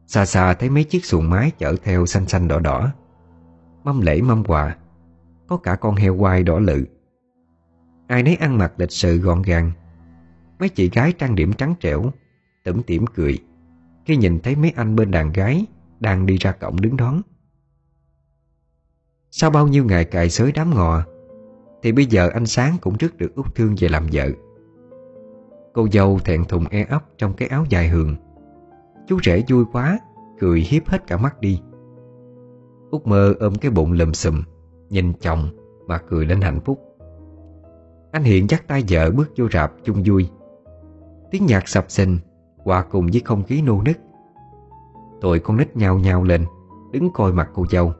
[0.08, 2.92] Xa xa thấy mấy chiếc xuồng mái chở theo xanh xanh đỏ đỏ.
[3.84, 4.78] Mâm lễ, mâm quà.
[5.48, 6.86] Có cả con heo quai đỏ lự.
[8.08, 9.72] Ai nấy ăn mặc lịch sự gọn gàng.
[10.60, 12.12] Mấy chị gái trang điểm trắng trẻo
[12.64, 13.40] tẩm tỉm cười.
[14.10, 15.66] Khi nhìn thấy mấy anh bên đàn gái
[16.00, 17.22] Đang đi ra cổng đứng đón.
[19.32, 21.04] Sau bao nhiêu ngày cài xới đám ngọ
[21.82, 24.30] Thì bây giờ anh Sáng cũng rước được Út Thương về làm vợ.
[25.74, 28.16] Cô dâu thẹn thùng e ấp trong cái áo dài hường.
[29.08, 30.00] Chú rể vui quá,
[30.40, 31.62] Cười hiếp hết cả mắt đi.
[32.92, 34.44] Út mơ ôm cái bụng lùm xùm,
[34.90, 35.50] Nhìn chồng
[35.88, 36.80] mà cười lên hạnh phúc.
[38.12, 40.30] Anh Hiện dắt tay vợ bước vô rạp chung vui.
[41.32, 42.20] Tiếng nhạc sập sình
[42.64, 43.98] Hòa cùng với không khí nô nức.
[45.22, 46.46] Tụi con nít nhào nhào lên
[46.92, 47.94] Đứng coi mặt cô dâu.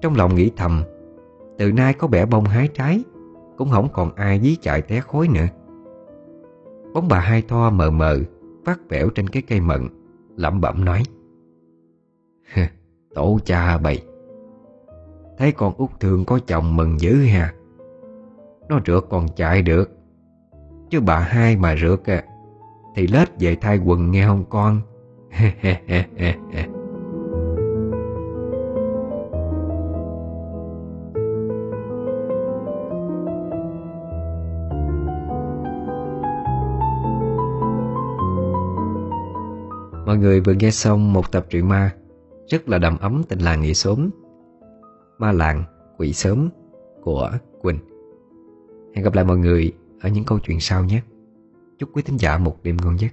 [0.00, 0.82] Trong lòng nghĩ thầm
[1.58, 3.04] Từ nay có bẻ bông hái trái
[3.56, 5.46] Cũng không còn ai dí chạy té khối nữa.
[6.94, 8.18] Bóng bà hai thoa mờ mờ
[8.64, 9.88] Vắt vẻo trên cái cây mận
[10.36, 11.02] lẩm bẩm nói.
[13.14, 14.02] Tổ cha bầy.
[15.38, 17.54] Thấy con út thương có chồng mừng dữ ha.
[18.68, 19.90] Nó rượt còn chạy được.
[20.90, 22.24] Chứ bà hai mà rượt à,
[22.94, 24.80] thì lết về thay quần nghe không con?
[40.06, 41.94] Mọi người vừa nghe xong một tập truyện ma
[42.48, 44.10] Rất là đầm ấm tình làng nghĩa xóm.
[45.18, 45.64] Ma làng,
[45.98, 46.48] quỷ sớm
[47.02, 47.30] của
[47.62, 47.78] Quỳnh.
[48.94, 51.02] Hẹn gặp lại mọi người ở những câu chuyện sau nhé.
[51.82, 53.08] Chúc quý thính giả một đêm ngon giấc.